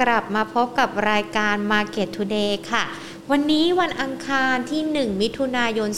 [0.00, 2.84] กลับมาพบกับรายการ Market Today ค่ะ
[3.30, 5.90] วันนี้วันอังคารที่ 1 มิถุนายน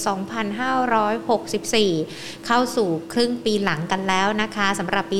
[1.18, 5.18] 2564 เข้าสู่ครึ่งปีหลังกันแล้วนะคะสำหรับปี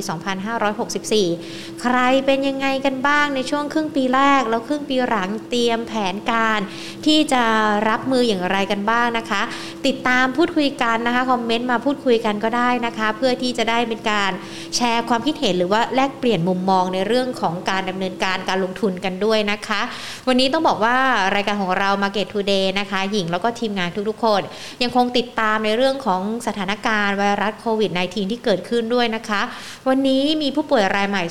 [1.10, 6.60] 2564 ใครเป็นยังไงกันบ้างในช่วงครึ่งปีแรก แล้วครึ่งปีหลังเตรียมแผนการ
[7.06, 7.42] ที่จะ
[7.88, 9.42] รับมืออย่างไรกันบ้างนะคะ
[9.86, 14.32] ติดตามพูดคุยกันนะคะคอมเมนต์มาพูดคุยกันก็ได้นะคะ เพื่อที่จะได้เป็นการ
[14.76, 19.80] แชร์ความคิดเห็นหรือว่าแลกเปลี่ยนมุมมองในเรื่องของการดำเนินการการลงทุนกันด้วยนะคะ
[20.28, 20.96] วันนี้ต้องบอกว่า
[21.34, 24.42] รายการของเรา Market Today นะคะ หญิงแล้วก็ทีมงานทุกๆคน
[24.82, 29.42] ยังคงติดตามในเรื่องของสถานการณ์ไวรัสโควิด -19 ที่เกิดขึ้นด้วยนะคะ
[29.88, 31.22] วันนี้มีผู้ป่วยรายใหม่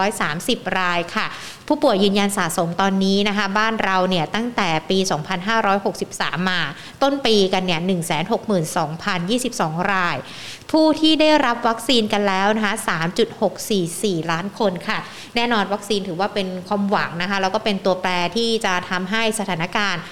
[0.00, 1.26] 2,230 รายค่ะ
[1.68, 4.98] ผู้ป่วยยืนยันสะสมตอนนี้นะคะ บ้านเราเนี่ยตั้งแต่ปี
[5.74, 6.60] 2563 มา
[7.02, 7.80] ต้นปีกันเนี่ย
[9.06, 10.16] 162,022 ราย
[10.70, 12.74] ผู้ที่ได้รับวัคซีนกันแล้วนะคะ
[13.52, 14.98] 3.644 ล้านคนค่ะ
[15.36, 20.02] แน่นอนวัคซีนถือว่าเป็นความหวังนะคะ แล้วก็เป็นตัวแปรที่จะทำให้สถานการณ์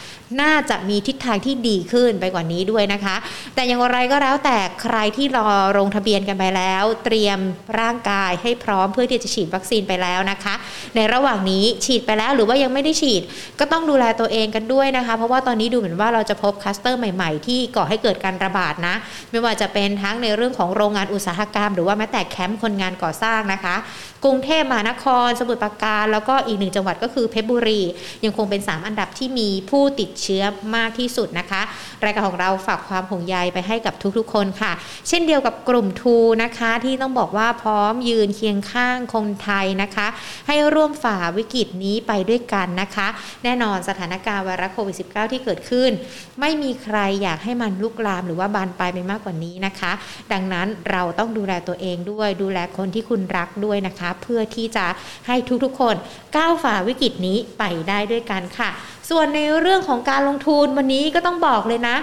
[0.40, 3.16] น่าจะมีทิศทางที่ดีขึ้นไปกว่านี้ด้วยนะคะ
[3.54, 7.38] แต่อย่างไรก็แล้วแต่ใครที่รอลงทะเบียนกันไปแล้ว เตรียม
[7.80, 10.54] ร่างกายให้พร้อมเพื่อที่จะฉีดวัคซีนไปแล้วนะคะ
[10.96, 13.22] ในระหว่างนี้ฉีดไปแล้วหรือว่ายังไม่ได้ฉีด
[13.60, 18.94] ก็ต้องดูแลตัวเองกันด้วยนะคะ เพราะว่าตอนนี้ดูเหมือนว่าเราจะพบคัสเตอร์ใหม่ๆ ที่ก่อให้เกิดการระบาดนะ
[19.30, 23.76] ไม่ว่าจะเป็นทั้งในเรื่องของโรงงานอุตสาหกรรม หรือว่าแม้แต่แคมป์คนงานก่อสร้างนะคะ
[24.24, 27.80] กรุงเทพมหานคร สมุทรปราการ แล้วก็อีกหนึ่งจังหวัดก็คือเพชรบุรี
[28.24, 30.42] ยังคงเป็น 3 อันดับที่มีผู้ติดเชื้อ
[30.76, 31.62] มากที่สุดนะคะ
[32.04, 34.72] รายการของเราฝากความห่วงใยไปให้กับทุกๆ คนค่ะ
[35.08, 40.06] เช่นเดียวกับกลุ่มทูนะคะ ที่ต้องบอกว่าพร้อมยืนเคียงข้างคนไทยนะคะ
[40.46, 43.08] ให้ร่วมฝ่าวิกฤตนี้ไปด้วยกันนะคะ
[43.44, 45.90] แน่นอนสถานการณ์ไวรัสโควิด -19 ที่เกิดขึ้น
[46.40, 49.92] ไม่มีใครอยากให้มันลุกลามหรือว่าบานปลายไปมากกว่านี้นะคะ
[50.32, 54.86] ดังนั้นเราต้องดูแลตัวเองด้วย ดูแลคนที่คุณรักด้วยนะคะ เพื่อที่จะ
[55.26, 55.94] ให้ทุกๆ คน
[56.36, 58.70] ก้าวฝ่าวิกฤตนี้ไปได้ด้วยกันค่ะ
[59.10, 61.96] ส่วนในเรื่องของการลงทุนวันนี้ก็ต้องบอกเลยนะ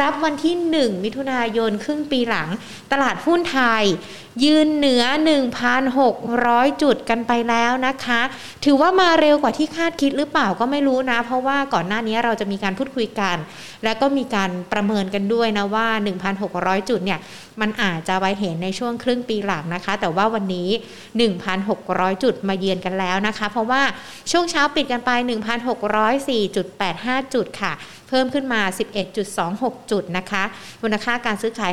[0.00, 2.48] รับวันที่ 1 มิถุนายนครึ่งปีหลัง
[2.92, 3.84] ตลาดหุ้นไทย
[4.44, 5.04] ยืนเหนือ
[5.92, 8.20] 1,600 จุดกันไปแล้วนะคะ
[8.64, 13.36] ถือว่ามาเร็วกว่าที่คาดคิดหรือเปล่าก็ไม่รู้นะ เพราะว่าก่อนหน้านี้เราจะมีการพูดคุยกัน
[13.84, 15.88] และก็มีการประเมินกันด้วยนะว่า
[16.38, 17.20] 1,600 จุดเนี่ย
[17.60, 20.68] มันอาจจะไว้เห็นในช่วงครึ่งปีหลังนะคะ แต่ว่าวันนี้
[21.46, 23.82] 1,600 จุดมาเยือนกันแล้วนะคะ เพราะว่า
[24.30, 25.10] ช่วงเช้าปิดกันไป
[25.82, 27.72] 1,604.85 จุดค่ะ
[28.12, 28.60] พิ่มขึ้นมา
[29.26, 30.44] 11.26 จุดนะคะ
[30.82, 31.72] มูลค่าการซื้อขาย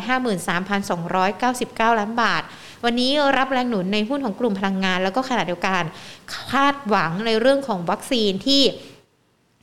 [0.99, 2.43] 53,299 ล้านบาท
[2.85, 5.83] วันนี้รับแรงหนุนในหุ้นของกลุ่มพลังงาน แล้วก็ขณะเดียวกัน
[6.51, 8.61] คาดหวังในเรื่องของวัคซีนที่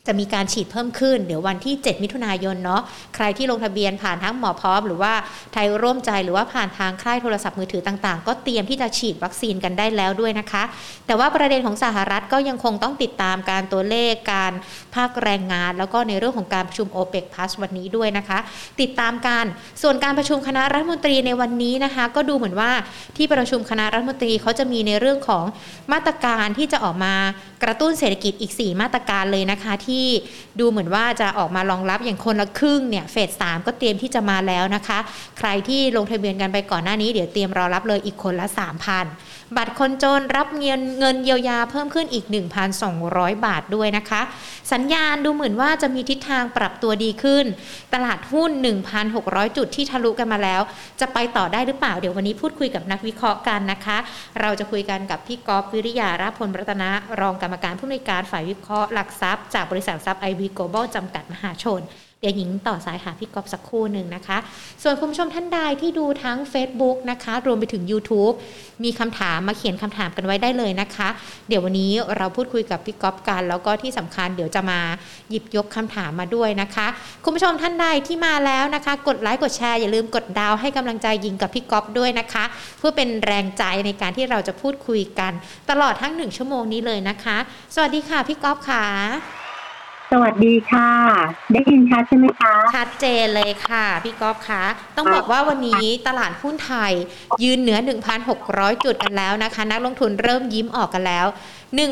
[0.07, 2.83] จะมีการฉีดเพิ่มขึ้น เดี๋ยววันที่ 7 มิถุนายนเนาะ
[3.15, 5.13] ใครที่ลงทะเบียนผ่านทั้งหมอพร้อม หรือว่า
[5.53, 10.63] ไทยร่วมใจหรือว่าผ่านทางค่ายโทรศัพท์มือถือต่างๆ ก็เตรียมที่จะฉีดวัคซีนกันได้แล้วด้วยนะคะ
[11.07, 14.53] แต่ว่าประเด็นของสหรัฐก็ยังคงต้องติดตามการตัวเลขการ
[14.95, 18.39] ภาคแรงงาน แล้วก็ในเรื่องของการประชุมโอเปกพลัสวันนี้ด้วยนะคะ
[18.81, 19.47] ติดตามการ
[19.83, 22.71] ส่วนการประชุมคณะรัฐมนตรีในวันนี้นะคะ ก็ดูเหมือนว่า
[23.17, 25.45] ที่ประชุมคณะรัฐมนตรีเขาจะมีในเรื่องของ
[25.93, 27.15] มาตรการที่จะออกมา
[27.63, 29.96] กระตุ้นเศรษฐกิจอีก 4 มาตรการเลยนะคะที่
[30.61, 34.99] ดูเหมือนว่าจะออกมารองรับอย่างคนละครึ่งเนี่ยเฟสสามก็เตรียมที่จะมาแล้วนะคะ
[35.39, 38.47] ใครที่ลงทะเบียนกันไปก่อนหน้านี้เดี๋ยวเตรียมรอรับเลยอีกคนละ
[39.01, 42.25] 3,000บัตรคนจนรับเงินเงินเยียวยาเพิ่มขึ้นอีก
[42.85, 44.23] 1,200 บาทด้วยนะคะ
[44.73, 47.45] สัญญาณดูเหมือนว่าจะมีทิศทางปรับตัวดีขึ้น
[47.95, 48.51] ตลาดหุ้น
[49.05, 50.63] 1,600 จุดที่ทะลุกันมาแล้ว
[51.01, 53.99] จะไปต่อได้หรือเปล่าเดี๋ยววันนี้พูดคุยกับนักวิเคราะห์กันนะคะ
[54.41, 56.91] เราจะคุยกันกับพี่กอฟวิริยาราพลรัตนะ
[57.21, 61.83] รองกรรมการผู้อำนวยการฝ่ายวิเคราะห์หลักทรัพย์จากบริษัททรัพย์ไอวีโกลบอลจำกัดมหาชน
[62.27, 64.39] ดี๋ยวหญิงต่อสายหาพี่กอบสักครู่หนึ่งนะคะ
[64.83, 68.35] ส่วนคุณผู้ชมท่านใดที่ดูทั้ง Facebook นะคะ รวมไปถึง YouTube
[68.85, 71.09] มีคำถามมาเขียนคำถามกันไว้ได้เลยนะคะ
[71.49, 74.81] เดี๋ยววันนี้เราพูดคุยกับพี่ก๊อฟกัน แล้วก็ที่สำคัญเดี๋ยวจะมา
[75.31, 76.87] หยิบยกคำถามมาด้วยนะคะ
[77.25, 82.45] คุณผู้ชมท่านใดที่มาแล้วนะคะ กดไลค์กดแชร์อย่าลืมกดดาวให้กำลังใจยิงกับพี่ก๊อฟด้วยนะคะ
[82.79, 85.33] เพื่อเป็นแรงใจในการที่เราจะพูดคุยกัน
[85.71, 87.37] ตลอดทั้งหนึ่งชั่วโมงนี้เลยนะคะ
[87.75, 89.46] สวัสดีค่ะพี่ก๊อฟค่ะ
[90.13, 90.91] สวัสดีค่ะ
[91.53, 94.65] ได้ยินชัดใช่ไหมคะ ชัดเจนเลยค่ะ พี่ก๊อฟคะ
[94.97, 96.93] ต้องบอกว่าวันนี้ตลาดหุ้นไทย
[97.43, 97.79] ยืนเหนือ
[98.33, 101.27] 1,600 จุดกันแล้วนะคะ นักลงทุนเริ่มยิ้มออกกันแล้ว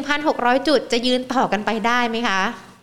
[0.01, 2.41] 1,600 จุดจะยืนต่อกันไปได้ไหมคะ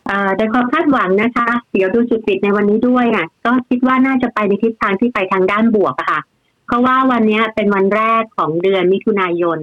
[0.09, 6.21] อ่าโดยความคาดหวังนะคะ เดี๋ยวดูจุดปิดในวันนี้ด้วยอะก็คิดว่าน่าจะไปในทิศทางที่ไปทางด้านบวกอะค่ะ
[6.67, 9.59] เพราะว่าวันนี้เป็นวันแรกของเดือนมิถุนายน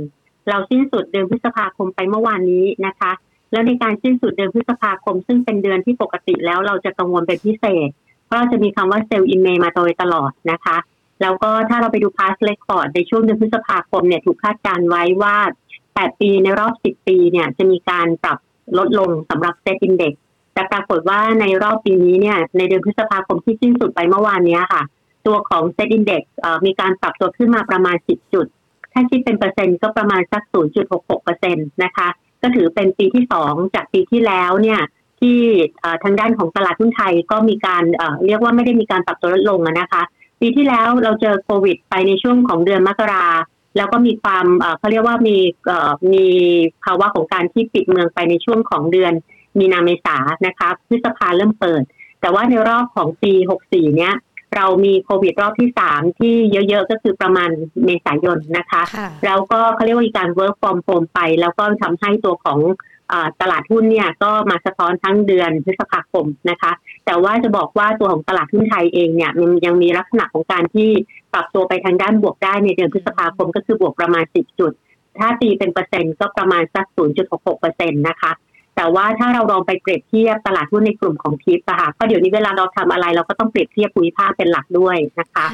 [0.49, 3.13] เราสิ้นสุดเดือนพฤษภาคมไปเมื่อวานนี้นะคะ
[3.53, 7.89] แล้วในการสิ้นสุดเดือนพฤษภาคม ซึ่งเป็นเดือนที่ปกติแล้วเราจะกังวลเป็นพิเศษ
[8.27, 10.77] เพราะเราจะมีคำว่า sell in May มาโดยตลอดนะคะ
[11.23, 15.37] แล้วก็ถ้าเราไปดู past record ในช่วงเดือนพฤษภาคมเนี่ยถูกคาดการณ์ไว้ว่า
[15.97, 18.39] 8ปีในรอบ 10 ปีเนี่ยจะมีการปรับ
[18.79, 20.13] ลดลงสำหรับ SET Index
[20.55, 24.83] แต่ปรากฏว่าในรอบปีนี้เนี่ยในเดือนพฤษภาคมที่สิ้นสุดไปเมื่อวานนี้ค่ะ
[25.27, 26.23] ตัวของ SET Index
[26.67, 28.47] มีการปรับตัวขึ้นมาประมาณ 10 จุด
[28.93, 30.43] ถ้าคิดเป็นเปอร์เซ็นต์ก็ประมาณสัก
[30.85, 32.09] 0.66เปอร์เซ็นต์นะคะ
[32.43, 34.81] ก็ถือเป็นปีที่2จากปีที่แล้วเนี่ย
[35.21, 35.39] ที่
[36.05, 37.85] ทางด้านของตลาดหุ้นไทยก็มีการ
[38.27, 40.03] เรียกว่าไม่ได้มีการปรับตัวลดลงนะคะ
[40.41, 43.27] ปีที่แล้วเราเจอโควิด ไปในช่วงของเดือนมกรา
[43.77, 44.47] แล้วก็มีความ
[44.79, 45.37] เขาเรียกว่ามี
[46.13, 46.27] มี
[46.85, 49.13] ภาวะของการที่ปิดเมืองไปในช่วงของเดือน
[49.59, 51.83] มีนาเมษานะคะพฤษภาเริ่มเปิด
[52.21, 53.33] แต่ว่าในรอบของปี
[53.65, 54.15] 64 เนี้ย
[54.57, 57.51] เรามีโควิดรอบที่สามที่เยอะๆ ก็คือประมาณ
[57.85, 58.83] เมษายนนะคะ
[59.25, 62.61] แล้วก็เขาเรียกว่ามีการ work from home ไป แล้วก็ทำให้ตัวของ
[63.41, 66.73] ตลาดหุ้นเนี่ยก็มาสะท้อนทั้งเดือนพฤษภาคมนะคะ
[67.07, 70.89] แต่ว่าจะบอกว่าตัวของตลาดหุ้นไทยเองเนี่ยมันยังมีลักษณะของการที่
[71.33, 74.73] ปรับตัวไปทางด้านบวกได้ในเดือนพฤษภาคมก็คือบวกประมาณ 10 จุด
[75.19, 76.87] ถ้าตีเป็นเปอร์เซ็นต์ก็ประมาณสัก
[77.25, 78.33] 0.66เปอร์เซ็นต์นะคะ
[78.79, 85.47] แต่ว่าถ้าเราลองไปเปรียบเทียบตลาดหุ้นในกลุ่มของทิปอะค่ะก็เดี๋ยวนี้เวลาเราทำอะไรเราก็ต้องเปรียบเทียบภูมิภาคเป็นหลักด้วยนะคะ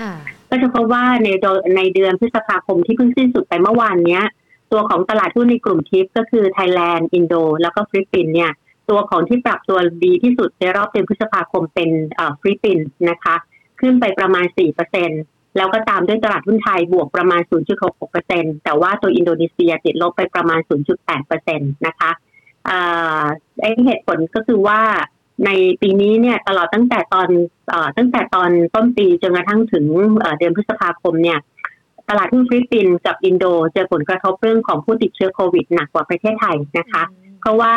[0.51, 1.29] ก็จะพบว่าใน
[1.77, 4.23] ในเดือนพฤษภาคมที่เพิ่งสิ้นสุดไปเมื่อวานเนี้ย
[4.73, 8.53] ตัวของตลาดหุ้นในกลุ่มทิปก็คือไทยแลนด์อินโด แล้วก็ฟิลิปปินส์เนี่ย
[8.91, 11.91] ตัวของที่ปรับตัวดีที่สุดในรอบเดือนพฤษภาคมเป็น
[12.41, 13.35] ฟิลิปปินส์นะคะ
[13.81, 14.47] ขึ้นไปประมาณ
[15.01, 17.43] 4%แล้วก็ตามด้วยตลาดหุ้นไทยบวกประมาณ
[18.03, 20.61] 0.66%แต่ว่าตัวอินโดนีเซียติดลบไปประมาณ
[21.09, 22.11] 0.8%นะคะ
[23.61, 24.81] ไอเหตุผลก็คือว่า
[25.47, 25.51] ใน
[25.83, 27.29] ปีนี้เนี่ยตลอดตั้งแต่ตอน
[27.73, 29.87] อตั้งแต่ตอนต้นปีจนกระทั่งถึง
[30.39, 31.39] เดือนพฤษภาคมเนี่ย
[32.09, 37.03] ตลาดหุ้นฟิลิปปินส์กับอินโดเจอผลกระทบเรื่องของผู้ติดเชื้อโควิดหนักกว่าประเทศไทยนะคะ
[37.41, 37.75] เพราะว่า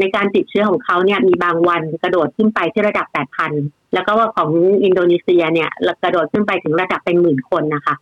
[0.00, 3.06] ในการติดเชื้อของเขาเนี่ยมีบางวันกระโดดขึ้นไปที่ระดับ
[3.50, 4.50] 8,000 แล้วก็ว่าของ
[4.84, 5.70] อินโดนีเซียเนี่ย
[6.02, 7.94] กระโดดขึ้นไปถึงระดับเป็นหมื่นคนนะคะ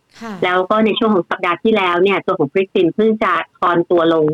[0.43, 4.25] แล้วก็ในช่วงของสัปดาห์ที่แล้วเนี่ยตัวของฟิลิปปินส์เพิ่งจะทอนตัวลง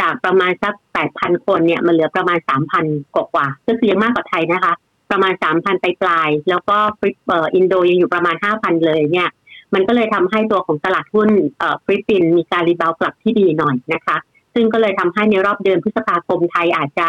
[0.00, 2.84] จากประมาณสักแปดพันคนเนี่ยมันเหลือประมาณสามพัน
[3.14, 4.74] กว่าก็คือยังมากกว่าไทยนะคะ
[5.10, 9.30] ประมาณสามพันไปปลาย แล้วก็ฟิลิปเอออินโดยังอยู่ประมาณห้าพันเลยเนี่ย
[9.74, 11.28] มันก็เลยทำให้ตัวของตลาดหุ้น
[11.58, 14.16] เอ่อฟิลิปปินส์มีการ rebound กลับที่ดีหน่อยนะคะ
[14.54, 17.08] ซึ่งก็เลยทำให้ในรอบเดือนพฤษภาคมไทยอาจจะ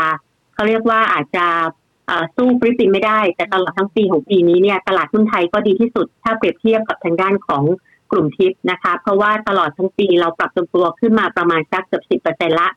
[0.53, 1.45] เขาเรียกว่าอาจจะ
[2.35, 7.63] สู้ฟิลิปปินส์ไม่ได้ แต่ตลอดทั้งปีของปีนี้เนี่ยตลาดหุ้นไทยก็ดีที่สุด ถ้าเปรียบเทียบกับทางด้านของ
[8.11, 12.69] กลุ่มทิปนะคะ เพราะว่าตลอดทั้งปีเราปรับตัวขึ้นมาประมาณสักเกือบสิบเปอร์เซ็นต์ละ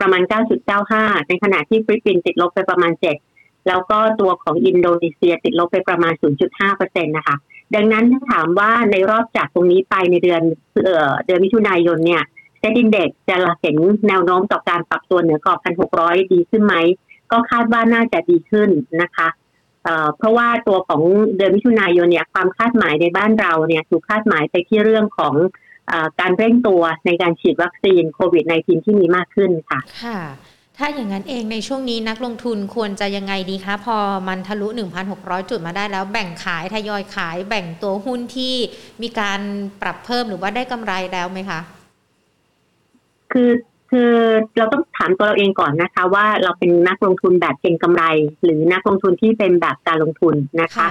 [0.00, 0.22] ประมาณ
[0.74, 2.92] 9.95 ในขณะที่ฟิลิปปินส์ติดลบไปประมาณ
[3.30, 6.12] 7 แล้วก็ตัวของอินโดนีเซียติดลบไปประมาณ
[6.60, 7.36] 0.5%นะคะ
[7.74, 10.42] ดังนั้นถ้าถามว่าในรอบจากตรงนี้ไปในเดือน
[11.26, 12.22] เดือนมิถุนายนเนี่ย
[12.58, 13.76] เซ็นดินเด็กจะเห็น
[14.08, 15.58] แนวโน้มต่อการปรับตัวเหนือกรอบ
[15.96, 16.74] 1,600 ดีขึ้นไหม
[17.32, 18.68] ก็คาดว่าน่าจะดีขึ้น
[19.02, 19.28] นะคะ
[20.16, 21.02] เพราะว่าตัวของ
[21.36, 25.34] เดือนมิถุนายนเนี่ยความคาดหมายในบ้านเราเนี่ยถูกคาดหมายไปที่เรื่องของ
[26.20, 30.20] การเร่งตัวในการฉีดวัคซีนโควิด -19 ที่มีมากขึ้นค่ะ ค่ะ
[30.78, 33.96] ถ้าอย่างนั้นเองในช่วงนี้นักลงทุนควรจะยังไงดีคะ พอ
[34.28, 34.68] มันทะลุ
[35.08, 38.54] 1,600 จุดมาได้แล้วแบ่งขายทยอยขายแบ่งตัวหุ้นที่
[39.02, 39.40] มีการ
[39.82, 41.60] ปรับเพิ่มหรือว่าได้กำไรแล้วไหมคะ
[43.32, 43.50] คือ
[43.92, 44.12] คือ
[44.58, 48.04] เราต้องถามตัวเราเองก่อนนะคะ ว่าเราเป็นนักลงทุนแบบเก็งกำไร
[48.44, 50.86] หรือนักลงทุนที่เป็นแบบการลงทุนนะคะ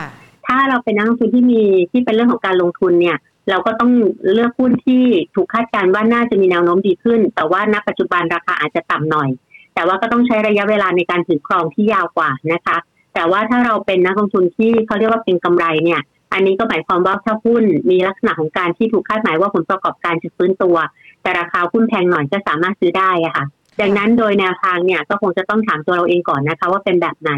[0.47, 1.61] ถ้าเราเป็นนักลงทุนที่มี
[1.91, 3.17] ที่เป็นเรื่องของการลงทุนเนี่ย
[3.49, 3.91] เราก็ต้อง
[4.33, 5.03] เลือกหุ้นที่
[5.35, 9.29] ถูกคาดการณ์ว่าน่าจะมีแนวโน้มดีขึ้น แต่ว่าณปัจจุบันราคาอาจจะต่ำหน่อย
[9.75, 12.77] แต่ว่าก็ต้องใช้ระยะเวลาในการถือครองที่ยาวกว่านะคะ
[13.13, 16.01] แต่ว่าถ้าเราเป็นนักลงทุนที่เขาเรียกว่าเป็นกำไรเนี่ย
[16.33, 20.75] อันนี้ก็หมายความว่าถ้าหุ้นมีลักษณะของการที่ถูกคาดหมายว่าผลประกอบการจะฟื้นตัว
[21.21, 23.45] แต่ราคาหุ้นแพงหน่อยก็สามารถซื้อได้อะค่ะ
[23.81, 27.31] ดังนั้นโดยแนวทางเนี่ยก็คงจะต้องถามตัวเราเองก่อนนะคะ ว่าเป็นแบบไหน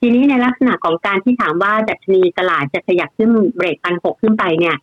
[0.00, 4.76] ทีนี้ในลักษณะของการที่ถามว่าดัชนีตลาดจะขยับขึ้นเบรกพันหกขึ้นไปเนี่ย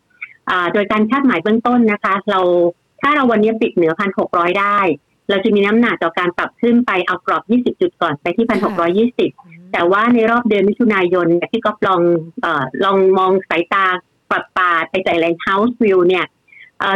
[0.72, 2.40] โดยการคาดหมายเบื้องต้นนะคะ เรา
[3.00, 4.78] ถ้าเราวันนี้ปิดเหนือพันหกร้อยได้
[5.28, 9.30] เราจะมีน้ำหนักต่อการปรับขึ้นไปเอากรอบ 20 จุดก่อนไปที่พันหกร้อยี่สิบ
[9.72, 12.02] แต่ว่าในรอบเดือนมิถุนายนที่ก็ลอง
[12.44, 12.46] อ
[12.84, 13.86] ลองมองสายตา
[14.30, 16.24] ปรับปาไปใจแรงเฮาส์วิวเนี่ย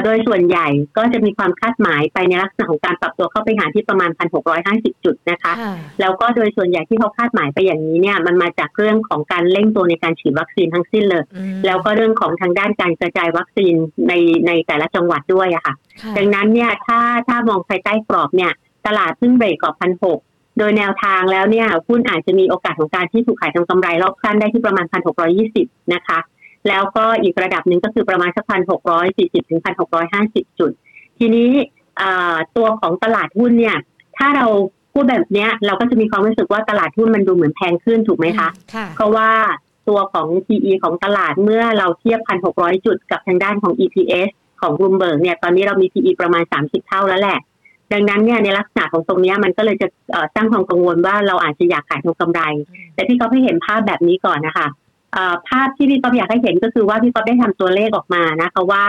[0.05, 4.11] โดยส่วนใหญ่ก็จะมีความคาดหมายไปในลักษณะของการปรับตัวเข้าไปหาที่ประมาณ
[4.57, 5.53] 1,650 จุดนะคะ
[6.01, 11.25] แล้วก็โดยส่วนใหญ่ที่เขาคาดหมายไปอย่างนี้เนี่ยมันมาจากเรื่องของการเร่งตัวในการฉีดวัคซีนทั้งสิ้นเลย
[11.67, 13.75] แล้วก็เรื่องของทางด้านการกระจายวัคซีน
[14.09, 14.13] ใน
[14.47, 15.75] ในแต่ละจังหวัดด้วยอะค่ะ
[16.19, 16.99] ดังนั้นเนี่ยถ้า
[17.29, 18.53] ถ้ามองภายใต้กรอบเนี่ย
[18.87, 20.21] ตลาดเพิ่งเบรกกรอบพันหก
[20.59, 24.87] โดยแนวทางแล้วเนี่ยหุ้นอาจจะมีโอกาสของการที่ถูกขายทางกำไรรอบขั้นได้ที่ประมาณ
[25.39, 26.19] 1,620 นะคะ
[26.69, 30.73] แล้วก็อีกระดับหนึ่งก็คือประมาณสักพันหกร้อยสี่สิบถึงพันหกร้อยห้าสิบจุด
[31.19, 31.49] ทีนี้
[32.57, 33.77] ตัวของตลาดหุ้นเนี่ย
[34.19, 34.47] ถ้าเรา
[34.93, 38.49] พูดแบบนี้เราก็จะมีความรู้สึกว่าตลาดหุ้นมันดูเหมือนแพงขึ้นถูกไหมคะ
[38.97, 39.31] เพราะว่า
[39.89, 44.29] ตัวของ PE ของตลาดเมื่อเราเทียบพันหกร้อยจุดกับทางด้านของ EPS
[44.61, 47.39] ของ Bloomberg เนี่ยตอนนี้เรามี PE ประมาณสามสิบเท่าแล้วแหละ
[47.93, 49.89] ดังนั้นเนี่ยในลักษณะของตรงนี้มันก็เลยจะ
[50.35, 52.41] สร้างความกังวลว่าเราอาจจะอยากขายทองกำไร
[52.95, 54.67] แต่พี่ก็ให้เห็นภาพแบบนี้ก่อนนะคะ
[55.49, 58.85] ภาพที่พี่ก็อยากให้เห็นก็คือว่าพี่ก็ได้ทำตัวเลขออกมานะคะว่า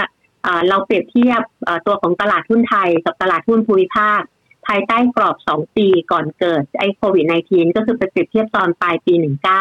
[0.70, 1.42] เราเปรียบเทียบ
[1.86, 4.22] ตัวของตลาดหุ้นไทยกับตลาดหุ้นภูมิภาค
[4.68, 9.14] ภายใต้กรอบ 2 ปีก่อนเกิดไอ้โควิด -19 ก็คือไปเปรียบเทียบตอนปลายปี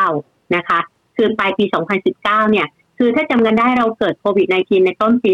[0.02, 0.81] 19 นะคะ
[1.16, 1.64] คือปลายปี
[2.09, 2.66] 2019 เนี่ย
[2.99, 5.31] คือถ้าจำกันได้เราเกิดโควิด -19 ในต้นปี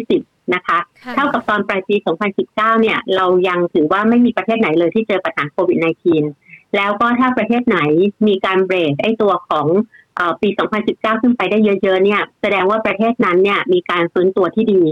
[0.00, 0.78] 2020 นะคะ
[1.14, 1.96] เท่ากับตอนปลายปี
[2.38, 5.78] 2019 เนี่ย เรายังถือว่าไม่มีประเทศไหนเลยที่เจอปัญหาโควิด
[6.24, 7.78] -19 แล้วก็ถ้าประเทศไหน
[8.26, 9.66] มีการเบรกไอ้ตัวของ
[10.42, 10.48] ปี
[10.86, 14.82] 2019 ขึ้นไปได้เยอะๆเนี่ยแสดงว่าประเทศนั้นเนี่ยมีการฟื้นตัวที่ดี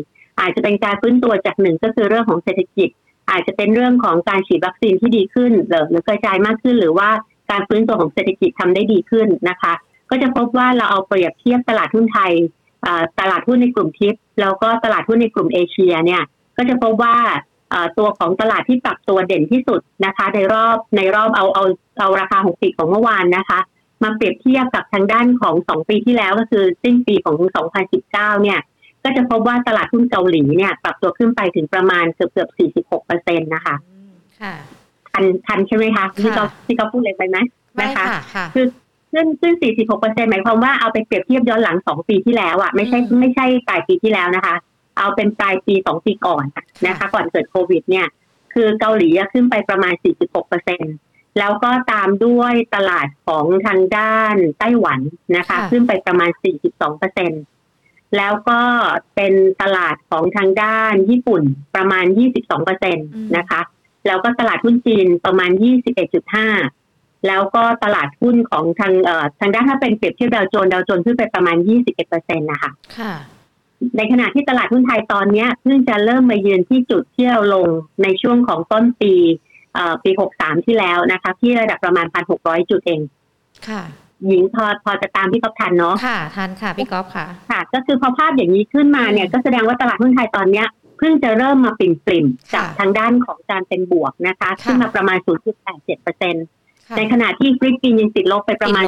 [0.41, 2.89] อาจจะเป็นการฟื้นตัวจากหนึ่งก็คือเรื่องของเศรษฐกิจ
[3.31, 5.53] อาจจะเป็นเรื่องของการฉีดวัคซีนที่ดีขึ้น
[5.91, 7.09] หรือกระจายมากขึ้น หรือว่า
[7.51, 9.73] การฟื้นตัวของเศรษฐกิจทำได้ดีขึ้นนะคะ
[10.11, 12.33] ก็จะพบว่าเราเอาเปรียบเทียบตลาดหุ้นไทย
[13.21, 16.23] ตลาดหุ้นในกลุ่มทิปแล้วก็ตลาดหุ้นในกลุ่มเอเชียเนี่ย
[16.57, 17.17] ก็จะพบว่า
[17.99, 21.65] ตัวของตลาดที่ปรับตัวเด่นที่สุดนะคะ ในรอบในรอบเอาเอา
[22.01, 23.59] เอาราคาหกปีของเมื่อวานนะคะ
[24.03, 27.37] มาเปรียบเทียบกับทางด้านของสองปีที่แล้วก็คือสิ้นปีของ
[27.89, 28.13] 2019
[28.43, 28.61] เนี่ย
[29.05, 32.51] ก็จะพบว่าตลาดหุ้นเกาหลีเนี่ย ปรับตัวขึ้นไปถึงประมาณเกือบเกือบ
[32.91, 33.77] 46เปอร์เซ็นต์นะคะ
[34.41, 34.55] ค่ะ
[35.13, 37.37] ทันทันใช่ไหมคะที่เขาที่เขาพูดเลยไปไหม
[37.83, 38.05] นะคะ
[38.55, 38.67] คือ
[39.13, 44.55] ขึ้นขึ้น 46เปอร์เซ็นต์หมายความว่าเอาไปเปรียบเทียบย้อนหลังสองปีที่แล้วอะไม่ใช่ไม่ใช่ปลายปีที่แล้วนะคะ
[44.99, 46.45] เอาเป็นปลายปีสองปีก่อน
[46.87, 48.07] นะคะ ก่อนเกิดโควิด เนี่ย
[48.55, 50.95] คือเกาหลีขึ้นไปประมาณ 46เปอร์เซ็นต์
[51.39, 55.01] แล้วก็ตามด้วยตลาดของทางด้านไต้หวัน
[55.37, 56.31] นะคะ ขึ้นไปประมาณ
[56.65, 57.33] 42เปอร์เซ็น
[58.17, 58.61] แล้วก็
[59.15, 61.43] เป็นตลาดของทางด้านญี่ปุ่น
[61.77, 63.03] ประมาณ 22เปอร์เซ็นต
[63.37, 63.61] นะคะ
[64.07, 65.51] แล้วก็ตลาดหุ้นจีนประมาณ
[66.39, 73.15] 21.5 แล้วก็ตลาดหุ้นของทางเอ่อทางด้านถ้าเป็นเปรียบเทียบดาวโจนส์ดาวโจนส์ขึ้นไปประมาณ 21เปอร์เซ็นต์นะคะค่ะ
[73.97, 77.69] ในขณะที่ตลาดหุ้นไทยตอนนี้เพิ่งจะเริ่มมายืนที่จุดที่เราลง
[78.03, 79.15] ในช่วงของต้นปี
[80.05, 83.01] ปีหกสามที่แล้วนะคะ ที่ระดับประมาณพันหกร้อยจุดเอง
[83.69, 83.83] ค่ะ
[84.27, 90.67] หญิงพอพอจะตามพี่ก๊อฟทันเนาะ ค่ะ ทันค่ะ พี่ก๊อฟค่ะ ค่ะ ก็คือพอภาพอย่างนี้ขึ้นมาเนี่ยก็แสดงว่าตลาดหุ้นไทยตอนเนี้ย
[90.99, 95.19] เพิ่งจะเริ่มมาปริ่มปริ่มจากทางด้านของการเป็นบวกนะคะ ขึ้นมาประมาณ
[95.61, 96.47] 0.87เปอร์เซ็นต์
[96.97, 98.85] ในขณะที่ฟิลิปปินส์ยังติดลบไปประมาณ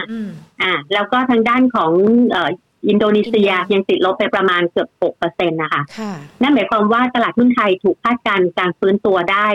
[0.00, 1.90] 15อ่า แล้วก็ทางด้านของ
[2.88, 5.82] อินโดนีเซียยังติดลบไปประมาณเกือบ6เปอร์เซ็นต์นะคะ
[6.42, 9.48] นั่นหมายความว่าตลาดหุ้นไทยถูกคาดการณ์การฟื้นตัวได้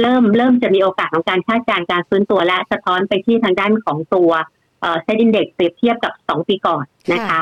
[0.00, 4.30] เริ่มเริ่มจะมีโอกาสของการคาดการณ์การฟื้นตัวและสะท้อนไปที่ทางด้านของตัว
[5.02, 7.40] เซ็นดินเด็กเปรียบเทียบกับ 2 ปีก่อนนะคะ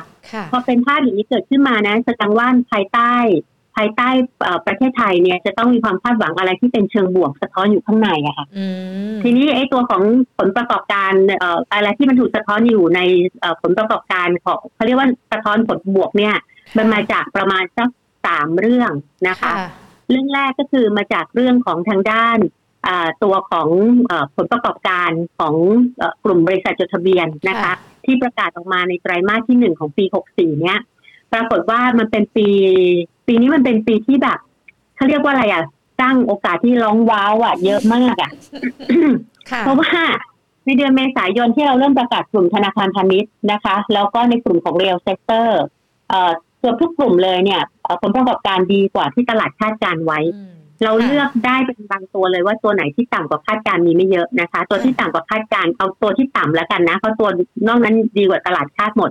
[0.51, 3.15] พอเป็นภาพอย่างนี้เกิดขึ้นมานะแสดงว่าภายใต้
[3.79, 4.09] ภายใต้
[4.67, 8.47] ประเทศไทยเนี่ยจะต้องมีความคาดหวังอะไรที่เป็นเชิงบวกสะท้อนอยู่ข้างในอะค่ะ
[9.23, 10.03] ทีนี้ไอ้ตัวของ
[10.39, 11.13] ผลประกอบการ
[11.73, 13.01] อะไรที่มันถูกสะท้อนอยู่ใน
[13.63, 16.35] ผลประกอบการของเขาเรียกว่าสะท้อนผลบวกเนี่ย
[16.77, 17.89] มันมาจากประมาณสัก
[18.27, 18.93] สามเรื่อง
[19.29, 19.53] นะคะ
[20.11, 22.39] เรื่องแรกก็คือมาจากเรื่องของทางด้าน
[23.23, 23.69] ตัวของ
[24.37, 25.55] ผลประกอบการของ
[26.25, 27.73] กลุ่มบริษัทจดทะเบียนนะคะ
[28.05, 30.79] ที่ประกาศออกมาในไตรมาสที่หนึ่งของปีหกสี่เนี้ย
[31.33, 32.49] ปรากฏว่ามันเป็นปี
[33.29, 34.39] ปีนี้มันเป็นปีที่แบบ
[34.97, 35.63] เขาเรียกว่าอะไรอะ
[36.01, 38.31] สร้างโอกาสที่ร้องว้าวอะ เยอะมากอะ
[39.61, 39.93] เพราะว่า
[40.65, 45.61] ในเดือนเมษายนที่เราเริ่มประกาศกลุ่มธนาคารพาณิชย์นะคะ แล้วก็ในกลุ่มของ real sector
[46.09, 47.63] เอ่อเกือบทุกกลุ่มเลยเนี่ย
[48.01, 50.21] ผลประกอบการดีกว่าที่ตลาดคาดการไว้
[50.85, 57.29] เราเลือกได้เป็นบางตัวเลยว่าตัวไหนที่ต่ำกว่าคาดการมีไม่เยอะนะคะ ตัวที่ต่ำกว่าคาดการเอาตัวที่ต่ำแล้วกันนะเพราะตัว
[57.69, 59.11] นอกนั้นดีกว่าตลาดคาดหมด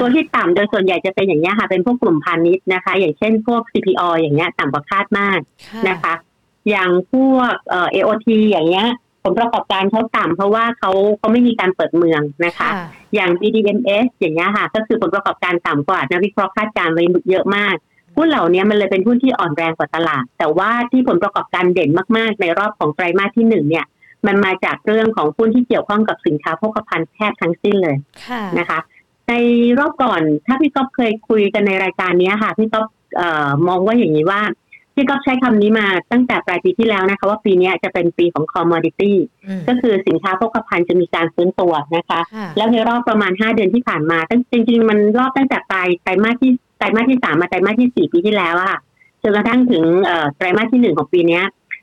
[0.00, 5.38] ตัวที่ต่ำโดยส่วนใหญ่จะเป็นอย่างนี้ค่ะ เป็นพวกกลุ่มพาณิชย์นะคะ อย่างเช่นพวก CPO อย่างเงี้ยต่ำกว่าคาดมาก
[5.88, 6.14] นะคะ
[6.70, 8.88] อย่างพวกเอ่อ AOT อย่างเงี้ย
[9.24, 12.68] ผลประกอบการเขาต่ำเพราะว่าเขาเขาไม่มีการเปิดเมืองนะคะ
[13.14, 17.74] อย่าง BDMs อย่างเงี้ยค่ะ ก็คือผลประกอบการต่ำกว่านักวิเคราะห์คาดการไว้เยอะมาก
[18.16, 23.86] หุ้นเหล่านี้มันเลยเป็นหุ้นที่อ่อนแรงกว่าตลาด แต่ว่าที่ผลประกอบการเด่นมาก ๆ ในรอบของไตรมาสที่หนึ่งเนี่ย
[24.26, 27.96] มันมาจากเรื่องของหุ้นที่เกี่ยวข้องกับสินค้าโภคภัณฑ์แทบทั้งสิ้นเลย
[28.58, 28.78] นะคะ
[29.28, 29.34] ใน
[29.78, 32.86] รอบก่อน ถ้าพี่ก๊อฟเคยคุยกันในรายการนี้ค่ะพี่ก๊อฟ
[33.68, 34.40] มองว่าอย่างนี้ว่า
[34.94, 39.16] พี่ก๊อฟใช้คำนี้มาตั้งแต่ปลายปีที่แล้วนะคะว่าปีนี้จะเป็นปีของคอมมอดิตี้
[39.68, 42.20] ก็คือสินค้าโภคภัณฑ์จะมีการฟื้นตัวนะคะ
[42.56, 48.78] แล้วในรอบประมาณห้าเดือนที่ผ่านมาตั้งจริง ๆ มันรอบตั้งแต่ปลายไตรมาสที่ไตรมาสที่สามมาไตรมาสที่สี่ปีที่แล้วอะ
[49.22, 49.84] จนกระทั่งถึง
[50.36, 51.40] ไตรมาสที่หนึ่งของปีนี้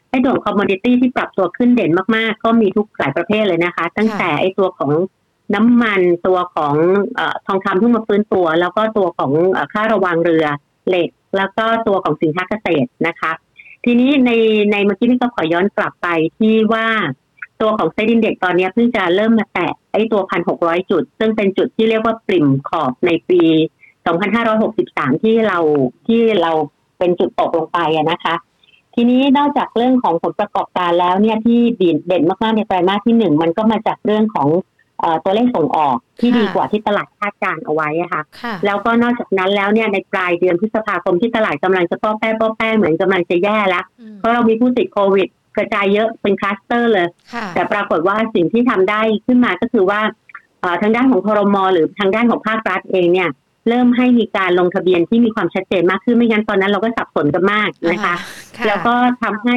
[0.09, 4.91] ไอ้ตัวคอมมอดิตี้ที่ปรับตัวขึ้นเด่นมากๆ ก็มีทุกหลายประเภทเลยนะคะ ตั้งแต่ไอ้ตัวของ
[5.55, 6.75] น้ำมันตัวของ
[7.19, 9.31] อทองคำเพิ่งมาฟื้นตัว แล้วก็ตัวของ
[9.73, 10.45] ค่าระวังเรือ
[10.87, 13.31] เหล็ก แล้วก็ตัวของสินค้าเกษตรนะคะ
[13.85, 14.31] ทีนี้ใน
[14.71, 16.07] ในเมื่อกี้นี่ก็ขอย้อนกลับไป
[16.39, 16.87] ที่ว่า
[17.61, 23.41] ตัวของเซดินเด็กตอนนี้เพิ่งจะเริ่มมาแตะไอ้ตัวพันหกร้อยจุด ซึ่งเป็นจุดที่เรียกว่าปริ่มขอบในปี
[24.05, 25.59] สองพันห้าร้อยหกสิบสามที่เรา
[26.07, 26.51] ที่เรา
[26.97, 27.79] เป็นจุดตกลงไป
[28.11, 28.35] นะคะ
[28.95, 31.59] ทีนี้นอกจากเรื่องของผลประกอบการแล้วเนี่ยที่
[32.07, 34.47] เด่นมากๆในไตรมาสที่หนึ่งมันก็มาจากเรื่องของ
[35.23, 38.21] ตัวเลขส่งออกที่ดีกว่าที่ตลาดคาดการเอาไว้ค่ะ
[38.65, 43.85] แล้วก็นอกจากนั้นแล้วเนี่ยในปลายเดือนพฤษภาคมที่ตลาดกำลังจะป้อแป้ป้อแป้เหมือนกำลังจะแย่แล้ว
[44.19, 47.07] เพราะเรามีผู้ติดโควิดกระจายเยอะเป็นคลัสเตอร์เลย
[47.53, 50.01] แต่ปรากฏว่าสิ่งที่ทำได้ขึ้นมาก็คือว่า
[50.81, 53.29] ทางด้านของคอรมอหรือทางด้านของภาครัฐเองเนี่ย
[53.69, 58.15] เริ่มให้มีการลงทะเบียนที่มีความชัดเจนมากขึ้นไม่งั้นตอนนั้นเราก็สับสนกันมากนะคะ
[58.67, 58.93] แล้วก็
[59.23, 59.55] ทำให้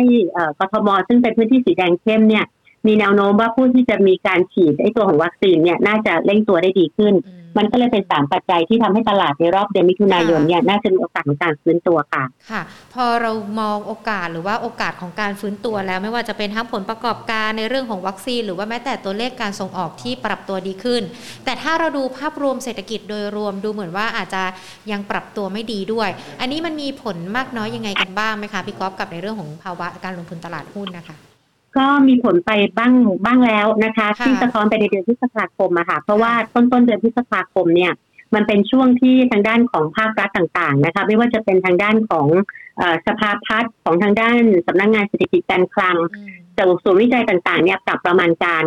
[0.59, 2.45] กทมซึ่งเป็นพื้นที่สีแดงเข้มเนี่ย
[2.87, 7.15] มีแนวโน้มว่าผู้ที่จะมีการฉีดไอ้ตัวของวัคซีนเนี่ยน่าจะเร่งตัวได้ดีขึ้น
[7.59, 12.63] มันก็เลยเป็นสามปัจจัยที่ทำให้ตลาดในรอบเดือนมิถุนายนเนี่ยน่าจะมีโอกาสของการฟื้นตัวค่ะ ค่ะ
[12.95, 21.03] พอเรามองโอกาสหรือว่าโอกาสของการฟื้นตัวแล้ว ไม่ว่าจะเป็นทั้งผลประกอบการในเรื่องของวัคซีน หรือว่าแม้แต่ตัวเลขการส่งออกที่ปรับตัวดีขึ้น
[21.45, 24.43] แต่ถ้าเราดูภาพรวมเศรษฐกิจโดยรวมดูเหมือนว่าอาจจะ
[24.93, 31.17] ยังปรับตัวไม่ดีด้วย อันนี้มันมีผลมากน้อยยังไงกันบ้างไหมคะพี่ก๊อฟกับในเรื่องของภาวะการลงทุนตลาดหุ้นนะคะ
[31.79, 32.93] ก็มีผลไปบ้าง
[33.25, 37.93] บ้างแล้วนะคะที่สะท้อนไปในเดือนพฤษภาคมอะค่ะเพราะว่าต้นต้นเดือนพฤษภาคมเนี่ย
[38.35, 42.27] มันเป็นช่วงที่ทางด้านของภาครัฐต่างๆนะคะไม่ว่าจะเป็นทางด้านของ
[43.07, 45.97] สภาพัฒน์ของทางด้านสำนักงงานเศรษฐกิจการคลัง
[46.57, 48.65] จากศูนย์วิจัยต่างๆเนี่ยปรับประมาณการ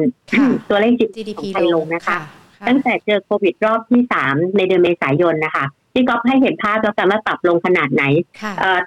[0.70, 2.20] ตัวเลข GDP ไทยลงนะคะ
[2.68, 8.04] ตั้งแต่เจอโควิดรอบที่สามในเดือนเมษายนนะคะ ที่ก๊อฟให้เห็นภาพแล้วกันว่าปรับลงขนาดไหน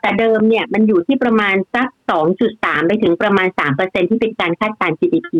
[0.01, 1.89] แต่เดิมเนี่ยมันอยู่ที่ประมาณสัก
[2.39, 5.33] 2.3 ไปถึงประมาณ 3%ที่เป็นการคาดการณ์ GDP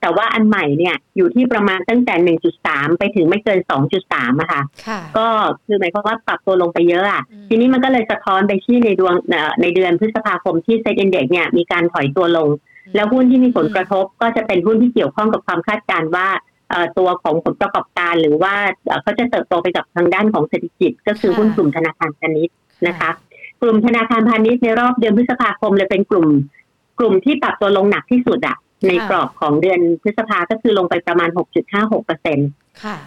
[0.00, 3.60] แต่ว่าอันใหม่เนี่ยอยู่ที่ประมาณตั้งแต่ 1.3 ไปถึงไม่เกิน
[4.00, 4.62] 2.3อะค่ะ
[5.16, 5.26] ก็
[5.66, 9.14] คือหมายความว่าปรับตัวลงไปเยอะอะทีนี้มันก็เลยสะท้อนไปที่ในดวง
[9.62, 12.48] ในเดือนพฤษภาคมที่เซ็ตอินเด็กเนี่ยมีการถอยตัวลง
[12.94, 16.28] แล้วหุ้นที่มีผลกระทบก็จะเป็นหุ้นที่เกี่ยวข้องกับความคาดการณ์ว่า
[16.98, 18.54] ตัวของผลประกอบการหรือว่า
[19.02, 22.56] เขาจะเติบโตไปกับทางด้านของเศรษฐกิจ ก็คือหุ้นกลุ่มธนาคารพาณิชย์
[22.88, 23.10] นะคะ
[23.62, 26.26] กลุ่มธนาคารพาณิชย์ในรอบเดือนพฤษภาคมเลยเป็นกลุ่ม
[26.98, 28.56] กลุ่มที่ปรับตัวลงหนักที่สุดอะ
[28.88, 31.28] ในกรอบของเดือนพฤษภาก็คือลงไปประมาณ
[31.68, 32.48] 6.56เปอร์เซ็นต์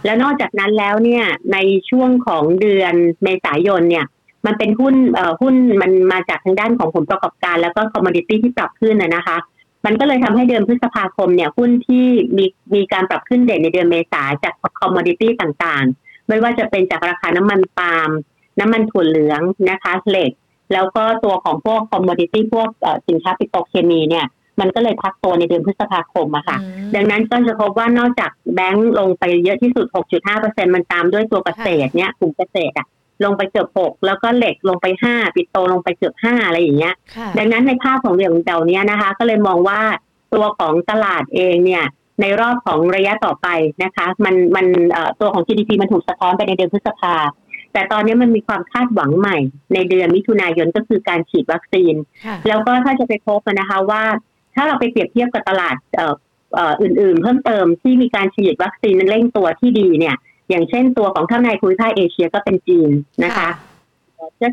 [0.06, 1.58] แล้วนอกจากนั้นแล้วเนี่ยใน
[1.90, 4.06] ช่วงของเดือนเมษายนเนี่ย
[4.46, 9.38] มันเป็นหุ้นเอ่อหุ้นมันมาจากทางด้านของผลประกอบการ แล้วก็คอมมอดิตี้ที่ปรับขึ้นนะคะ
[9.86, 12.06] มันก็เลยทำให้เดือนพฤษภาคมเนี่ยหุ้นที่
[12.38, 18.10] มีมีการปรับขึ้นเด่นในเดือนเมษาจากคอมมอดิตี้ต่างๆ ไม่ว่าจะเป็นจากราคาน้ำมันปาล์ม
[18.60, 20.32] น้ำมันถั่วเหลืองนะคะเหล็ก
[20.74, 22.70] แล้วก็ตัวของพวกคอมมอดิตี้พวก
[23.08, 24.26] สินค้าปิโตรเคมีเนี่ย
[24.60, 26.58] มันก็เลยพักตัวในเดือนพฤษภาคมอะค่ะ
[26.96, 29.86] ดังนั้นก็จะพบว่านอกจากแบงก์ลงไปเยอะที่สุด
[30.30, 32.88] 6.5%มันตามด้วยตัวเกษตรเนี่ยกลุ่มเกษตรอะ
[33.26, 36.94] ลงไปเกือบหกแล้วก็เหล็กลงไปห้าปิโตลงไปเกือบห้าอะไรอย่างเงี้ย
[37.38, 39.82] ดังนั้นในภาพของเรื่องเดานี้นะคะ ก็เลยมองว่า
[40.34, 41.86] ตัวของตลาดเองเนี่ย
[42.22, 43.48] ในรอบของระยะต่อไป
[43.84, 44.66] นะคะ มันมัน
[45.20, 47.16] ตัวของ GDP มันถูกสะท้อนไปในเดือนพฤษภา
[47.74, 49.38] แต่ตอนนี้มันมีความคาดหวังใหม่
[49.74, 51.96] ในเดือนมิถุนายนก็คือการฉีดวัคซีน
[52.48, 54.04] แล้วก็ถ้าจะไปพบนะคะว่า
[54.56, 55.76] ถ้าเราไปเปรียบเทียบกับตลาด
[56.82, 60.16] อื่นๆ เพิ่มเติมที่มีการฉีดวัคซีนเร่งตัวที่ดีเนี่ย
[60.50, 62.92] อย่างเช่นตัวของข้างในภูมิภาคเอเชียก็เป็นจีน
[63.24, 63.50] นะคะ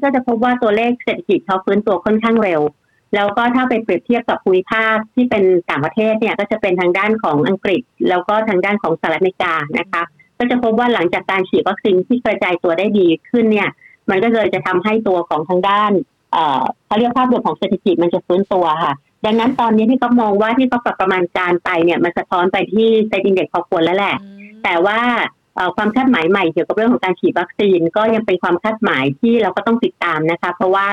[0.03, 2.61] ก็จะพบว่าตัวเลขเศรษฐกิจเขาฟื้นตัวค่อนข้างเร็ว
[3.15, 10.03] แล้วก็ถ้าไปเปรียบเทียบกับภูมิภาคที่เป็นต่างประเทศเนี่ยก็จะเป็นทางด้านของอังกฤษ แล้วก็ทางด้านของสหรัฐอเมริกานะคะ
[10.39, 13.69] ก็จะพบว่าหลังจากการฉีดวัคซีนที่กระจายตัวได้ดีขึ้นเนี่ย
[14.11, 15.93] มันก็เลยจะทำให้ตัวของทางด้าน
[16.87, 24.17] เขาเรียกภาพรวมของเศรษฐกิจมันจะฟื้นตัวค่ะ ดังนั้นตอนนี้ที่เขามองว่าที่เขาปรับประมาณการไปเนี่ยมันสะท้อนไปที่เซ็นดิงเด็กพอควรแล้วแหละ
[24.65, 25.01] แต่ว่า
[25.77, 30.87] ความคาดหมายใหม่เกี่ยวกับเรื่องของการฉีดวัคซีนก็ยังเป็นความคาดหมายที่เราก็ต้องติดตามนะคะ เพราะว่า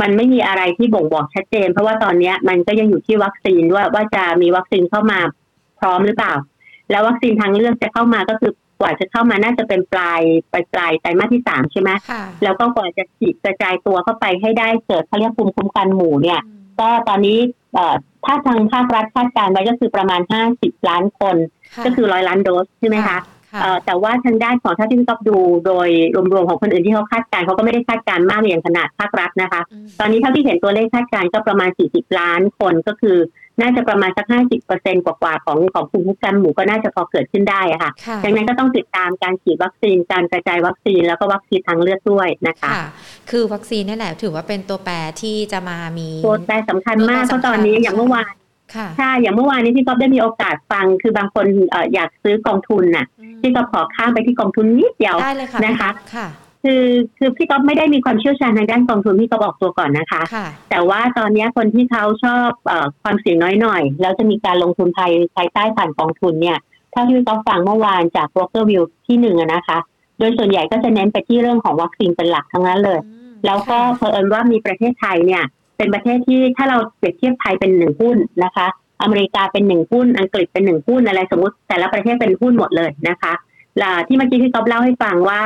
[0.00, 5.20] มันไม่มีอะไรที่บ่งบอกชัดเจน เพราะว่าตอนนี้มันก็ยังอยู่ที่วัคซีนด้วยว่าจะมีวัคซีนเข้ามา
[5.80, 6.34] พร้อมหรือเปล่า
[6.90, 11.90] แล้ววัคซีนทางเลือกจะเข้ามาก็คือกว่าจะเข้ามาน่าจะเป็นปลายปลายปลายไตรมาสที่สามใช่ไหม
[12.42, 16.40] แล้วก็กว่าจะฉีดกระจายตัวเข้าไปให้ได้เกิดเขาเรียกภูมิคุ้มกันหมู่เนี่ย
[16.80, 17.38] ก็ตอนนี้
[18.24, 21.36] ถ้าทางภาครัฐคาดการไว้ก็คือประมาณห้าสิบล้านคน
[21.84, 23.18] ก็คือร้อยล้านโดสใช่ไหมคะ
[23.86, 25.88] แต่ว่าทางด้านของถ้าที่พี่ก๊อฟดูโดย
[26.32, 29.60] รวมๆของคนอื่นที่เขาคาดการเขาก็ไม่ได้คาดการมากอย่างขนาดภาครัฐนะคะ
[30.00, 33.18] ตอนนี้เท่าที่เห็นตัวเลขคาดการก็ประมาณ 40 ล้านคนก็คือ
[33.60, 37.90] น่าจะประมาณสัก 50เปอร์เซ็นกว่าๆของของภูมิคุ้มกันหมู่ก็น่าจะพอเกิดขึ้นได้อะค่ะ
[38.24, 42.72] ดังนั้นก็ต้องติดตามการฉีดวัคซีน การกระจายวัคซีน แล้วก็วัคซีนทางเลือกด้วยนะคะ
[43.30, 48.32] คือวัคซีนนี่แหละถือว่าเป็นตัวแปรที่จะมามี ตัวแปรสำคัญมากเพราะตอนนี้อย่างเมื่อวาน
[48.98, 51.46] ใช่ อย่างเมื่อวานนี้พี่ก๊อฟได้มีโอกาสฟัง คือบางคน
[51.94, 53.06] อยากซื้อกองทุนน่ะ
[53.42, 55.16] พี่ก๊อฟขอข้ามไปที่กองทุนนิดเดียว
[55.64, 56.28] นะคะค่ะ
[56.64, 56.84] คือ
[57.18, 60.22] คือพี่ก๊อฟไม่ได้มีความเชี่ยวชาญทางด้านกองทุนพี่ก๊อฟบอกตัวก่อนนะคะ
[60.70, 62.72] แต่ว่าตอนนี้คนที่เขาชอบอ
[63.02, 66.58] ความเสี่ยงน้อยหน่อยแล้วจะมีการลงทุนภายภายใต้ผ่านกองทุนเนี่ย
[66.92, 69.78] ถ้าที่พี่ก๊อฟฟังเมื่อวานจาก Broker View ที่หนึ่งนะคะ
[70.18, 73.00] โดยส่วนใหญ่ก็จะเน้นไปที่เรื่องของวัคซีนเป็นหลักทั้งนั้นเลย
[73.46, 75.44] แล้วก็เพอิญว่ามีประเทศไทยเนี่ย
[75.76, 78.66] เป็นประเทศที่ถ้าเราเปรียบเทียบไทยเป็นหนึ่งหุ้นนะคะ
[79.02, 83.32] อเมริกาเป็นหนึ่งหุ้น อังกฤษเป็นหนึ่งหุ้นอะไรสมมติแต่ละประเทศเป็นหุ้นหมดเลยนะคะ
[84.06, 85.40] ที่เมื่อกี้พี่ก๊อฟเล่าให้ฟังว่า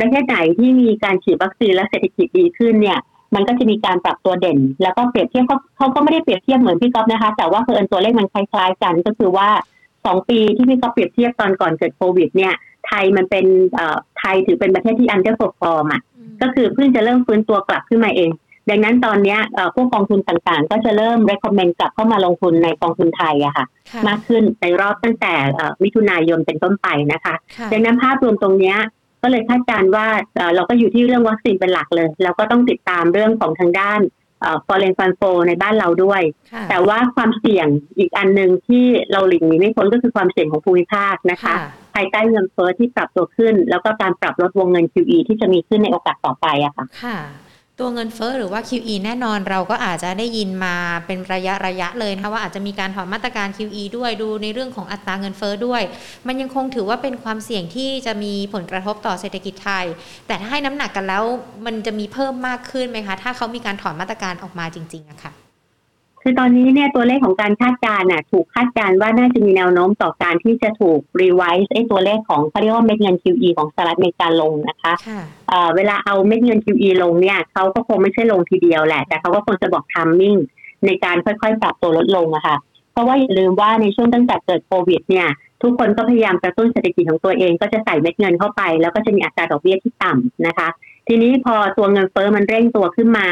[0.00, 2.98] ประเทศไหนที่มีการฉีดวัคซีนและเศรษฐกิจดีขึ้นเนี่ย
[3.34, 9.48] มันก็จะมีการปรับตัวเด่น แล้วก็เปรียบเทียบเขาเขาก็ไม่ได้เปรียบเทียบเหมือนพี่ก๊อฟนะคะ แต่ว่าเผอิญตัวเลขมันคล้ายๆกันก็คือว่า
[10.04, 12.54] สองปีที่พี่ก๊อฟเปรียบเทียบตอนก่อนเกิดโควิด เนี่ย
[12.86, 13.46] ไทยมันเป็น
[14.18, 16.02] ไทยถือเป็นประเทศที่ underperform อะ
[16.42, 18.30] ก็คือเพิ่งจะเริ่มฟื้นตัวกลับขึ้นมาเอง
[18.70, 19.36] ดังนั้นตอนนี้
[19.74, 23.66] พวกกองทุนต่างๆ ก็จะเริ่ม recommend กลับเข้ามาลงทุนในกองทุนไทยอะค่ะ
[24.08, 25.34] มากขึ้นในรอบตั้งแต่
[25.82, 27.34] มิถุนายนเป็นต้นไปนะคะ
[27.72, 28.76] ดังนั้นภาพรวมตรงนี้
[29.22, 30.06] ก็เลยคาดการณ์ว่า
[30.54, 34.00] เราก็อยู่ที่เรื่องวัคซีนเป็นหลักเลยแล้วก็ต้องติดตามเรื่องของทางด้าน
[34.66, 36.22] foreign fund flow ในบ้านเราด้วย
[36.70, 37.66] แต่ว่าความเสี่ยง
[37.98, 41.54] อีกอันหนึ่งที่เราหลีกหนีไม่พ้นก็คือความเสี่ยงของภูมิภาคนะคะ
[41.94, 46.86] ภายใต้เงินเฟ้อที่ปรับตัวขึ้น แล้วก็การปรับลดวงเงิน QE ที่จะมีขึ้นในโอกาสต่อไปอะค่ะ
[47.82, 50.74] ตัวเงินเฟ้อหรือว่า QE แน่นอนเราก็อาจจะได้ยินมา
[51.06, 55.82] เป็นระยะระยะเลยนะคะว่าอาจจะมีการถอนมาตรการ QE ด้วยดูในเรื่องของอัตราเงินเฟ้อด้วย
[56.26, 59.86] มันยังคงถือว่าเป็นความเสี่ยงที่จะมีผลกระทบต่อเศรษฐกิจไทย
[60.26, 61.24] แต่ถ้าให้น้ำหนักกันแล้ว
[61.66, 65.41] มันจะมีเพิ่มมากขึ้นไหมคะ ถ้าเขามีการถอนมาตรการออกมาจริงๆอะคะ่ะ
[66.22, 74.92] คือตอนนี้เนี่ยตัวเลขของการคาดการณ์น่ะถูกคาดการณ์ว่าน่าจะมีแนวโน้มต่อการที่จะถูกรีไวซ์ไอ้ตัวเลขของเขาเรียกว่าเม็ดเงิน QE ของสหรัฐอเมริกาลงนะคะ
[75.76, 80.36] เวลาเอาเม็ดเงิน QE ลงเนี่ยเขาก็คงไม่ใช่ลงทีเดียวแหละ แต่เขาก็คงจะบอกทัมมิ่ง
[80.86, 82.56] ในการค่อยๆปรับตัวลดลงอะค่ะ
[82.92, 85.28] เพราะว่าอย่าลืมว่าในช่วงตั้งแต่เกิดโควิดเนี่ย
[85.62, 90.68] ทุกคนก็พยายามกระตุ้นเศรษฐกิจของตัวเองก็จะใส่เม็ดเงินเข้าไป แล้วก็จะมีอัตราดอกเบี้ยที่ต่ำนะคะ
[91.08, 93.26] ทีนี้พอตัวเงินเฟ้อมันเร่งตัวขึ้นมา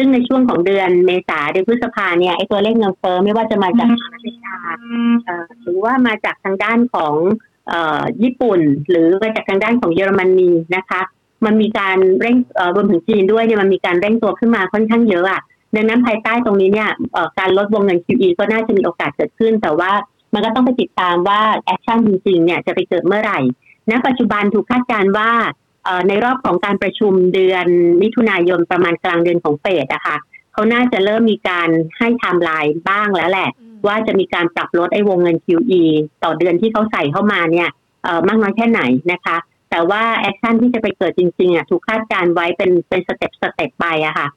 [0.00, 4.56] ซึ่งในช่วงของเดือนเมษาเดือนพฤษภาเนี่ยไอ้ตัวเลขเงินเฟ้อไม่ว่าจะมาจากอเมริกา
[5.62, 7.14] หรือว่ามาจากทางด้านของ
[8.22, 11.00] ญี่ปุ่น หรือมาจากทางด้านของเยอรมนีนะคะ
[11.44, 12.36] มันมีการเร่ง
[12.74, 15.42] รวมถึงจีนด้วยเนี่ยมันมีการเร่งตัวขึ้นมาค่อนข้างเยอะอะ
[15.74, 16.90] ดังนั้นภายใต้ตรงนี้เนี่ย
[17.38, 19.92] การลดวงเงิน QE ก็น่าจะมีโอกาสเกิดขึ้น แต่ว่า
[20.34, 23.38] มันก็ต้องไปติดตามว่า action จริงๆเนี่ยจะไปเกิดเมื่อไหร่
[23.90, 25.30] ณปัจจุบันถูกคาดการณ์ว่า
[26.08, 27.66] ในรอบของการประชุมเดือน
[28.02, 30.16] มิถุนายนประมาณกลางเดือนของเฟดอะค่ะ
[30.52, 33.50] เขาน่าจะเริ่มมีการให้ไทม์ไลน์บ้างแล้วแหละ
[33.86, 35.82] ว่าจะมีการปรับลดไอ้วงเงิน QE
[36.24, 37.68] ต่อเดือนที่เขาใส่เข้ามาเนี่ย
[38.28, 39.36] มากน้อยแค่ไหนนะคะ
[39.70, 44.28] แต่ว่า action ที่จะไปเกิดจริงๆอะถูกคาดการณ์ไว้เป็นเป็น step step ไปอะค่ะ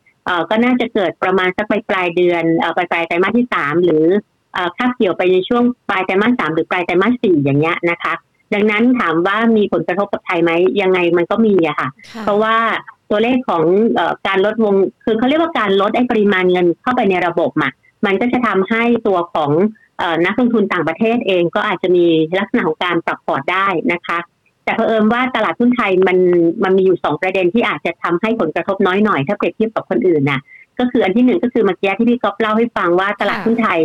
[0.49, 2.43] ก็น่าจะเกิดประมาณสักปลายปลายเดือน
[2.75, 4.05] ปลายปลายไตรมาสที่สามหรือ
[4.77, 8.13] คาบเกี่ยวไปในช่วงปลายไตรมาสสามหรือปลายไตรมาสสี่อย่างเงี้ยนะคะ
[8.53, 11.89] ดังนั้นถามว่ามีผลกระทบกับไทยไหมยังไงมันก็มีอะค่ะ
[12.23, 12.55] เพราะว่า
[13.09, 13.63] ตัวเลขของ
[13.99, 14.73] อการลดวง
[15.05, 17.69] คือเขาเรียกว่าการลดไอ้ปริมาณเงินเข้าไปในระบบมา
[18.05, 19.51] มันก็จะทำให้ตัวของ
[20.25, 22.05] นักลงทุนต่างประเทศเองก็อาจจะมี
[22.39, 24.19] ลักษณะของการปรับพอร์ตได้นะคะ
[24.63, 26.17] แต่เผอิญว่าตลาดหุ้นไทยมัน
[26.63, 30.39] มันมีอยู่สองประเด็นที่อาจจะทำให้ผลกระทบน้อยหน่อยถ้าเปรียบเทียบกับคนอื่นนะ
[30.79, 33.79] ก็คืออันที่หนึ่งก็คือเมื่อกี้ที่พี่ก๊อฟเล่าให้ฟังว่าตลาดหุ้นไทย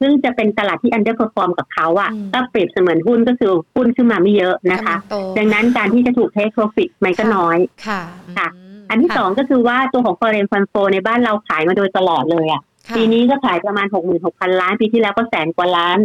[0.00, 4.94] ซึ่งจะเป็นตลาดที่ underperform กับเขาอะก็เปรียบเสมือนหุ้นก็คือหุ้นขึ้นมาไม่เยอะนะคะ
[5.38, 8.00] ดังนั้นการที่จะถูก take profit มันก็น้อยค่ะ
[8.36, 8.48] ค่ะ
[8.90, 12.62] อันที่สองก็คือว่าตัวของ foreign fund flow ในบ้านเราขายมาโดยตลอดเลยอะ
[12.96, 15.98] ปีนี้ก็ขายประมาณหกหมื่นหกพันล้าน ปีที่แล้วก็แสนกว่าล้าน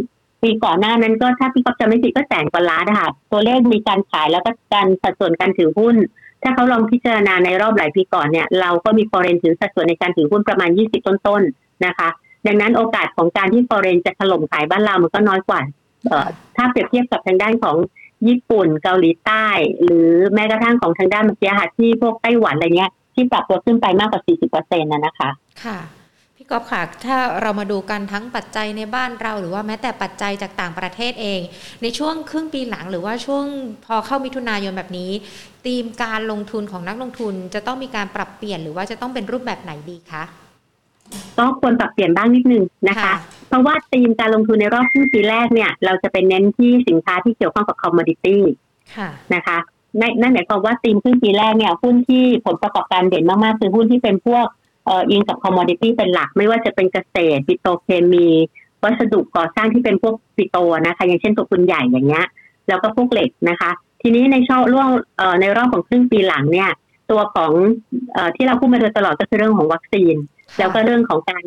[0.43, 5.95] ปีก่อนหน้านั้นก็ถ้าพี่ก๊อฟจะไม่ผิดก็แสนกว่าล้านนะคะตัวเลขมีการขายแล้วก็การสัดส่วนการถือหุ้น
[6.43, 12.09] ถ้าเขาลองพิจารณาในรอบหลายปีก่อนเนี่ย เราก็มี foreign ถือสัดส่วนในการถือหุ้นประมาณยี่สิบต้นๆนะคะ
[12.47, 15.61] ดังนั้นโอกาสของการที่ฟอเรนจะถล่มขายบ้านเรามันก็น้อยกว่า
[16.55, 17.75] ถ้าเปรียบเทียบกับทางด้านของ
[18.27, 19.47] ญี่ปุ่นเกาหลีใต้
[19.83, 25.29] หรือแม้กระทั่งของทางด้านเมื่อกี้ค่ะที่พวกไต้หวันอะไรเงี้ย ที่ปรับตัวขึ้นไปมากกว่า 40เปอร์เซ็นต์นะนะคะ
[25.63, 25.79] ค่ะ
[26.37, 31.41] พี่ก๊อฟค่ะ ถ้าเรามาดูกันทั้งปัจจัยในบ้านเราหรือว่าแม้แต่ปัจจัยจากต่างประเทศเอง
[31.81, 33.45] ในช่วงครึ่งปีหลังหรือว่าช่วง
[33.85, 35.11] พอเข้ามิถุนายนแบบนี้
[35.65, 40.23] ธีมการลงทุนของนักลงทุนจะต้องมีการปรับเปลี่ยนหรือว่าจะต้องเป็นรูปแบบไหนดีคะ
[41.37, 43.13] ก็ควรปรับเปลี่ยนบ้างนิดนึงนะคะ
[43.47, 48.41] เพราะว่าธีมการลงทุนในรอบครึ่งปีแรกเนี่ย เราจะเป็นเน้นที่สินค้าที่เกี่ยวข้องกับ commodity
[49.35, 49.57] นะคะ
[50.21, 54.45] นั่นหมายความว่าธีมครึ่งปีแรกเนี่ยหุ้นที่ผลประกอบการเด่นมากๆ คือหุ้นที่เป็นพวก
[54.85, 58.27] เอ่ออิงกับ commodity เป็นหลัก ไม่ว่าจะเป็นเกษตรปิโตรเคมี
[58.83, 62.25] วัสดุก่อสร้างที่เป็นพวกปิโตรนะคะ อย่างเช่นตัวปูนใหญ่อย่างเงี้ย
[62.67, 64.89] แล้วก็พวกเหล็กนะคะ ทีนี้ในช่วงร่วง
[65.41, 66.69] ในรอบของครึ่งปีหลังเนี่ย
[67.11, 67.51] ตัวของ
[68.15, 70.15] อที่เราพูดมาโดยตลอดก็คือเรื่องของวัคซีน
[70.57, 71.43] แล้วก็เรื่องของการ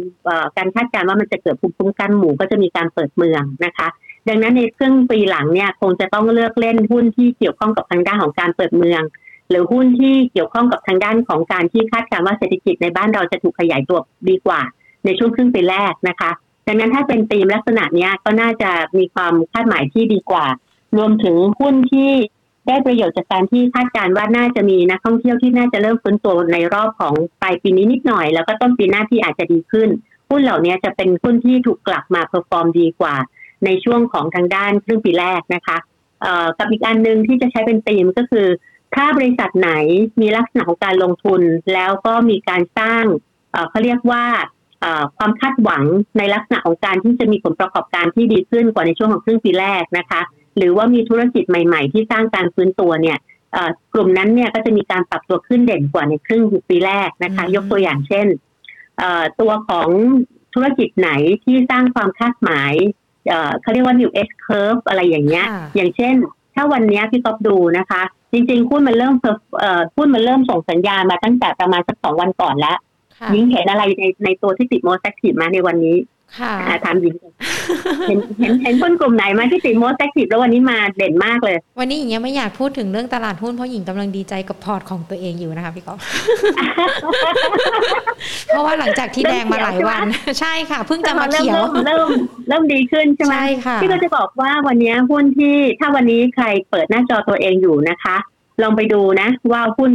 [0.57, 3.89] การคาดการณ์ว่ามันจะเกิดภูมิคุ้มกันหมู่ก็จะมีการเปิดเมืองนะคะ
[4.29, 9.03] ดังนั้นในครึ่งปีหลังเนี่ยคงจะต้องเลือกเล่นหุ้นที่เกี่ยวข้องกับทางด้านของการเปิดเมือง
[9.51, 14.61] หรือหุ้นที่เกี่ยวข้องกับทางด้านของการที่คาดการณ์ว่าเศรษฐกิจในบ้านเราจะถูกขยายตัวดีกว่า
[15.05, 16.31] ในช่วงครึ่งปีแรกนะคะ
[16.67, 20.47] ดังนั้นถ้าเป็นธีมลักษณะนี้ก็น่าจะมีความคาดหมายที่ดีกว่า
[20.97, 22.11] รวมถึงหุ้นที่
[22.67, 29.89] ได้ประโยชน์จากการที่คาดการณ์ว่าน่าจะมีนักท่องเที่ยวที่น่าจะเริ่มฟื้นตัวในรอบของปลายปีนี้นิดหน่อย แล้วก็ต้นปีหน้าที่อาจจะดีขึ้น
[30.31, 33.15] หุ้นเหล่านี้จะเป็นหุ้นที่ถูกกลับมา perform ดีกว่า
[33.65, 35.77] ในช่วงของทางด้านครึ่งปีแรกนะคะ
[36.59, 38.47] กับอีกอันหนึ่งที่จะใช้เป็นธีมก็คือ
[38.95, 39.73] ถ้าบริษัทไหน
[40.21, 41.41] มีลักษณะของการลงทุน
[41.75, 43.05] แล้วก็มีการสร้าง
[43.71, 44.25] เขาเรียกว่า
[45.17, 45.85] ความคาดหวัง
[46.19, 50.21] ในลักษณะของการที่จะมีผลประกอบการที่ดีขึ้นกว่าในช่วงของครึ่งปีแรกนะคะ
[50.57, 53.19] หรือว่ามีธุรกิจใหม่ ๆ ที่สร้างการฟื้นตัวเนี่ย
[53.93, 58.27] กลุ่มนั้นเนี่ยก็จะมีการปรับตัวขึ้นเด่นกว่าในครึ่งปีแรกนะคะ ยกตัวอย่างเช่น
[59.41, 59.89] ตัวของ
[60.55, 61.11] ธุรกิจไหน
[61.45, 62.73] ที่สร้างความคาดหมาย
[63.61, 66.15] เขาเรียกว่า new S curve อะไรอย่างเงี้ย อย่างเช่น
[66.55, 69.15] ถ้าวันนี้พี่ก๊อฟดูนะคะ จริงๆหุ้นมันเริ่ม
[69.97, 72.79] หุ้นมันเริ่มส่งสัญญาณมาตั้งแต่ประมาณสักสองวันก่อนแล้ว
[73.35, 75.97] ยิงเห็นอะไรในในตัวที่ติด most active มาในวันนี้
[76.39, 77.15] ค่ะถามหญิง
[78.09, 85.99] เห็นเห็นเห็นคนกลุ่มไหนมาที่ติด most active แล้ววันนี้มาเด่นมากเลย วันนี้หญิงยังไม่อยากพูดถึงเรื่องตลาดหุ้นเพราะหญิงกำลังดีใจกับพอร์ตของตัวเองอยู่นะคะพี่ก๊อฟ
[88.49, 90.07] เพราะว่าหลังจากที่แดงมาหลายวัน
[90.41, 92.09] ใช่ค่ะเพิ่งจะมาเขียวเริ่ม
[92.49, 98.17] เริ่มดีขึ้นใช่ไหมใช่ค่ะพี่ก็จะบอกว่าวันนี้หุ้นที่ถ้าวันนี้ใครเปิดหน้าจอตัวเองอยู่นะคะ
[98.63, 99.93] ลองไปดูนะว่าหุ้น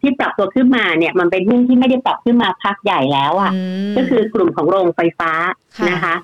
[0.00, 3.52] ที่ปรับตัวขึ้นมาเนี่ย มันเป็นหุ้นที่ไม่ได้ปรับขึ้นมาพักใหญ่แล้วอะ่ะ
[3.96, 5.32] ก็คือกลุ่มของโรงไฟฟ้า
[5.90, 6.14] นะคะ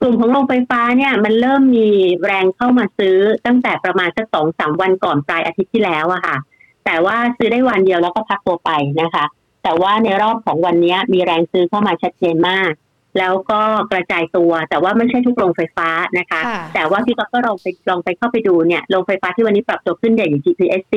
[0.00, 1.88] กลุ่มของโรงไฟฟ้าเนี่ย มันเริ่มมี
[2.24, 6.36] แรงเข้ามาซื้อตั้งแต่ประมาณสักสองสามวันก่อนปลายอาทิตย์ที่แล้วอะค่ะ
[6.84, 8.70] แต่ว่าซื้อได้วันเดียวแล้วก็พักตัวไป
[9.02, 9.24] นะคะ
[9.62, 12.70] แต่ว่าในรอบของวันนี้มีแรงซื้อเข้ามาชัดเจนมาก
[13.18, 13.60] แล้วก็
[13.92, 16.40] กระจายตัว แต่ว่าไม่ใช่ทุกโรงไฟฟ้านะคะ
[16.74, 20.94] แต่ว่าพี่ก็ลองไปลองไปเข้าไปดูเนี่ยโรงไฟฟ้าที่วันนี้ปรับตัวขึ้นเด่นอย่าง GPSC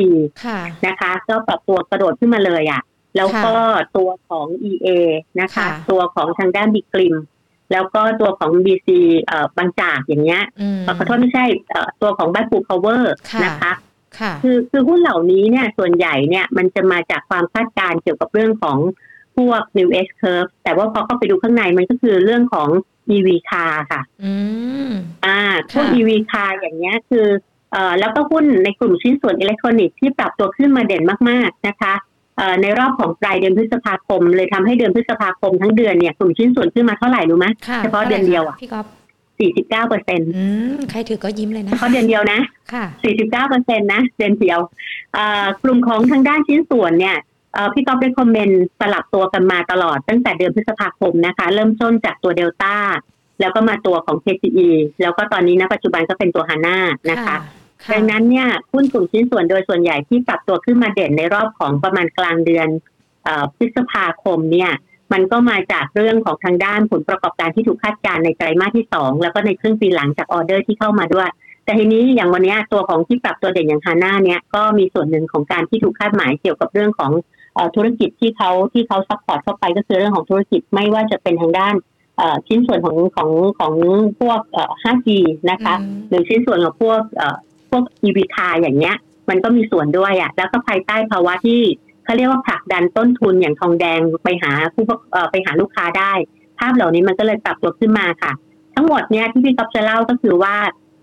[0.88, 2.82] นะคะ ก็ปรับตัวกระโดดขึ้นมาเลยอะ
[3.18, 3.54] แล้วก็
[3.98, 4.88] ตัวของ EA
[5.42, 7.16] นะคะ ตัวของทางด้านบิกลิม
[7.72, 8.90] แล้วก็ตัวของ BC
[9.26, 10.44] เอ่อบางจากอย่างเงี้ย
[10.86, 11.46] ขอโทษไม่ใช่
[12.02, 13.74] ตัวของบ้านปูพาวเวอร์นะคะ
[14.44, 18.78] คือคือหุ้นเหล่านี้เนี่ยส่วนใหญ่เนี่ยมันจะมาจากความคาดการณ์เกี่ยวกับเรื่องของ
[19.09, 19.09] พ
[19.50, 22.70] วก New S Curve แต่ว่าพอเข้าไปดูข้างในมันก็คือเรื่องของ
[23.16, 24.34] EV car ค่ะ อื
[24.88, 24.90] ม
[25.26, 25.42] อ่า
[25.74, 27.28] พวก EV car อย่างเงี้ยคือ
[27.72, 31.94] เอ่อแล้วก็หุ้นในกลุ่มชิ้นส่วนอิเล็กทรอนิกส์ที่ปรับตัวขึ้นมาเด่นมาก ๆ นะคะ
[32.38, 37.48] เอ่อในรอบของปลายเดือนพฤษภาคม เลยทำให้เดือนพฤษภาคมทั้งเดือนเนี่ยกลุ่มชิ้นส่วนขึ้นมาเท่าไหร่รู้ไหม
[37.84, 38.86] เฉพาะเดือนเดียวอะพี่ก๊อฟ
[39.40, 40.30] สี่สิบเก้าเปอร์เซ็นต์
[40.92, 42.40] ใครถือก็ยิ้มเลยนะเพราะเดือนเดียวนะ
[42.74, 44.60] ค่ะสี่สิบเก้าเปอร์เซ็นต์นะ เดือนเดียว
[45.64, 47.16] กลุ่มของทางด้านชิ้นส่วนเนี่ย
[47.74, 52.76] พี่ก๊อฟได้คอมเมนต์สลับตัวกันมาตลอดตั้งแต่เดือนพฤษภาคมนะคะ เริ่มต้นจากตัวเดลต้า
[53.40, 54.70] แล้วก็มาตัวของ KCE
[55.02, 56.78] แล้วก็ตอนนี้ณปัจจุบันก็เป็นตัวฮาน่า
[57.12, 57.36] นะคะ
[57.94, 62.68] ดังนั้นเนี่ยหุ้นกลุ่มชิ้นส่วนโดยส่วนใหญ่ที่ปรับตัวขึ้นมาเด่นในรอบของประมาณกลางเดือน
[63.58, 64.72] พฤษภาคมเนี่ย
[65.14, 71.30] มันก็มาจากเรื่องของทางด้านผลประกอบการที่ถูกคาดการณ์ในไตรมาสที่สองแล้วก็ในครึ่งปีหลังจากออเดอร์ที่เข้ามาด้วย
[71.66, 77.12] แต่ทีนี้อย่างวันนี้ตัวของที่ปรับตัวเด่นอย่างฮาน่าเนี่ยก็มีส่วนหนึ่งของการที่ถูกคาดหมายเกี่ยวกับเรื่องของ
[77.76, 81.76] ธุรกิจที่เขาที่เขา support เข้าไปก็คือเรื่องของธุรกิจไม่ว่าจะเป็นทางด้าน
[82.48, 83.74] ชิ้นส่วนของของของ
[84.20, 84.40] พวก
[84.84, 85.08] 5G
[85.52, 85.76] นะคะ
[86.10, 87.02] หรือชิ้นส่วนของพวก
[87.70, 88.96] พวก EV car อย่างเงี้ย
[89.30, 91.62] มันก็มีส่วนด้วยอะแล้วก็ภายใต้ภาวะที่
[92.04, 94.84] เขาเรียกว่าผลักดันต้นทุนอย่างทองแดงไปหาผู้
[95.32, 96.14] ไปหาลูกค้าได้
[96.60, 98.32] ภาพเหล่านี้มันก็เลยปรับตัวขึ้นมาค่ะ
[98.76, 100.56] ทั้งหมดเนี่ยที่พี่ก๊อฟจะเล่าก็คือว่า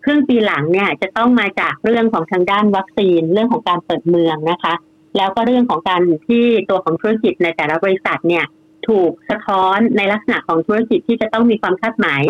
[0.04, 4.74] ครึ่งปีหลังเนี่ยจะต้องมาจากเรื่องของทางด้านวัคซีนเรื่องของการเปิดเมืองนะคะ
[5.16, 8.44] แล้วก็เรื่องของการที่ตัวของธุรกิจในแต่ละบริษัทเนี่ย
[8.88, 12.22] ถูกสะท้อนในลักษณะของธุรกิจที่จะต้องมีความคาดหมาย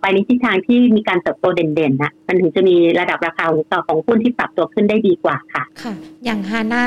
[0.00, 6.84] ไปในทิศทางที่มีการเติบโตเด่นๆนะมันถึงจะมีระดับราคาของต่อของหุ้นที่ปรับตัวขึ้นได้ดีกว่าค่ะ ค่ะ อย่างฮาน่า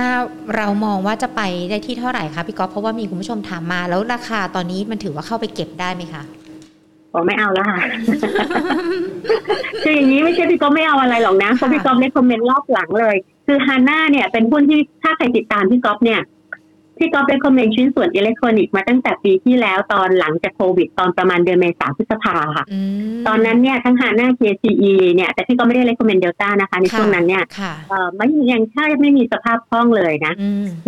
[0.55, 6.23] เรามองว่าจะไปได้ที่เท่าไหร่คะพี่ก๊อฟเพราะว่ามีคุณผู้ชมถามมา แล้วราคาตอนนี้มันถือว่าเข้าไปเก็บได้ไหมคะ
[7.13, 7.79] ผมไม่เอาแล้วค่ะ
[9.83, 16.21] คืออย่างนี้ไม่ใช่พี่ก๊อฟไม่เอาอะไรหรอกนะเพราะพี่ก๊อฟ recommend รอบหลังเลย คือฮาน่าเนี่ยเป็นหุ้นที่ถ้าใครติดตามพี่ก๊อฟเนี่ย
[17.01, 22.65] พี่ก๊อฟ recommend ชิ้นส่วนอิเล็กทรอนิกส์มาตั้งแต่ปีที่แล้วตอนหลังจากโควิด ตอนประมาณเดือนเมษาพฤษภาค่ะ
[23.27, 27.43] ตอนนั้นเนี่ยทั้งฮาน่า KCE เนี่ยแต่พี่ก็ไม่ได้ recommend เดลต้านะคะ ในช่วงนั้นเนี่ย
[27.89, 30.33] เออไม่ยังแค่ไม่มีสภาพคล่องเลยนะ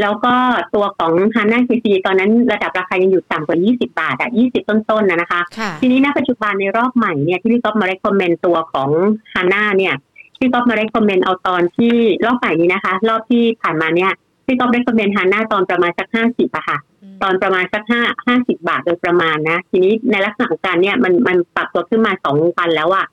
[0.01, 0.33] แล้วก็
[0.75, 5.41] ตัวของฮาน่า KCE ตอนนั้นระดับราคายังอยู่ต่ำกว่า 20 บาทอะ20 ต้นๆนะนะคะ
[5.81, 8.89] ทีนี้ณปัจจุบันในรอบใหม่เนี่ยที่พี่ก๊อฟมา recommend ตัวของ
[9.33, 9.93] ฮาน่าเนี่ย
[10.39, 11.93] พี่ก๊อฟมา recommend เอาตอนที่
[12.25, 14.11] รอบใหม่นี้นะคะ รอบที่ผ่านมาเนี่ย
[14.45, 16.77] พี่ก๊อฟ recommend ฮาน่าตอนประมาณสักห้าสิบอะค่ะ
[17.23, 23.05] ตอนประมาณสักห้าห้าสิบาทโดยประมาณนะ ทีนี้ในลักษณะของการเนี่ยมันมันปรับตัวขึ้นมาสองวันแล้วอะ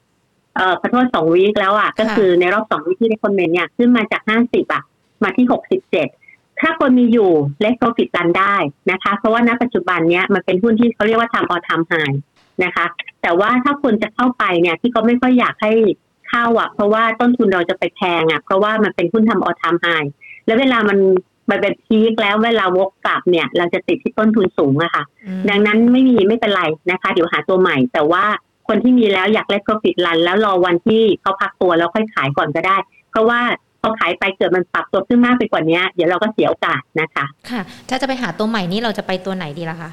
[0.56, 4.82] เอ่อขอโทษสองวีคแล้วอะก็คือในรอบสองวีคที่ได้คอมเมนต์เนี่ยขึ้นมาจากห้าสิบอะ
[5.22, 6.08] มาที่หกสิบเจ็ด
[6.60, 8.54] ถ้าคนมีอยู่เล็กโปรฟิตรันได้
[8.90, 11.94] นะคะ เพราะว่าณปัจจุบันเนี้ยมันเป็นหุ้นที่เขาเรียกว่าทำออทำไฮ
[12.64, 12.86] นะคะ
[13.22, 15.72] แต่ว่าถ้าคนจะเข้าไปเนี่ยที่ก็ไม่ค่อยอยากให้
[16.28, 19.86] เข้าอะเพราะว่าต้นทุนเราจะไปแพงอะเพราะว่ามันเป็นหุ้นทำออทามไฮ
[20.50, 20.98] แล้วเวลามัน
[21.50, 25.04] มันเป็นพีคแล้วเวลาวกกลับเนี่ย เราจะติดที่ต้นทุนสูงอะค่ะ
[25.50, 28.24] ดังนั้นไม่มีไม่เป็นไรนะคะ เดี๋ยวหาตัวใหม่ แต่ว่า
[28.68, 32.76] คนที่มีแล้วอยากเล่น profit run แล้วรอวันที่เขาพักตัวแล้วค่อยขายก่อนก็ได้
[33.10, 33.40] เพราะว่า
[33.80, 39.90] พอขายไปเกิดมันปรับตัวขึ้นมากไปกว่านี้เดี๋ยวเราก็เสียโอกาสนะคะ ค่ะ ถ้าจะไปหาตัวใหม่นี่เราจะไปตัวไหนดีล่ะคะ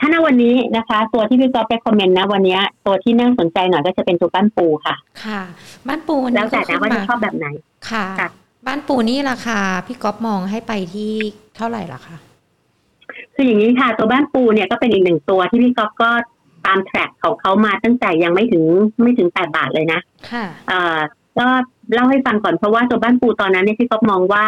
[0.00, 4.94] ถ้าณวันนี้นะคะ ตัวที่พี่ก๊อฟไปคอมเมนต์นะวันนี้ตัวที่น่าสนใจหน่อยก็จะเป็นตัวบ้านปูค่ะ
[5.24, 5.40] ค่ะ
[5.88, 7.46] บ้านปูแล้วแต่นะว่าจะชอบแบบไหน
[7.90, 8.28] ค่ะ
[8.66, 11.12] บ้านปูนี่ราคาพี่ก๊อฟมองให้ไปที่
[11.56, 12.16] เท่าไหร่ล่ะคะ
[13.34, 16.10] คืออย่างนี้ค่ะ ตัวบ้านปูเนี่ยก็เป็นอีกหนึ่งตัวที่พี่ก๊อฟก็
[16.66, 18.64] ตาม track ของเขามาตั้งแต่ยังไม่ถึง
[19.02, 20.00] ไม่ถึงแปดบาทเลยนะ
[20.30, 20.44] ค่ะ
[21.38, 21.46] ก็
[21.92, 24.46] เล่าให้ฟังก่อนเพราะว่าตัวบ้านปูตอนนั้นเนี่ยพี่ก๊อฟมองว่า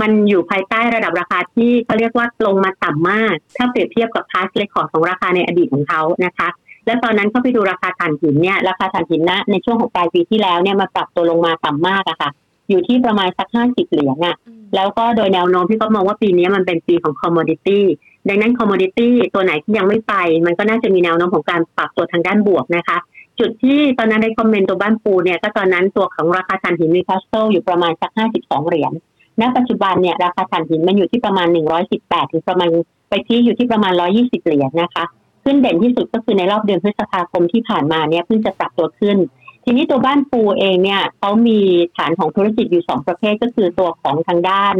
[0.00, 6.48] มันอยู่ภายใต้ระดับราคาที่เขาเรียกว่าลงมาต่ำมาก ถ้าเปรียบเทียบกับ past record ของราคาในอดีตของเขานะคะ
[6.86, 12.30] และตอนนั้นเขาไปดูราคาถ่านหินเนี่ย ราคาถ่านหินนะในช่วงของปลายปีที่แล้วเนี่ยมาปรับตัวลงมาต่ำมากอะค่ะ
[12.68, 14.36] อยู่ที่ประมาณสักห้าสิบเหรียญอะ
[14.74, 17.84] แล้วก็โดยแนวโน้มที่เขามองว่าปีนี้มันเป็นปีของ commodity
[18.28, 20.14] ดังนั้น commodity ตัวไหนที่ยังไม่ไป
[20.46, 22.98] มันก็น่าจะมีแนวโน้มของการปรับตัวทางด้านบวกนะคะ
[23.40, 28.92] จุดที่ตอนนั้นได้ recommend ตัวบ้านปูเนี่ยก็ตอนนั้นตัวของราคาถ่านหินนิวคาสเซิลอยู่ประมาณสักห้าสิบสองเหรียญ
[29.40, 31.48] ณปัจจุบันเนี่ยราคาถ่านหินมันอยู่ที่ประมาณ
[31.90, 32.68] 118ถึงประมาณ
[33.08, 35.04] ไปที่อยู่ที่ประมาณ120เหรียญนะคะ
[35.44, 39.16] ขึ้นเด่นที่สุดก็คือในรอบเดือนพฤษภาคมที่ผ่านมาเนี่ยเพิ่งจะปรับตัวขึ้น
[39.64, 41.58] ทีนี้ตัวบ้านปูเองเนี่ยเขามี
[41.96, 44.74] ฐานของธุรกิจอยู่สองประเภทก็คือตัวของทางด้าน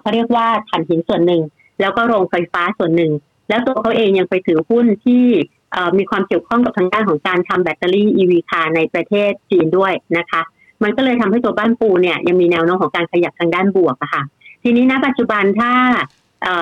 [0.00, 1.42] เขาเรียกว่าถ่านหินส่วนหนึ่ง
[1.80, 3.12] แล้วก็โรงไฟฟ้าส่วนหนึ่ง
[3.48, 5.24] แล้วตัวเขาเองยังไปถือหุ้นที่
[5.98, 10.42] มีความเกี่ยวข้องกับทางด้านของการทำแบตเตอรี่ EV คาในประเทศจีนด้วยนะคะ
[10.82, 14.22] มันก็เลยทำให้ตัวบ้านปูเนี่ยยังมีแนวโน้มของการขยับทางด้านบวกอะค่ะ
[14.62, 15.72] ทีนี้นะปัจจุบันถ้า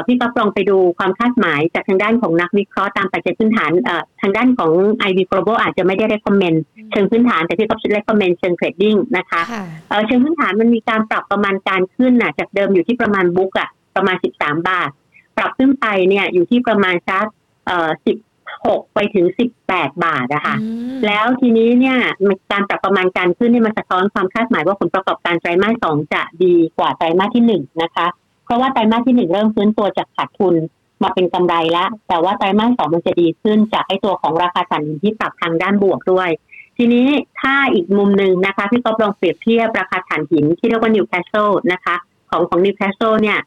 [0.07, 3.71] พี่ก็ลองไปดูความคาดหมายจากทางด้านของนักวิเคราะห์ตามปัจจัยพื้นฐาน
[4.21, 4.73] ทางด้านของ
[5.09, 6.59] IV Global อาจจะไม่ได้ recommend
[6.91, 9.43] เชิงพื้นฐานแต่พี่ก็ recommend เชิง trading นะคะ
[10.07, 14.91] เชิงพื้นฐานมันมีการปรับประมาณการขึ้นน่ะจากเดิมอยู่ที่ประมาณ book อะประมาณ 13 บาท
[15.37, 17.27] ปรับขึ้นไปเนี่ยอยู่ที่ประมาณสัก
[18.07, 18.17] สิบ
[18.67, 20.57] หกไปถึงสิบแปดบาทนะคะ
[21.07, 21.99] แล้วทีนี้เนี่ย
[22.53, 28.07] การปรับประมาณการขึ้นนี่มันสะท้อนความคาดหมายว่าผลประกอบการไตรมาสสองจะดีกว่าไตรมาสที่หนึ่งนะคะ
[28.46, 30.54] เพราะว่าไตรมาสที่หนึ่งเริ่มฟื้นตัวจากขาดทุน
[31.02, 36.30] มาเป็นกำไรแล้วแต่ว่าไตรมาสสองมันจะดีขึ้นจากไอ้ตัวของราคาถ่านหินที่ปรับทางด้านบวกด้วย
[36.76, 37.09] ทีนี้
[37.40, 41.94] ถ้าอีกมุมหนึ่งนะคะพี่ก็ลองเปรียบเทียบราคาถ่านหินที่เรียกว่านิวคาสเซิลนะคะ
[42.30, 43.38] ของของนิวคาสเซิลเนี่ย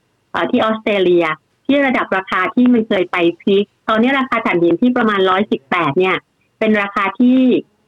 [0.49, 1.25] ที่ออสเตรเลีย
[1.65, 6.15] ที่ระดับราคาที่มันเคยไป peak ตอนนี้ราคาถ่านหินที่ประมาณร้อยสิบแปดเนี่ย
[6.59, 7.37] เป็นราคาที่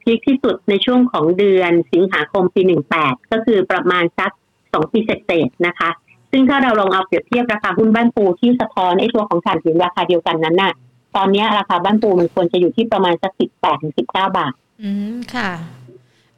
[0.02, 4.30] peak ที่สุดในช่วงของเดือนสิงหาคมปีหนึ่งแปดก็คือประมาณสัก
[4.72, 5.90] สองปีเศษนะคะ
[6.32, 10.72] ซึ่งถ้าเราลองเอาเปรียบเทียบราคาหุ้นบ้านปูที่สะท้อนไอ้ตัวของถ่านหินราคาเดียวกันนั้นน่ะ
[11.16, 15.50] ตอนนี้ราคาบ้านปูมันควรจะอยู่ที่ประมาณสักสิบแปดถึงสิบเก้าบาท อืมค่ะ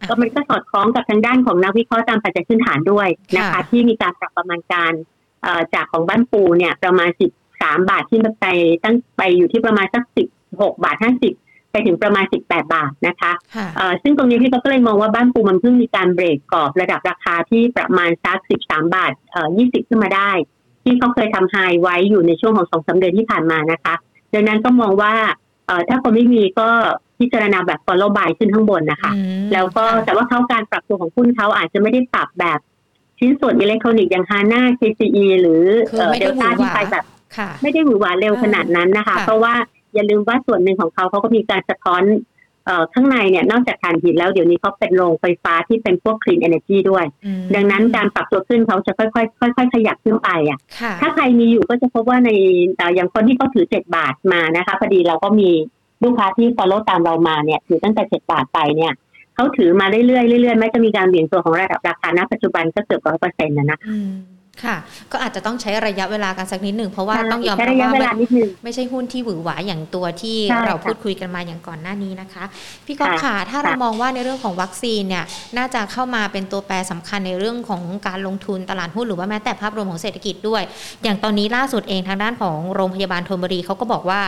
[0.09, 4.92] ก็มันก็สอดคล้องกับทางด้านของนักวิเคราะห์ตามปัจจัยพื้นฐานด้วยนะคะ ที่มีการปรับประมาณการ
[5.74, 7.30] จากของบ้านปูเนี่ยประมาณสิบ
[7.62, 8.46] สามบาทที่ไป
[8.85, 10.26] ตั้งไปอยู่ที่ประมาณสักสิบ
[10.62, 11.35] หกบาทห้าสิบ
[11.74, 13.32] ไปถึงประมาณสิบแปดบาทนะคะ
[14.02, 20.30] ซึ่งตรงนี้พี่ก็เลยมองว่าบ้านปูมันเพิ่งมีการเบรกกรอบระดับราคาที่ประมาณสักสิบสามบาทเอ่อยี่สิบขึ้นมาได้
[20.84, 23.94] ที่เขาเคยทำไฮไว้อยู่ในช่วงของสองสาเดือนที่ผ่านมานะคะ
[24.34, 25.14] ดังนั้นก็มองว่า
[25.66, 26.68] เอ่อถ้าคนไม่มีก็
[27.18, 29.12] พิจารณาแบบ follow buy ขึ้นข้างบนนะคะ
[29.52, 32.58] แล้วก็แต่ว่าเขาการปรับตัวของหุ้นเขาอาจจะไม่ได้ปรับแบบ
[33.18, 35.62] ชิ้นส่วนอิเล็กทรอนิกส์อย่างฮาน่า KCE หรือ
[36.20, 37.04] เดลต้าที่ไปแบบ
[37.62, 39.54] ไม่ได้หวือหวาเร็วขนาดนั้นนะคะ เพราะว่า
[39.94, 42.02] อย่าลืมว่าส่วนหนึ่งของเขาเขาก็มีการสะท้อน
[42.94, 47.04] ข้างในเนี่ยนอกจากถ่านหินแล้วเดี๋ยวนี้เขาเป็นโรงไฟฟ้าที่เป็นพวก clean energy ด้วย
[47.54, 50.59] ดังนั้นการปรับตัวขึ้นเขาจะค่อยๆค่อยๆขยับขึ้นไปอะ
[51.00, 52.30] ถ้าใครมีอยู่ก็จะพบว่าใน
[52.94, 55.50] อย่างคนที่เขาถือเจ็ดบาทมานะคะพอดีเราก็มี
[56.02, 58.92] ลูกค้าที่ follow ตามเรามาเนี่ยถือตั้งแต่เจ็ดบาทไปเนี่ย
[59.35, 63.78] เขาถือมาเรื่อยๆเรื่อยๆไม่จะมีการเปลี่ยนตัวของระดับราคาณปัจจุบันก็เกือบร้อยเปอร์เซ็นต์นะนะ
[64.62, 64.77] คะค่ะ
[65.12, 68.12] ก็อาจจะต้องใช้ระยะเวลากันสักนิดหนึ่งเพราะว่าต้องยอมรับว่า
[68.64, 70.37] ไม่ใช่หุ้นที่หวือหวาอย่างตัวที่
[70.67, 72.45] เราพูดคุยกันมาอย่างก่อนหน้านี้นะคะ
[72.87, 75.25] พี่ก๊อฟค่ะถ้าเรามองว่าในเรื่องของวัคซีนเนี่ย
[75.57, 80.63] น่าจะเข้ามาเป็นตัวแปรสำคัญในเรื่องของการลงทุนตลาดหุ้นหรือว่าแม้แต่ภาพรวมของเศรษฐกิจด้วย
[81.02, 84.23] อย่างตอนนี้ล่าสุดเองทางด้านของโรงพยาบาลธนบุรีเขาก็บอกว่า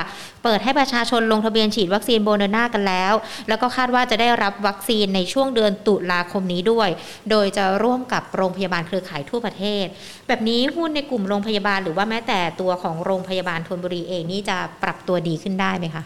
[0.45, 3.15] เปิดให้ประชาชนลงทะเบียนฉีดวัคซีนโบเดอร์นากันแล้ว
[3.49, 6.89] แล้วก็คาดว่าจะได้รับวัคซีนในช่วงเดือนตุลาคมนี้ด้วย
[7.31, 9.87] โดยจะร่วมกับโรงพยาบาลเครือข่ายทั่วประเทศ
[10.29, 16.03] แบบนี้หุ้นในกลุ่มโรงพยาบาลหรือว่าแม้แต่ตัวของโรงพยาบาลทนบุรีเองนี่จะปรับตัวดีขึ้นได้ไหมคะ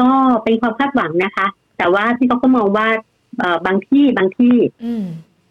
[0.00, 0.10] ก็
[0.44, 1.46] เป็นความคาดหวังนะคะ
[1.78, 2.88] แต่ว่าที่เขาก็มองว่า
[3.38, 4.54] เออบางที่บางที่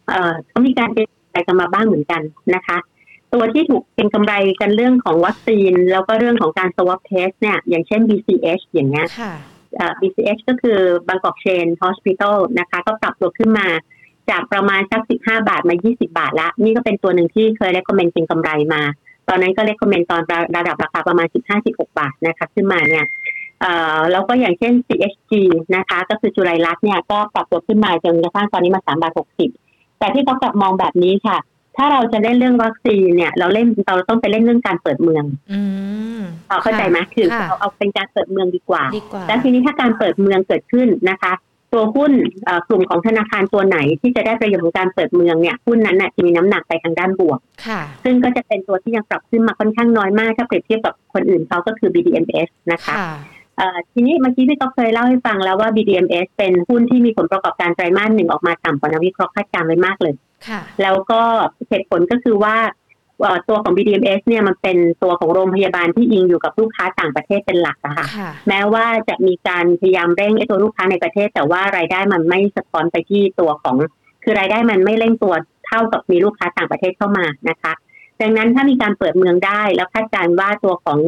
[0.09, 2.21] เออเขามีการเปลี่ยนแปลงกันมาบ้างเหมือนกัน
[2.55, 2.77] นะคะ
[3.33, 9.07] ตัวที่ถูกเป็นกำไรกันเรื่องของวัคซีน แล้วก็เรื่องของการ swab test เนี่ย อย่างเช่น BCH อย่างเงี้ย
[9.99, 13.67] BCH ก็คือบางกอกเชน Hospital นะคะ ก็ปรับตัวขึ้นมา
[14.29, 18.81] จากประมาณสัก15บาทมา20บาทละนี่ก็เป็นตัวหนึ่งที่เคยได้คอมเมนต์เป็นกำไรมา
[19.29, 20.21] ตอนนั้นก็ได้คอมเมนต์ตอน
[20.57, 21.27] ระดับราคาประมาณ
[21.61, 23.05] 15-16บาทนะคะขึ้นมาเนี่ย
[24.11, 25.31] แล้วก็อย่างเช่น CHG
[25.75, 29.11] นะคะ ก็คือจุไรรัตเนี่ยก็ปรับตัวขึ้นมาจนกระทั่งตอนนี้มา3บาท
[29.55, 31.37] 60แต่ที่เขากลับมองแบบนี้ค่ะ
[31.77, 35.25] ถ้าเราจะเล่นเรื่องวัคซีนเนี่ย เราเล่นเราต้องไปเล่นเรื่องการเปิดเมือง
[36.63, 38.83] เข้าใจไหมคือเราเอาเป็นการเปิดเมืองดีกว่า
[39.27, 41.33] แล้วทีนี้ถ้าการเปิดเมืองเกิดขึ้นนะคะ
[41.73, 42.11] ตัวหุ้น
[42.67, 47.39] กลุ่มของธนาคารตัวไหนที่จะได้ประโยชน์ของการเปิดเมืองเนี่ยหุ้นนั้นจะมีน้ำหนักไปทางด้านบวก
[48.03, 52.95] ซึ่งก็จะเป็นตัวที่ยังปรับขึ้นมาค่อนข้างน้อยมาก ถ้าเปรียบเทียบกับคนอื่นเขาก็คือ BDMs นะคะ
[53.93, 60.15] ทีนี้เมื่อกี้พี่ก็เคยเล่าให้ฟังแล้วว่า BDMs เป็นหุ้นที่มีผลประกอบการไตรมาสหนึ่งออกมาต่ำกว่านักวิเคราะห์คาดการณ์ไว้มากเลย
[60.81, 61.21] แล้วก็
[61.69, 62.55] เหตุผลก็คือว่า
[63.49, 68.07] ตัวของ BDMs เนี่ยมันเป็นตัวของโรงพยาบาลที่อิงอยู่กับลูกค้าต่างประเทศเป็นหลักอะค่ะ
[68.47, 73.75] แม้ว่าจะมีการพยายามเร่งไอ้ตัวลูกค้าในประเทศ แต่ว่ารายได้มันไม่สะท้อนไปที่ตัวของ
[74.23, 75.33] คือรายได้มันไม่เร่งตัว
[75.67, 77.73] เท่ากับมีลูกค้าต่างประเทศเข้ามานะคะ
[78.21, 80.99] ดังนั้นถ้ามีการเปิดเมืองได้แล้วคาดการณ์ว่าตัวของ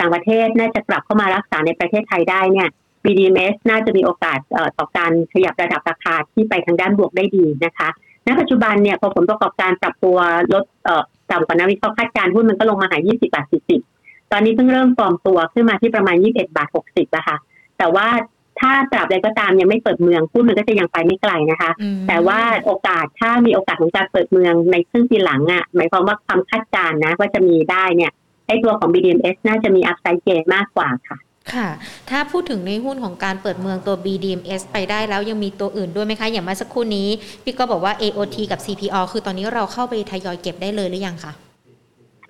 [0.00, 2.68] ต่างประเทศน่าจะกลับเข้ามารักษาในประเทศไทยได้เนี่ย
[3.04, 4.38] BDMs น่าจะมีโอกาส
[4.78, 7.88] ต่อการขยับระดับราคาที่ไปทางด้านบวกได้ดีนะคะ
[8.26, 10.18] ณ ปัจจุบันเนี่ยพอผลประกอบการปรับตัว
[10.52, 10.64] ลด
[11.32, 13.46] ต่ำกว่านักวิเคราะห์คาดการหุ้นมันก็ลงมาหา 20 บาท
[13.88, 17.36] 40 ตอนนี้เพิ่งเริ่มฟอร์มตัวขึ้นมาที่ประมาณ 21 บาท 60นะคะ
[17.78, 18.08] แต่ว่า
[18.60, 21.70] ถ้าตราบใดก็ตามยังไม่เปิดเมืองหุ้นมันก็จะยังไปไม่ไกลนะคะ
[22.08, 28.12] แต่ว่าโอกาสถ้ามีโอกาสของการเปิดเมืองในครึ่งปีหลังอะ่ะหมายความว่าความคาดการณ์นะว่าจะมีได้เนี่ย
[28.46, 31.18] ไอ้ตัวของ BDMs น่าจะมีอัพไซด์เกนมากกว่าค่ะ
[31.54, 31.68] ค่ะ
[32.10, 37.08] ถ้าพูดถึงในหุ้นของการเปิดเมืองตัว BDMs ไปได้แล้วยังมีตัวอื่นด้วยไหมคะ อย่างเมื่อสักครู่นี้
[37.44, 41.32] พี่ก็บอกว่า AOT กับ CPO คือตอนนี้เราเข้าไปทยอยเก็บได้เลยหรือยังคะ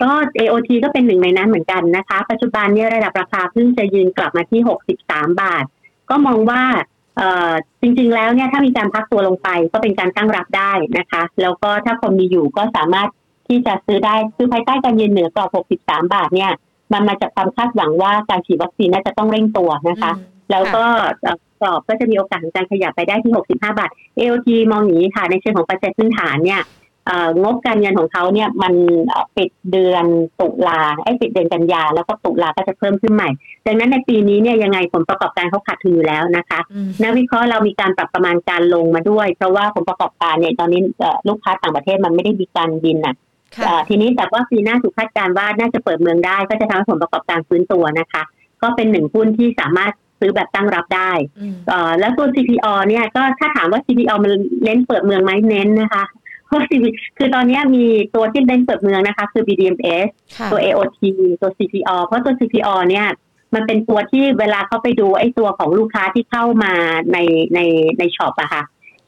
[0.02, 4.60] ก็ AOT ก็เป็นหนึ่งในนั้นเหมือนกันนะคะ ปัจจุบันเนี่ยระดับราคาเพิ่งจะยืนกลับมาที่
[5.02, 5.64] 63 บาท
[6.10, 6.62] ก็มองว่า
[7.80, 13.08] จริงๆ แล้วเนี่ยถ้ามีการพักตัวลงไปก็เป็นการตั้งรับได้นะคะ แล้วก็ถ้าคนมีอยู่ก็สามารถ
[13.48, 15.48] ที่จะซื้อได้คือภายใต้การยืนเหนือกรอบ
[15.80, 16.52] 63 บาทเนี่ย
[16.92, 20.12] มันมาจากความคาดหวังว่าการฉีดวัคซีนน่าจะต้องเร่งตัวนะคะ
[20.50, 20.84] แล้วก็
[21.60, 26.62] กรอบก็จะมีโอกาสในการขยับไปได้ที่ 65 บาท AOT มองอย่างนี้ค่ะ ในเชิงของปัจจัยพื้นฐานเนี่ย
[27.42, 28.74] งบการเงินของเขาเนี่ยมัน
[29.36, 30.04] ปิดเดือน
[30.40, 33.28] ตุลาไอ้ปิดเดือนกันยาแล้วก็ตุลาก็จะเพิ่มขึ้นใหม่
[33.66, 36.60] ดังนั้นในปีนี้เนี่ยยังไงผลประกอบการเขาขาดทุนอยู่แล้วนะคะ
[37.02, 40.80] นักวิเคราะห์เรามีการปรับประมาณการลงมาด้วย เพราะว่าผลประกอบการเนี่ยตอนนี้
[41.28, 43.14] ลูกค้าต่างประเทศมันไม่ได้มีการบินอะ
[43.88, 48.22] ทีนี้แต่ว่าปีหน้าถูกคาดการว่าน่าจะเปิดเมืองได้ ก็จะทำให้ผลประกอบการฟื้นตัวนะคะ
[48.62, 51.12] ก็เป็นหนึ่งหุ้นที่สามารถซื้อแบบตั้งรับได้
[51.98, 54.32] แล้วตัว CPO เนี่ยก็ถ้าถามว่า CPO มัน
[54.64, 56.04] เน้นเปิดเมืองไหมเน้นนะคะ
[56.46, 56.62] เพราะ
[57.18, 57.84] คือตอนนี้มี
[58.14, 59.80] ตัวที่เด้งเปิดเมืองนะคะ คือ BDMs
[60.50, 61.00] ตัว AOT
[61.40, 63.06] ตัว CPO เพราะตัว CPO เนี่ย
[63.54, 66.72] มันเป็นตัวที่เวลาเขาไปดูไอ้ตัวของลูกค้าที่เข้ามา
[67.12, 67.18] ใน
[67.54, 67.60] ใน
[67.98, 68.62] ในช็อปอะค่ะ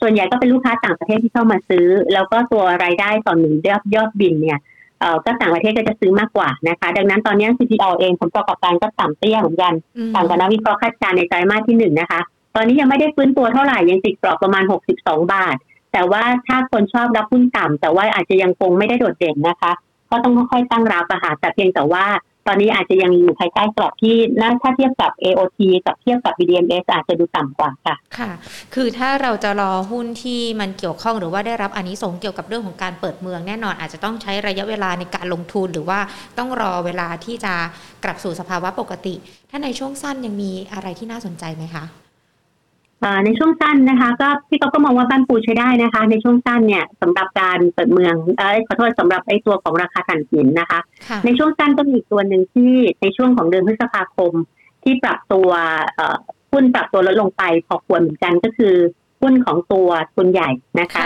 [0.04, 4.58] ส่วนใหญ่ก็เป็นลูกค้าต่างประเทศที่เข้ามาซื้อ แล้วก็ตัวรายได้ต่อหนึ่งยอดยอดบินเนี่ย
[5.00, 9.72] เออก็ต่างประเทศก็จะซื้อมากกว่านะคะ ดังนั้นตอนนี้ CPO เองผลประกอบการก็ต่ำเตี้ยเหมือนกัน
[10.14, 12.20] ต่างกับนักวิเคราะห์คาดการณ์ในไตรมาสที่หนึ่งนะคะ
[12.54, 14.64] ตอนนี้ยังไม่ได้ฟื้นตัวเท่าไหร่ยังติดกรอบประมาณ
[14.96, 15.56] 62 บาท
[15.92, 19.72] แต่ว่าถ้าคนชอบรับหุ้นต่ำแต่ว่าอาจจะยังคงไม่ได้โดดเด่นนะคะ
[20.10, 22.04] ก็ต้องค่อยๆตั้งรับอะค่ะแต่เพียงแต่ว่า
[22.46, 28.30] ตอนนี้อาจจะยังอยู่ภายใต้กรอบที่น่าถ้าเทียบกับ AOT กับเทียบกับ BDMs อาจจะดูต่ำกว่าค่ะ ค่ะ
[28.74, 36.00] คือถ้าเราจะรอหุ้นที่มันเกี่ยวข้องหรือว่าได้รับอันนี้ส่งเกี่ยวกับเรื่องของการเปิดเมืองแน่นอน อาจจะต้องใช้ระยะเวลาในการลงทุนหรือว่า
[36.38, 37.54] ต้องรอเวลาที่จะ
[38.04, 39.14] กลับสู่สภาวะปกติ
[39.50, 41.84] ถ้าในช่วงสั้นยังมีอะไรที่น่าสนใจไหมคะ
[43.24, 50.80] ในช่วงสั้นนะคะ ก็พี่ก็ก็มองว่าบ้านปูใช้ได้นะคะ ในช่วงสั้นเนี่ยสำหรับการเปิดเมืองเออขอโทษสำหรับไอ้ตัวของราคาถ่านหินนะคะ
[51.24, 52.72] ในช่วงสั้นก็มีอีกตัวหนึ่งที่
[53.02, 54.32] ในช่วงของเดือนพฤษภาคม
[54.82, 55.50] ที่ปรับตัว
[56.52, 58.74] หุ้นปรับตัวลดลงไปพอควรเหมือนกันก็คือ
[59.22, 60.50] หุ้นของตัวทุนใหญ่
[60.80, 61.04] นะคะ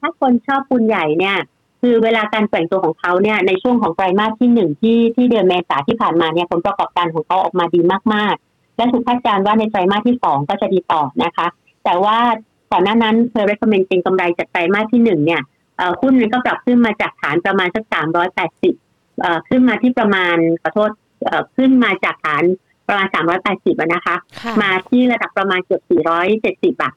[0.00, 1.36] ถ้าคนชอบทุนใหญ่เนี่ย
[1.80, 7.80] คือเวลาการแบ่งตัวของเขาเนี่ยในช่วงของไตรมาสที่หนึ่งที่ที่เดือนเมษาที่ผ่านมาเนี่ยผลประกอบการของเขาออกมาดี
[8.14, 11.46] มากและถูกคาดการณ์ว่าในไตรมาสที่สองก็จะดีต่อนะคะ
[11.84, 12.18] แต่ว่า
[12.72, 15.42] ก่อนหน้านั้นเคย recommend เป็นกำไรจากไตรมาสที่หนึ่งเนี่ย
[16.00, 18.74] หุ้นนั้นก็ปรับขึ้นมาจากฐานประมาณสักสามร้อยแปดสิบ
[19.48, 20.90] ขึ้นมาที่ประมาณขอโทษ
[21.56, 22.42] ขึ้นมาจากฐาน
[22.88, 24.16] ประมาณสามร้อยแปดสิบนะคะ
[24.62, 26.94] มาที่ระดับประมาณเกือบสี่ร้อยเจ็ดสิบาท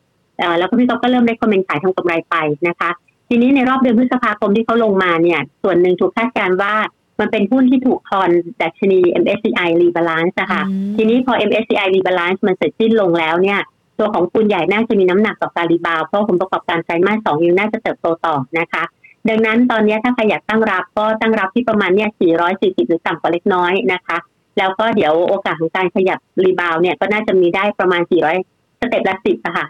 [0.60, 2.36] แล้วก็พี่ก๊อฟก็เริ่มได้ recommend ขายทำกำไรไป
[2.68, 2.90] นะคะ
[3.30, 6.74] ทีนี้ในรอบเดือนพฤษภาคมที่เขาลงมาเนี่ย ส่วนหนึ่งถูกคาดการณ์ว่า
[7.20, 8.30] มันเป็นหุ้นที่ถูกทอน
[8.62, 10.62] ดัชนี MSCI Rebalance นะคะ
[10.98, 13.60] ทีนี้พอ MSCI Rebalance มันเสร็จสิ้นลงแล้วเนี่ย
[14.00, 18.84] ตัวของหุ้นใหญ่น่าจะมีน้ำหนักต่อการ rebound เพราะผลประกอบการไตรมาสสองยังน่าจะเติบโตต่อนะคะ
[19.30, 22.10] ดังนั้นตอนนี้ถ้าใครอยากตั้งรับก็ตั้งรับที่ประมาณเนี่ย
[22.50, 24.18] 440 หรือต่ำกว่าเล็กน้อยนะคะ
[24.58, 29.66] แล้วก็เดี๋ยวโอกาสของการขยับ rebound เนี่ยก็น่าจะมีได้ประมาณ 400 step ละสิบอะค่ะ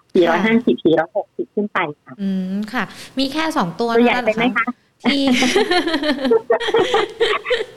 [0.45, 0.83] 450
[1.13, 2.83] 460 ขึ้นไปค่ะ อืม ค่ะ
[3.19, 5.23] มีแค่สองตัวตัวใหญ่เท่าไปนั้นไหมเหรอคะคะ ที่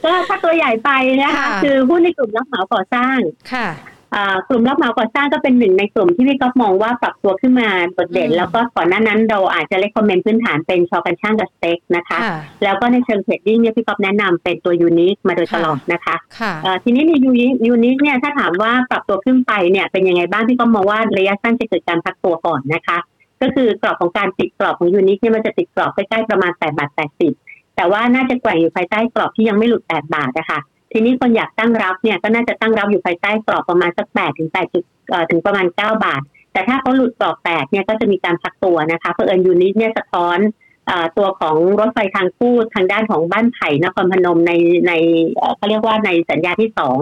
[0.05, 0.91] ก็ถ้าตัวใหญ่ไป
[1.22, 3.18] นะคะค่ะคือหุ้นในกลุ่มรับเหมาก่อสร้าง
[3.55, 3.68] ค่ะ
[4.14, 22.99] อ่ากลุ่มรับเหมาก่อสร้างก็เป็นหนึ่งในกลุ่มที่พี่ก๊อฟมองว่าปรับตัวขึ้นมาโดดเด่นอืมแล้วก็ก่อนหน้านั้นเราอาจจะเล c คอมเมนต์พื้นฐานเป็นชอกันช่างกับสเต็กนะคะค่ะแล้วก็ในเชิง trading เนี่ยพี่ก๊อฟแนะนำเป็นตัวยูนิคมาโดยตลอดนะคะค่ะเอ่อทีนี้ในยูนิยูนิคเนี่ยถ้าถามว่าปรับตัวขึ้นไปเนี่ยเป็นยังไงบ้างพี่ก๊อฟมองว่าระยะสั้นจะเกิดการพักตัวก่อนนะคะ
[23.43, 26.91] ก็คือกรอบของการติดกรอบของยูนิคเนี่ยมันจะติดกรอบใกล้ๆประมาณ8บาท
[27.32, 30.59] 80แต่ว่าน่าจะแกว่งอยู่ภายใต้กรอบที่ยังไม่หลุด8บาทนะคะ
[30.93, 36.22] ทีนี้คนอยากตั้งรับเนี่ยก็น่าจะตั้งรับอยู่ภายใต้กรอบประมาณสัก8ถึง8จุดเอ่อถึงประมาณ9บาท
[36.53, 40.39] แต่ถ้าเขาหลุดกรอบ8เนี่ยก็จะมีการพักตัวนะคะเพราะเอิญยูนิคเนี่ยสะท้อน
[40.87, 44.53] เอ่อตัวของรถไฟทางคู่ทางด้านของบ้านไผ่นครพนมใน
[44.89, 44.93] ใน
[45.34, 46.97] เอ่อเขาเรียกว่าในสัญญาที่สอง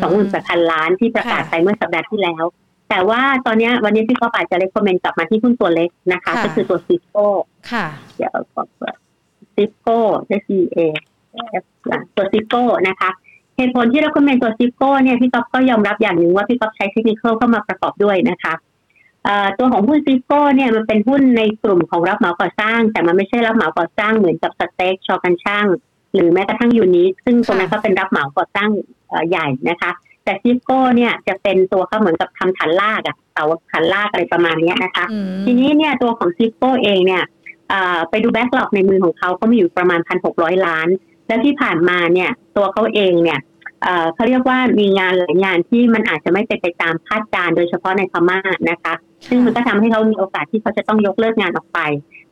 [0.00, 2.44] สองหมื่นแปดพันล้านที่ประกาศค่ะไปเมื่อสัปดาห์ที่แล้ว
[2.90, 7.26] แต่ว่าตอนเนี้ยวันนี้พี่ก็อาจจะเล c คอมเมนต์กลับมาที่หุ้นตัวเล็กนะคะค่ะก็คือตัวซิโก้
[7.70, 7.86] ค่ะ
[8.16, 8.66] เดี๋ยวกด
[9.54, 9.98] ซิโก้
[10.42, 10.78] S E A
[12.16, 13.10] ตัวซิโก้นะคะ
[13.56, 18.54] เหตุผลที่เรา recommend ตัวซีฟโก้เนี่ยพี่ก๊อฟก็ยอมรับอย่างหนึ่งว่าพี่ก๊อฟใช้เทคนิคเข้ามาประกอบด้วยนะคะ
[19.24, 25.66] เอ่อตัวของหุ้นซีฟโก้เนี่ยมันเป็นหุ้นในกลุ่มของรับเหมาก่อสร้าง แต่มันไม่ใช่รับเหมาก่อสร้างเหมือนกับ STEC ช.การช่าง
[26.14, 28.68] หรือแม้กระทั่งยูนิคซึ่งตรงนั้นก็เป็นรับเหมาก่อสร้าง
[29.08, 29.90] เอ่อใหญ่นะคะ
[30.24, 37.22] แต่ซิโก้เนี่ยจะเป็นตัวเขาเหมือนกับทำฐานลากอะเสาฐานลากอะไรประมาณเนี้ยนะคะอืมทีนี้เนี่ยตัวของซิโก้เองเนี่ย
[37.68, 40.88] เอ่อไปดูแบ็กหลอกในมือของเขาเขามีอยู่ประมาณพันหกร้อยล้าน
[41.26, 43.40] แล้วที่ผ่านมาเนี่ยตัวเขาเองเนี่ย
[43.82, 48.38] เอ่อเขาเรียกว่ามีงานหลายงานที่มันอาจจะไม่เป็นไปตามคาดการณ์โดยเฉพาะในพม่า
[48.70, 48.94] นะคะ
[49.28, 51.80] ซึ่งมันก็ทำให้เขามีโอกาสที่เขาจะต้องยกเลิกงานออกไป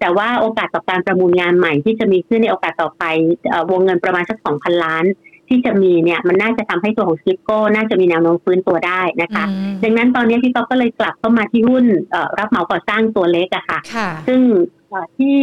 [0.00, 3.04] แต่ว่าโอกาสต่อการประมูลงานใหม่ที่จะมีขึ้นในโอกาสต่อไป
[3.50, 5.04] เอ่อวงเงินประมาณสักสองพันล้าน
[5.48, 14.40] ที่จะมีเนี่ยมันน่าจะทำให้ตัวของซีฟโก้น่าจะมีแนวโน้มฟื้นตัวได้นะคะอืมดังนั้นตอนนี้พี่ก๊อฟก็เลยกลับเข้ามาที่หุ้นเอ่อรับเหมาก่อสร้างตัวเล็กอะค่ะค่ะซึ่ง
[14.88, 15.36] เอ่อที่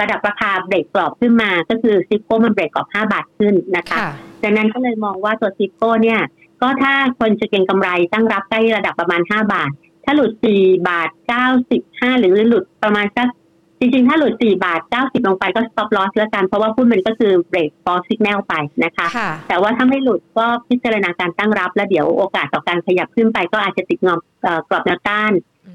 [0.00, 4.10] ระดับราคาเบรกกรอบขึ้นมา ก็คือซีฟโก้มันเบรกกรอบ 5 บาทขึ้นนะคะค่ะ
[4.42, 6.20] ดังนั้นก็เลยมองว่าตัวซีฟโก้เนี่ย
[6.62, 9.70] ก็ถ้าคนจะเก็งกำไรตั้งรับใกล้ระดับประมาณ 5 บาท
[10.04, 11.08] ถ้าหลุด 4 บาท
[11.64, 13.28] 95 หรือหลุดประมาณสัก
[13.84, 18.54] จริงๆ ถ้าหลุด 4 บาท 90 ลงไปก็ stop loss แล้วกัน เพราะว่าหุ้นมันก็คือเบรก fall signal ไป
[18.84, 25.32] นะคะค่ะแต่ว่าถ้าไม่หลุดก็พิจารณาการตั้งรับ แล้วเดี๋ยวโอกาสต่อการขยับขึ้นไปก็อาจจะติดงอมเอ่อกรอบแนวต้าน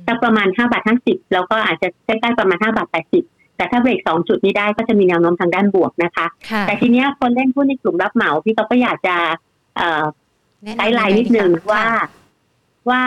[0.07, 2.87] สักประมาณ 5 บาท 50 แล้วก็อาจจะใกล้ๆประมาณ 5 บาท
[3.21, 9.15] 80แต่ถ้าเบรก2จุดนี้ได้ก็จะมีแนวโน้มทางด้านบวกนะคะค่ะแต่ทีเนี้ยคนเล่นหุ้นในกลุ่มรับเหมาพี่ก็อยากจะ
[9.77, 10.03] เอ่อ
[10.63, 11.85] แนะนำไกด์ไลน์นิดนึงยังไคะว่า
[12.89, 13.03] ว่า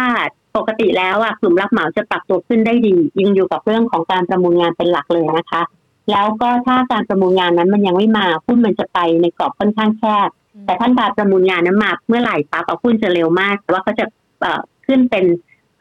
[0.56, 5.62] ปกติแล้วอะกลุ่มรับเหมาจะปรับตัวขึ้นได้ดียิงอยู่กับเรื่องของการประมูลงานเป็นหลักเลยนะคะ
[6.10, 10.28] แล้วก็ถ้าการประมูลงานนั้นมันยังไม่มาหุ้นมันจะไปในกรอบค่อนข้างแคบ
[10.66, 14.04] แต่ท่านการประมูลงานนั้นมาเมื่อไหร่ปั๊บเอาหุ้นจะเร็วมากแต่ว่าเขาจะ
[14.86, 15.24] ขึ้นเป็น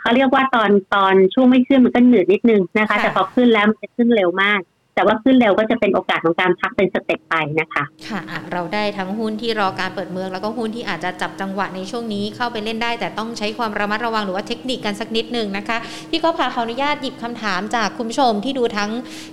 [0.02, 4.60] เขาเรียกว่าตอนตอนช่วงไม่ขึ้นมันก็หนืดนิดนึงนะคะ แต่พอขึ้นแล้วมันจะขึ้นเร็วมาก
[5.00, 8.22] แต่ว่าขึ้นเร็วก็จะเป็นโอกาสของการพักเป็นสเต็ปไปนะคะค่ะ
[8.52, 15.78] เราได้ทั้งหุ้นที่รอการเปิดเมือง แล้วก็หุ้นที่อาจจะจับจังหวะในช่วงนี้เข้าไปเล่นได้ แต่ต้องใช้ความระมัดระวังหรือว่าเทคนิคกันสักนิดหนึ่งนะคะ
[16.10, 18.92] พี่ก็พาขออนุญาตหยิบคำถามจากคุณผู้ชมที่ดูทั้ง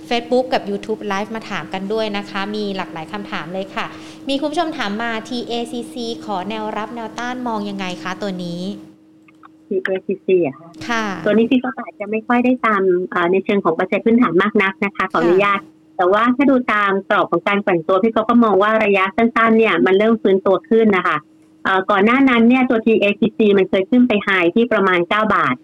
[0.09, 3.85] Facebook กับ YouTube Live มาถามกันด้วยนะคะ มีหลากหลายคำถามเลยค่ะ
[4.29, 5.95] มีคุณผู้ชมถามมา TACC
[6.25, 8.61] ขอแนวรับแนวต้านมองยังไงคะตัวนี้
[9.67, 15.59] TACC อะค่ะค่ะตัวนี้พี่ก็อาจจะไม่ค่อยได้ตามเอ่อในเชิงของปัจจัยพื้นฐานมากนักนะคะขออนุญาต
[15.97, 21.17] แต่ว่าถ้าดูตามกรอบของการแกว่งตัวพี่ก็ก็มองว่าระยะสั้นๆเนี่ยมันเริ่มฟื้นตัวขึ้นนะคะ
[21.63, 25.55] เอ่อก่อนหน้านั้นเนี่ยตัว TACC มันเคยขึ้นไปไฮที่ประมาณ 9 บาท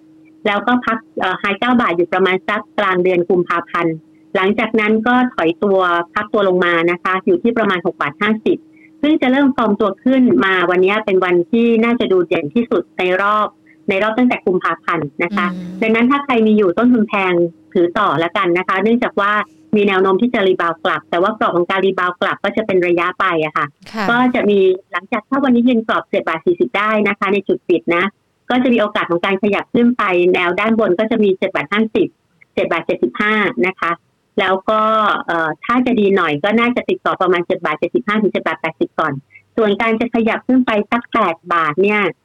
[0.48, 0.98] แล้วก็พัก
[1.40, 3.96] high 9บาทอยู่ประมาณสักกลางเดือนกุมภาพันธ์
[4.36, 5.80] หลังจากนั้นก็ถอยตัว
[6.14, 8.14] พักตัวลงมานะคะ อยู่ที่ประมาณ 6 บาท
[8.58, 13.48] 50 ซึ่งจะเริ่มฟอร์มตัวขึ้นมาวันนี้เป็นวันที่น่าจะดูเด่นที่สุดในรอบ
[13.90, 17.34] ในรอบตั้งแต่กุมภาพันธ์นะคะอืมดังนั้นถ้าใครมีอยู่ต้นทุนแพง
[17.74, 19.32] ถือต่อแล้วกันนะคะ เนื่องจากว่า
[19.76, 24.60] มีแนวโน้มที่จะ rebound กลับ แต่ว่ากรอบของการ rebound กลับก็จะเป็นระยะไปอะค่ะค่ะ ก็จะมี
[24.92, 28.04] หลังจากถ้าวันนี้ยืนกรอบ7บาท40ได้นะคะ ในจุดปิดนะ
[28.50, 30.04] ก็จะมีโอกาสของการขยับขึ้นไป
[30.34, 32.84] แนวด้านบนก็จะมี7บาท50 7บาท
[33.26, 33.92] 75นะคะ
[34.40, 34.82] แล้วก็
[35.26, 39.14] เอ่อถ้าจะดีหน่อยก็น่าจะติดต่อประมาณ7บาท75ถึง7บาท80ก่อน
[39.58, 42.23] ส่วนการจะขยับขึ้นไปสัก8บาทเนี่ยเอ่อ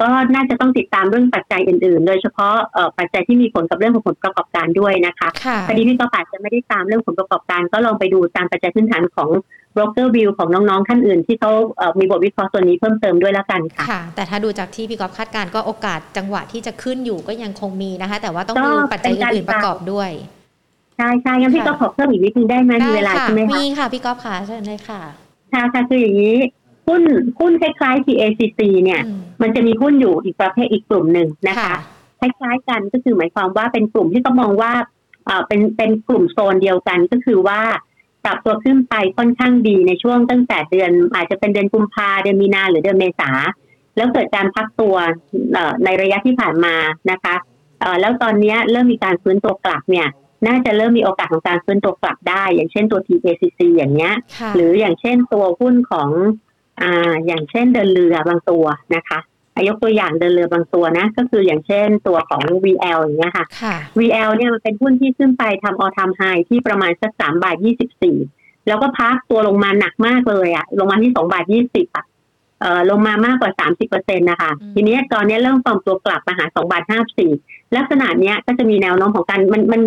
[0.00, 9.28] ก็น่าจะต้องติดตามเรื่องปัจจัยอื่นๆ โดยเฉพาะเอ่อปัจจัยที่มีผลกับเรื่องของผลประกอบการด้วยนะคะค่ะพอดีพี่ก็อาจจะไม่ได้ตามเรื่องผลประกอบการ ก็ลองไปดูตามปัจจัยพื้นฐานของ
[9.76, 20.10] broker view ของน้องๆท่านอื่น ที่เขาเอ่อมีบทวิเคราะห์ตัวนี้เพิ่มเติมด้วยแล้วกันค่ะค่ะ แต่ถ้าดูจากที่พี่กอฟคาดการณ์ก็โอกาสจังหวะที่จะขึ้นอยู่ก็ยังคงมีนะคะ แต่ว่าต้องก็ดูปัจจัยเป็นการอื่นๆประกอบด้วย
[20.96, 25.00] ใช่ใช่งั้นพี่ก็ขอเพิ่มอีกนิดนึงได้ไหมมีเวลาค่ะใช่ไหมคะมีค่ะพี่กอฟค่ะเชิญเลยค่ะ
[25.52, 26.36] ค่ะค่ะคืออย่างนี้
[26.88, 27.02] หุ้น
[27.40, 29.02] หุ้นคล้ายๆ TACC เนี่ย
[29.42, 31.76] มันจะมีหุ้นอยู่อีกประเภทอีกกลุ่มหนึ่งนะคะ
[32.20, 34.72] คล้ายๆกันก็คือหมายความว่าเป็นกลุ่มที่ต้องมองว่า
[35.26, 37.60] เอ่อเป็นเป็นกลุ่มโซนเดียวกันก็คือว่า
[38.24, 43.30] ปรับตัวขึ้นไปค่อนข้างดีในช่วงตั้งแต่เดือน อาจจะเป็นเดือนกุมภาเดือนมีนาหรือเดือนเมษา
[43.96, 44.96] แล้วเกิดการพักตัว
[45.84, 46.74] ในระยะที่ผ่านมา
[47.10, 47.34] นะคะ
[48.00, 50.08] แล้วตอนนี้เริ่มมีการฟื้นตัวกลับเนี่ย
[50.46, 54.14] น่าจะเริ่มมีโอกาสของการฟื้นตัวกลับได้ อย่างเช่นตัว TACC อย่างเงี้ย
[54.54, 56.10] หรืออย่างเช่นตัวหุ้นของ
[56.80, 58.64] อ่าอย่างเช่นเดินเรือบางตัว
[58.96, 59.20] นะคะ
[59.68, 63.46] ยกตัวอย่างเดินเรือบางตัวนะ ก็คืออย่างเช่นตัวของ VL อย่างเงี้ยค่ะ
[63.98, 68.16] VL เนี่ยมันเป็นหุ้นที่ขึ้นไปทำ all time high ที่ประมาณสักสามบาทยี่สิบสี่
[68.66, 72.04] แล้วก็พักตัวลงมาหนักมากเลยอะลงมาที่สองบาทยี่สิบอะ
[72.60, 77.30] เอ่อลงมามากกว่าสามสิบเปอร์เซ็นต์นะคะ ทีนี้ตอนนี้เริ่มฟอร์มตัวกลับมาหาสองบาทห้าสี่
[77.76, 79.82] ลักษณะเนี้ยก็จะมีแนวโน้มของการมันมัน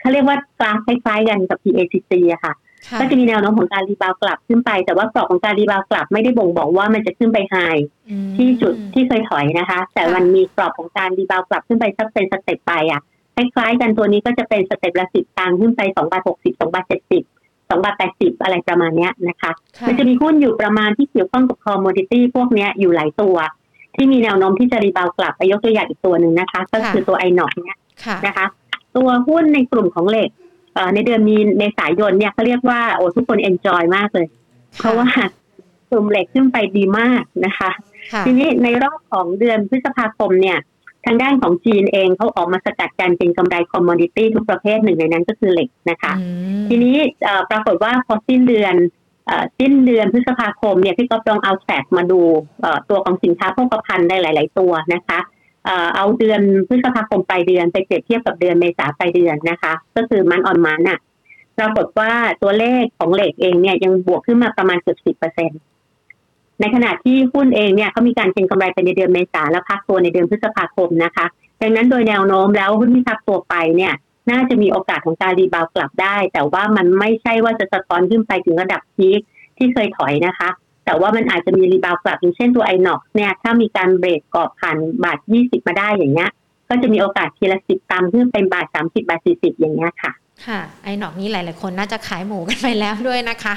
[0.00, 2.52] เขาเรียกว่ากราฟคล้ายๆกันกับ PACC อะค่ะ
[3.00, 7.56] ก็จะมีแนวโน้มของการ rebound กลับขึ้นไป แต่ว่ากรอบของการ rebound กลับไม่ได้บ่งบอกว่ามันจะขึ้นไป high
[8.36, 13.00] ที่จุดที่เคยถอยนะคะ แต่มันมีกรอบของการ rebound กลับขึ้นไปสักเป็น step ไปอะ
[13.34, 17.22] คล้ายๆกันตัวนี้ก็จะเป็น step ละสิบตังค์ขึ้นไปสองบาทหกสิบสองบาทเจ็ดสิบ
[17.68, 19.50] สองบาทแปดสิบอะไรประมาณเนี้ยนะคะ
[19.86, 23.36] มันจะมีหุ้นอยู่ประมาณที่เกี่ยวข้องกับ commodity พวกเนี้ยอยู่หลายตัว
[23.94, 27.78] ที่มีแนวโน้มที่จะ rebound กลับไปยกตัวอย่างอีกตัวหนึ่งนะคะ ก็คือตัว INOX เนี้ย
[28.26, 28.46] นะคะ
[28.96, 30.30] ตัวหุ้นในกลุ่มของเหล็ก
[30.94, 34.26] ในเดือนมีเมษายนเนี่ยเขาเรียกว่าโอ้ทุกคน enjoy มากเลย
[34.78, 35.08] เพราะว่า
[35.90, 37.70] กลุ่มเหล็กขึ้นไปดีมากนะคะ
[38.26, 40.58] ทีนี้ในรอบของเดือนพฤษภาคมเนี่ย
[41.06, 46.12] ทางด้านของจีนเองเขาออกมาสกัดการเป็นกำไรคอมมอดิตี้ทุกประเภทหนึ่งในนั้นก็คือเหล็กนะคะ
[46.68, 46.96] ทีนี้
[47.50, 48.74] ปรากฏว่าพอสิ้นเดือน
[49.58, 52.20] สิ้นเดือนพฤษภาคมเนี่ยพี่ก็ลองเอาแฟกมาดู
[52.90, 55.18] ตัวของสินค้าโภคภัณฑ์ได้หลาย ๆ ตัวนะคะ
[55.96, 60.98] เอาเดือนพฤษภาคมปลายเดือนไปเปรียบเทียบกับเดือนเมษาปลายเดือนนะคะ ก็คือมันออนมันอะ
[61.58, 65.54] ปรากฏว่าตัวเลขของเหล็กเองเนี่ยยังบวกขึ้นมาประมาณเกือบสิบเปอร์เซ็นต
[66.60, 71.26] ในขณะที่หุ้นเองเนี่ยเขามีการเก็งกำไรไปในเดือนเมษาแล้วพักตัวในเดือนพฤษภาคมนะคะ
[71.60, 73.92] ดังนั้นโดยแนวโน้มแล้วหุ้นที่พักตัวไปเนี่ย
[74.30, 79.20] น่าจะมีโอกาสของการ rebound กลับได้ แต่ว่ามันไม่ใช่ว่าจะสะท้อนขึ้นไปถึงระดับ peak
[79.58, 80.48] ที่เคยถอยนะคะ
[80.90, 86.30] แต่ว่ามันอาจจะมี rebound กลับอย่างเช่นตัว INOX เนี่ยถ้ามีการเบรกกรอบผ่านบาทยี่สิบมาได้อย่างเงี้ย
[86.68, 90.12] ก็จะมีโอกาสทีละสิบตังค์ขึ้นเป็นบาทสามสิบบาทสี่สิบอย่างเงี้ยค่ะ
[90.46, 93.54] ค่ะ INOX นี้หลาย ๆ คนน่าจะขายหมูกันไปแล้วด้วยนะคะ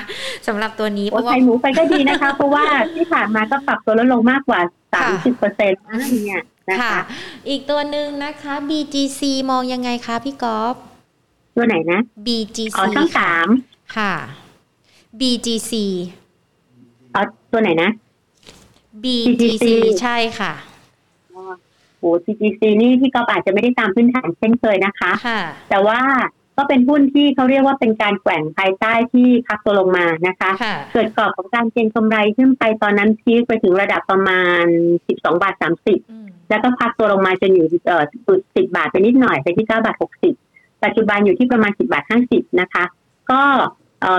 [0.47, 2.65] สำหรับตัวนี้เพราะว่าขายหมูไปก็ดีนะคะ เพราะว่า
[2.95, 4.59] ที่ผ่านมาก็ปรับตัวลดลงมากกว่า
[4.93, 5.81] สามสิบเปอร์เซ็นต์
[6.25, 7.01] เนี่ยนะคะ
[7.49, 9.21] อีกตัวหนึ่งนะคะ BGC
[9.51, 10.75] มองยังไงคะพี่กอล์ฟ
[11.55, 13.47] ตัวไหนนะ BGC อ๋อช่องสาม
[13.97, 14.13] ค่ะ
[15.19, 15.73] BGC
[16.17, 16.22] เอา
[17.53, 17.89] ตัวไหนนะ
[19.03, 19.63] BGC
[20.01, 20.53] ใช่ค่ะ
[21.99, 25.99] โอ้ BGC นี่พี่กอฟอาจจะไม่ได้ตามพื้นฐานเช่นเคยนะคะค่ะแต่ว่า
[26.57, 30.51] ก็เป็นหุ้นที่เขาเรียกว่าเป็นการแกว่งภายใต้ที่พักตัวลงมานะคะ
[30.93, 34.65] เกิดกรอบของการเก็งกำไรขึ้นไปตอนนั้นพีคไปถึงระดับประมาณ
[35.07, 35.55] 12 บาท
[36.01, 38.03] 30 แล้วก็พักตัวลงมาจนอยู่เอ่อ
[38.45, 39.95] 10 บาทไปนิดหน่อยไปที่ 9 บาท
[40.39, 42.83] 60 ปัจจุบันอยู่ที่ประมาณ 10 บาท 50 นะคะ
[43.31, 43.41] ก็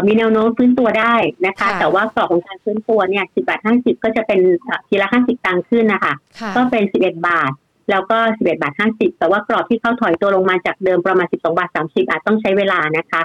[0.07, 1.15] มีแนวโน้มฟื้นตัวได้
[1.47, 4.41] นะคะ แต่ว่ากรอบของการฟื้นตัวเนี่ยสิบาทห้าสิบก็จะเป็น
[4.89, 6.15] ทีละห้าสิบตังค์ขึ้นนะคะ
[6.57, 7.53] ก็เป็นสิบเอ็ดบาท
[7.91, 13.23] แล้วก็สิบเอ็ดบาทห้าสิบแต่ว่ากรอบที่เขาถอยตัวลงมาจากเดิมประมาณสิบสองบาทสามสิบอาจต้องใช้เวลานะคะ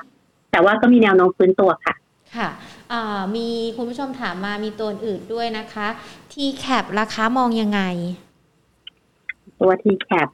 [0.51, 1.95] แต่ว่าก็มีแนวโน้มฟื้นตัวค่ะ
[2.38, 2.49] ค่ะ
[3.36, 5.88] มีคุณผู้ชมถามมามีตัวอื่นด้วยนะคะ
[6.34, 7.82] TCAP ราคามองยังไง
[9.62, 10.27] ตัว TCAP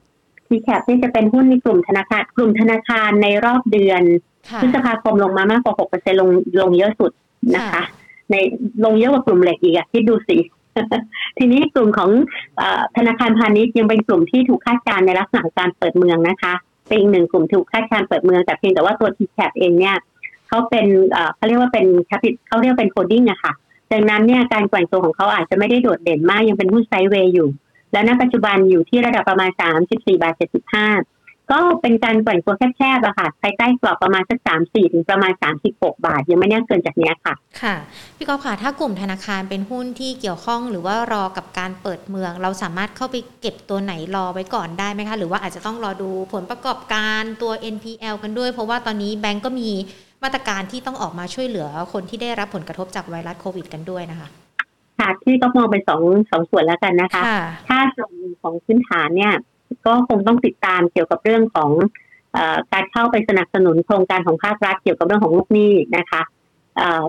[0.47, 4.03] TCAP นี่จะเป็นหุ้นในกลุ่มธนาคารกลุ่มธนาคารในรอบเดือน
[4.61, 6.29] พฤษภาคมลงมามากกว่าหกเปอร์เซ็นต์ลง
[6.61, 7.11] ลงเยอะสุด
[7.55, 7.81] นะคะ
[8.31, 8.35] ใน
[8.85, 10.37] ลงเยอะกว่ากลุ่มเหล็กอีกอะที่ดูสิ
[11.37, 12.09] ทีนี้กลุ่มของ
[12.61, 12.63] อ
[12.97, 16.53] ธนาคารพาณิชย์ยังเป็นกลุ่มที่ถูกคาดการในลักษณะการเปิดเมืองนะคะ
[16.87, 19.95] เป็นอีกหนึ่งกลุ่มถูกคาดการเปิดเมืองแต่เพียงแต่ว่าตัว TCAP เองเนี่ย
[20.47, 20.87] เขาเป็น
[21.35, 23.53] เขาเรียกว่าเป็น capital เขาเรียกเป็น holding อะค่ะ
[23.91, 27.47] ดังนั้นเนี่ยการแกว่งตัวของเขาอาจจะไม่ได้โดดเด่นมากยังเป็นหุ้น sideway อยู่
[27.91, 29.51] และณปัจจุบันอยู่ที่ระดับประมาณ
[29.85, 30.33] 34 บาท
[30.79, 31.14] 75
[31.51, 37.75] ก็เป็นการแกว่งตัวแคบๆอะค่ะภายใต้กรอบประมาณสักสามสี่ถึงประมาณสามสิบหกบาท ยังไม่แน่เกินจากนี้ค่ะ ค่ะ
[38.17, 49.69] พี่กอล์ฟค่ะ ถ้ากลุ่มธนาคารเป็นหุ้นที่เกี่ยวข้องหรือว่ารอกับการเปิดเมือง เราสามารถเข้าไปเก็บตัวไหนรอไว้ก่อนได้ไหมคะ หรือว่าอาจจะต้องรอดูผลประกอบการตัว NPL กันด้วย เพราะว่าตอนนี้แบงก์ก็มี
[50.23, 54.27] มาตรการที่ต้องออกมาช่วยเหลือคนที่ได้รับผลกระทบจากไวรัสโควิด กันด้วยนะคะ
[54.99, 57.21] ค่ะที่ก็มองไปสองสองส่วนแล้วกันนะคะ
[57.69, 59.33] ถ้าส่วนของพื้นฐานเนี่ย
[59.85, 61.71] ก็คงต้องติดตามเกี่ยวกับเรื่องของ
[62.73, 66.21] การเข้าไปสนับสนุนโครงการของภาครัฐเกี่ยวกับเรื่องของลูกหนี้นะคะ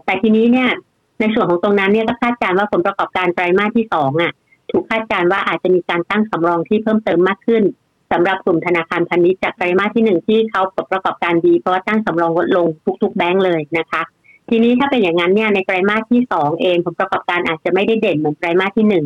[0.05, 0.71] แต่ทีนี้เนี่ย
[1.21, 4.33] ในส่วนของตรงนั้นเนี่ยก็คาดการณ์ว่าผลประกอบการไตรมาสที่สองอะ
[4.71, 7.63] ถูกคาดการณ์ว่าอาจจะมีการตั้งสำรองที่เพิ่มเติมมากขึ้น
[8.13, 12.67] สำหรับกลุ่มธนาคารพาณิชย์จากไตรมาสที่หนึ่งที่เขาผลประกอบการดี เพราะว่าตั้งสำรองลดลง
[13.03, 14.03] ทุก ๆ แบงก์เลยนะคะ
[14.51, 19.05] ทีนี้ถ้าเป็นอย่างนั้นเนี่ยในไตรมาสที่สองเองผลประกอบการอาจจะไม่ได้เด่นเหมือนไตรมาสที่หนึ่ง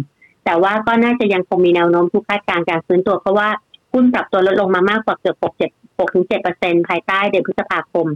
[0.51, 3.48] แต่ว่าก็น่าจะยังคงมีแนวโน้มทุกคาดการณ์การฟื้นตัว เพราะว่า
[3.92, 5.61] หุ้นปรับตัวลดลงมามากกว่าเกือบ6 7
[5.98, 8.07] 6ถึง7เปอร์เซ็นภายใต้เดือนพฤษภาคม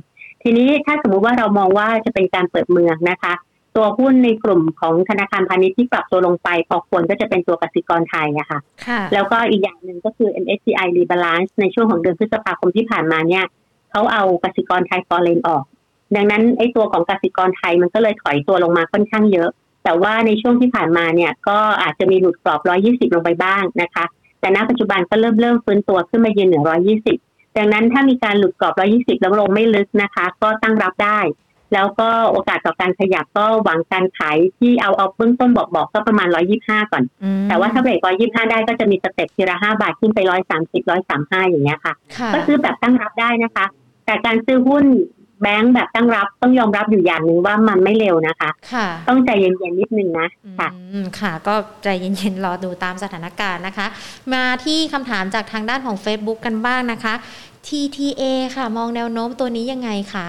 [0.42, 3.32] ทีนี้ถ้าสมมุติว่าเรามองว่าจะเป็นการเปิดเมืองนะคะ
[3.76, 13.44] ตัวหุ้นในกลุ่มของธนาคารพาณิชย์ที่ปรับตัวลงไปพอควรก็จะเป็นตัวกสิกรไทยอะค่ะค่ะแล้วก็อีกอย่างหนึ่งก็คือ MSCI Rebalance ในช่วงของเดือนพฤษภาคมที่ผ่านมาเนี่ย
[13.90, 15.64] เขาเอากสิกรไทยฟอร์เรนออก
[16.16, 19.50] ดังนั้นไอ้ตัวของกสิกรไทยมันก็เลยถอยตัวลงมาค่อนข้างเยอะ
[19.84, 24.04] แต่ว่าในช่วงที่ผ่านมาเนี่ยก็อาจจะมีหลุดกรอบ 120 ลงไปบ้างนะคะ
[24.40, 26.62] แต่ณปัจจุบันก็เริ่มเริ่มฟื้นตัวขึ้นมายืนเหนือ
[27.10, 28.74] 120 ดังนั้นถ้ามีการหลุดกรอบ
[29.16, 31.20] 120 แล้วลงไม่ลึกนะคะ ก็ตั้งรับได้
[31.74, 36.28] แล้วก็โอกาสต่อการขยับก็หวังการขายที่เอาเอาเบื้องต้นบอกบอกก็ประมาณ
[36.60, 43.66] 125 ก่อนอืมแต่ว่าถ้าเบรก 125 ได้ก็จะมีสเต็ปทีละ5บาทขึ้นไป 130 135 อย่างเงี้ยค่ะค่ะก็ซื้อแบบตั้งรับได้นะคะ
[44.06, 44.84] แต่การซื้อหุ้น
[45.42, 50.28] แบงก์แบบตั้งรับต้องยอมรับอยู่อย่างหนึ่งว่ามันไม่เร็วนะคะ ค่ะ ต้องใจเย็นๆนิดนึงนะ
[50.58, 51.54] ค่ะอืมค่ะ ก็
[51.84, 53.86] ใจเย็นๆรอดูตามสถานการณ์นะคะ
[54.34, 57.14] มาที่คำถามจากทางด้านของ Facebook กันบ้างนะคะ
[57.66, 58.22] TTA
[58.56, 60.28] ค่ะมองแนวโน้มตัวนี้ยังไงคะ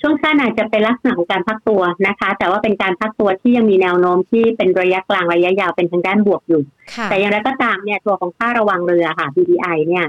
[0.00, 6.62] ช่วงสั้นอาจจะเป็นลักษณะของการพักตัวนะคะ แต่ว่าเป็นการพักตัวที่ยังมีแนวโน้มที่เป็นระยะกลางระยะยาวเป็นทางด้านบวกอยู่
[6.94, 10.04] ค่ะแต่อย่างไรก็ตามเนี่ยตัวของค่าระวังเรือค่ะ BDI เนี่ย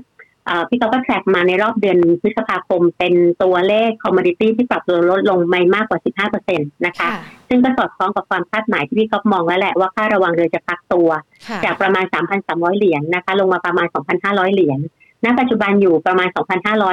[0.46, 6.00] เอ่อพี่ก๊อฟก็แทร็กมาในรอบเดือนพฤษภาคม เป็นตัวเลขคอมม o ดิตี้ที่ปรับตัวลดลงไม่มากกว่า
[6.42, 7.12] 15%นะคะค่ะ
[7.50, 11.10] ซึ่งก็สอดคล้องกับความคาดหมายที่พี่ก๊อฟมองแล้วแหละว่าค่าระวางเรือจะพักตัว
[11.48, 12.06] ค่ะจากประมาณ
[12.42, 13.88] 3,300 เหรียญนะคะ ลงมาประมาณ
[14.22, 14.80] 2,500 เหรียญ
[15.24, 16.30] ณ ปัจจุบันอยู่ประมาณ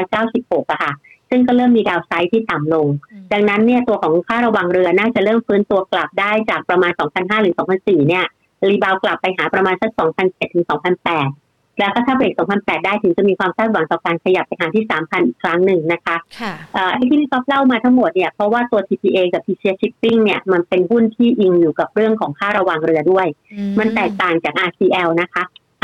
[0.03, 0.93] 2,596อะค่ะ
[1.31, 8.25] ซึ่งก็เริ่มมี downside ที่ต่ำลงอืมดังนั้นเนี่ยตัวของค่าระวางเรือน่าจะเริ่มฟื้นตัวกลับได้จากประมาณ 2,500หรือ2,400เนี่ย
[8.71, 9.91] rebound กลับไปหาประมาณสัก
[10.23, 25.43] 2,700ถึง2,800 แล้วก็ถ้าเบรก2,800ได้ถึงจะมีความคาดหวังต่อการขยับไปหาที่ 3,000 อีกครั้งหนึ่งนะคะค่ะเอ่อไอ้ที่พี่ก๊อฟเล่ามาทั้งหมดเนี่ยเพราะว่าตัว TTA กับ Precious Shipping เนี่ยมันเป็นหุ้นที่อิงอยู่กับเรื่องของค่าระวางเรือด้วยอืมันแตกต่างจาก RCL นะคะ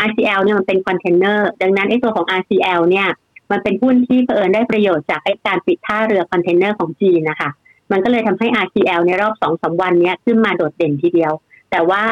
[0.09, 3.09] RCL เนี่ยมันเป็นคอนเทนเนอร์ดังนั้นไอ้ตัวของ RCL เนี่ย
[3.51, 7.51] มันเป็นหุ้นที่เผอิญได้ประโยชน์จากไอ้การปิดท่าเรือคอนเทนเนอร์ของจีนนะคะ
[7.93, 11.33] มันก็เลยทำให้ RCL ในรอบสองสามวันเนี้ยขึ้นมาโดดเด่นทีเดียว
[11.71, 12.03] แต่ว่า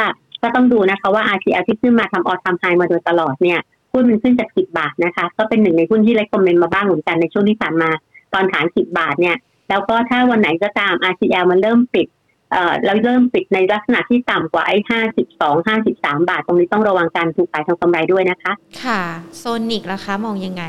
[0.42, 3.58] ก็ต้องดูนะคะว่า RCL ที่ขึ้นมาทำ all time high มาโดยตลอดเนี่ย
[3.92, 7.90] หุ้นมันขึ้นจาก 10 บาทนะคะ ก็เป็นหนึ่งในหุ้นที่เล c คอมเมนต์มาบ้างเหมือนกันในช่วงที่ผ่านมา
[8.34, 9.36] ตอนฐาน 10 บาทเนี่ย
[9.68, 12.06] แล้วก็ถ้าวันไหนก็ตาม RCL มันเริ่มปิด
[12.52, 18.52] เอ่อเราเริ่มปิดในลักษณะที่ต่ำกว่าไอ้ห้าสิบสองห้าสิบสามบาท ตรงนี้ต้องระวังการถูกขายทำกำไรด้วยนะคะ
[18.84, 19.02] ค่ะ
[19.38, 20.64] SONIC ล่ะคะมองยังไง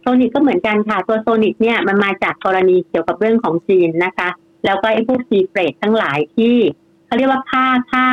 [0.00, 4.28] SONIC ก็เหมือนกันค่ะ ตัว SONIC เนี่ยมันมาจากกรณีเกี่ยวกับเรื่องของจีนนะคะ
[4.64, 6.54] แล้วก็ไอ้พวก sea freight ทั้งหลายที่
[7.12, 8.06] เขาเรียกว่าค่าค่า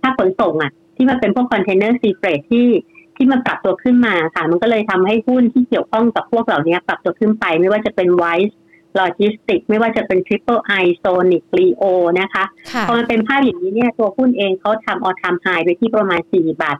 [0.00, 2.68] ค่าขนส่งอะ ที่มันเป็นพวกคอนเทนเนอร์ sea freight ที่
[3.16, 11.84] ที่มันปรับตัวขึ้นมาค่ะ มันก็เลยทำให้หุ้นที่เกี่ยวข้องกับพวกเหล่านี้ปรับตัวขึ้นไป ไม่ว่าจะเป็น Wice Logistics ไม่ว่าจะเป็น Triple I Sonic Leo
[12.20, 16.78] นะคะค่ะพอมันเป็นภาพอย่างนี้เนี่ยตัวหุ้นเองเขาทำ all time high ไปที่ประมาณ 4 บาท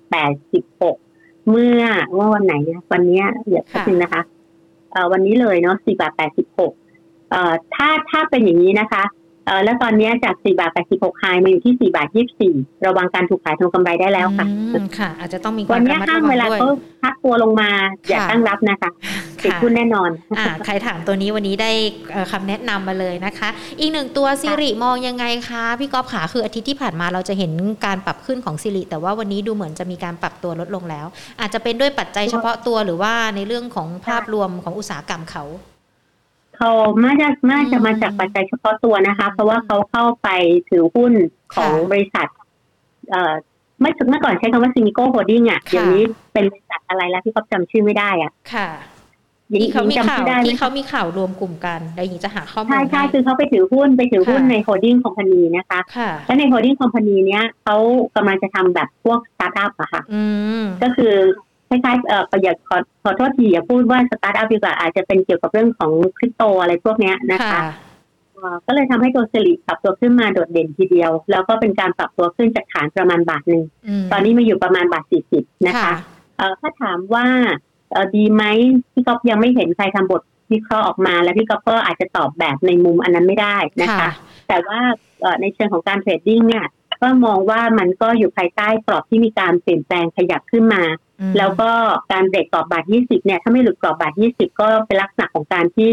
[0.72, 1.82] 86 เมื่อ
[2.14, 4.22] เมื่อวันไหนเนี่ยวันเนี้ยเดี๋ยวแป๊บนึงนะคะ
[4.92, 6.12] เอ่อวันนี้เลยเนาะ 4 บาท
[6.72, 9.25] 86เอ่อถ้าถ้าเป็นอย่างนี้นะคะเอ่อ
[9.64, 12.08] แล้วตอนเนี้ยจาก 4 บาท 86ไฮมาอยู่ที่ 4 บาท
[12.46, 16.68] 24 ระวังการถูกขายทางกำไรได้แล้วค่ะอืมค่ะ อาจจะต้องมีควัวานมเนี้ระยมัดห้างระวัเวงลาด้วยเขา
[17.04, 17.70] พักตัวลงมา
[18.08, 18.90] อย่าค่ะตั้งรับนะคะ
[19.44, 21.70] ติดค่ะหุ้นแน่นอนอ่าใครถามตัวนี้วันนี้ได้
[22.12, 23.48] เอ่อคำแนะนำมาเลยนะคะ
[23.80, 27.52] อีกหนึ่งตัวซิริมองยังไงคะพี่ก๊อฟขาคืออาทิตย์ที่ผ่านมาเราจะเห็น
[27.86, 31.06] การปรับขึ้นของซิริแต่ว่าวันนี้ดูเหมือนจะมีการปรับตัวลดลงแล้ว
[31.40, 35.44] อาจจะเป็นด้วยปัจจัยเฉพาะตัวหรือว่าในเรื่องของภาพรวมของอุตสาหกรรมเขา
[36.58, 36.70] เขา
[37.04, 40.28] น่าจะน่าจะมาจากปัจจัยเฉพาะตัวนะคะ เพราะว่าเขาเข้าไป
[40.68, 41.12] ถือหุ้น
[41.54, 42.26] ของค่ะบริษัท
[43.10, 43.34] เอ่อ
[43.80, 46.02] เมื่อเมื่อก่อนใช้คำว่า Seamico Holding อะค่ะเดี๋ยวนี้
[46.32, 48.68] เป็นบริษัทอะไรแล้วที่เขาจำชื่อไม่ได้อะ ค่ะ
[49.50, 57.76] หญิงที่เขาหญิมีงจำข่าวชื่อได้ไหมที่เขามีข่าวรวมกลุ่มกันเดี๋ยวหญิงจะหาข้อมูลใช่ใช่ให้คือเขาไปถือหุ้นไปถือหุ้นค่ะใน holding company นะคะค่ะและใน holding company เนี้ยเขา
[58.16, 60.22] กำลังจะทำแบบพวกสตาร์ทอัพอะค่ะอื
[60.62, 61.14] มก็คือ
[61.68, 67.62] คล้ายๆเอ่อประหยัดขอขอโทษทีอย่าพูดว่าสตาร์ทอัพดีกว่าอาจจะเป็นเกี่ยวกับเรื่องของคริปโตอะไรพวกเนี้ยนะคะค่ะ
[68.34, 73.64] เอ่อก็เลยทำให้ตัว SIRI ปรับตัวขึ้นมาโดดเด่นทีเดียว แล้วก็เป็นการปรับตัวขึ้นจากฐานประมาณบาทหนึ่ง
[74.02, 75.94] มตอนนี้มาอยู่ประมาณบาทสี่สิบนะคะ
[76.36, 77.26] เอ่อถ้าถามว่า
[77.92, 78.42] เอ่อดีไหม
[78.92, 84.10] พี่ก๊อฟยังไม่เห็นใครทำบทวิเคราะห์ออกมา แล้วพี่ก๊อฟก็อาจจะตอบแบบในมุมอันนั้นไม่ได้นะคะค่ะ
[84.48, 84.80] แต่ว่า
[85.20, 86.66] เอ่อในเชิงของการ trading เนี่ย
[87.02, 91.05] ก็มองว่ามันก็อยู่ภายใต้กรอบที่มีการเปลี่ยนแปลงขยับขึ้นมาอืม
[91.38, 91.70] แล้วก็
[92.12, 95.92] การเบรกกรอบบาท20เนี่ยถ้าไม่หลุดกรอบบาท20ก็เป็นลักษณะของการที่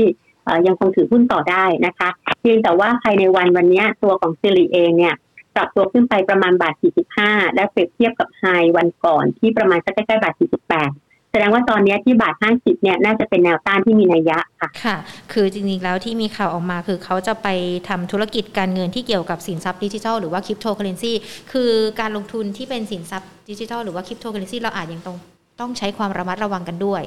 [0.67, 2.09] ยังคงถือหุ้นต่อได้นะคะ
[2.41, 5.15] เพียงแต่ว่าภายในวันวันนี้ตัวของ SIRI เองเนี่ย
[5.55, 6.75] ปรับตัวขึ้นไปประมาณบาท
[7.15, 8.43] 45 และเปรียบเทียบกับ high
[8.77, 10.33] วันก่อนที่ประมาณสักใกล้ๆบาท
[10.79, 14.95] 48 แสดงว่าตอนนี้ที่บาทห้าสิบเนี่ยน่าจะเป็นแนวต้านที่มีนัยยะค่ะ ค่ะ
[15.33, 17.47] คือจริงๆ แล้วที่มีข่าวออกมาคือเขาจะไป
[17.89, 21.13] ทำธุรกิจการเงินที่เกี่ยวกับสินทรัพย์ดิจิทัลหรือว่าคริปโตเคอเรนซี
[21.51, 25.17] คือการลงทุนที่เป็นสินทรัพย์ดิจิทัลหรือว่าคริปโตเคอเรนซีเราอาจยังต้อง
[25.59, 27.01] ต้องใช้ความระมัดระวังกันด้วย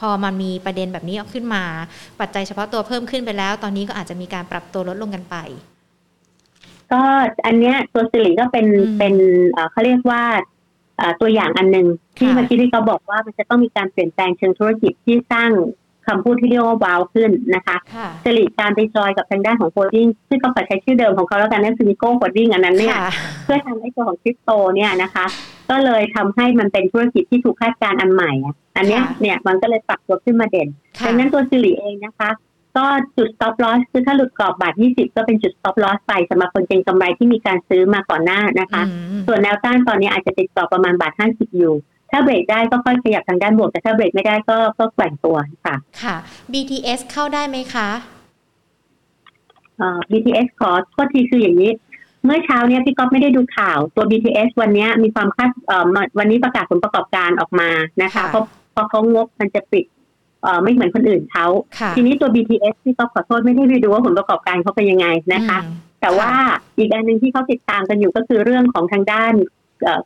[0.00, 1.62] พอมันมีประเด็นแบบนี้ออกขึ้นมา
[2.20, 5.36] ปัจจัยเฉพาะตัวเพิ่มขึ้นไปแล้ว ตอนนี้ก็อาจจะมีการปรับตัวลดลงกันไป
[6.92, 7.02] ก็
[7.46, 8.66] อันเนี้ยตัว SIRI ก็เป็น
[8.98, 9.14] เป็น
[9.70, 10.22] เขาเรียกว่า
[11.20, 15.50] ตัวอย่างอันหนึ่ง ที่เมื่อกี้ที่เขาบอกว่ามันจะต้องมีการเปลี่ยนแปลงเชิงธุรกิจที่สร้าง
[16.06, 17.76] คำพูดที่เรียกว่า wow ขึ้นนะคะ
[18.24, 22.96] SIRI การไปจอยกับทางด้านของ holding ซึ่งก็ขอใช้ชื่อเดิมของเขาแล้วกันนั่นคือ Seamico Holding อันนั้นเนี่ย
[23.44, 25.24] เพื่อทำให้ตัวของคริปโตเนี่ยนะคะ
[25.70, 28.32] ก็เลยทำให้มันเป็นธุรกิจที่ถูกคาดการณ์อันใหม่
[28.76, 30.68] อันนี้เนี่ยมันก็เลยปรับตัวขึ้นมาเด่น
[31.06, 32.30] ดังนั้นตัว SIRI เองนะคะ
[32.76, 32.86] ก็
[33.16, 38.82] จุด stop loss คือถ้าหลุดกรอบบาท 20 ก็เป็นจุด stop loss ไปสำหรับคนเก็งกำไรที่มีการซื้อมาก่อนหน้านะคะ
[39.26, 41.74] ส่วนแนวต้านตอนนี้อาจจะติดต่อประมาณบาท 50 อยู่
[42.12, 46.16] ถ้าเบรกได้ก็ค่อยขยับทางด้านบวก แต่ถ้าเบรกไม่ได้ก็ก็แกว่งตัวค่ะ ค่ะ
[46.52, 47.88] BTS เข้าได้ไหมคะ
[49.78, 51.70] เอ่อ BTS ขอโทษทีคืออย่างนี้
[52.24, 55.86] เมื่อเช้าเนี้ยพี่ก๊อฟไม่ได้ดูข่าวตัว BTS วันนี้มีความคาดเอ่อ
[56.18, 57.70] วันนี้ประกาศผลประกอบการออกมา
[58.02, 59.84] นะคะเพราะเพราะเขางบมันจะปิด
[60.42, 61.46] เอ่อไม่เหมือนคนอื่นเขา
[61.96, 65.58] ทีนี้ตัว BTS ที่ก็ขอโทษไม่ได้ไปดูว่าผลประกอบการเขาเป็นยังไงนะคะ
[66.00, 66.30] แต่ว่า
[66.78, 69.34] อีกอันหนึ่งที่เขาติดตามกันอยู่ก็คือเรื่องของทางด้าน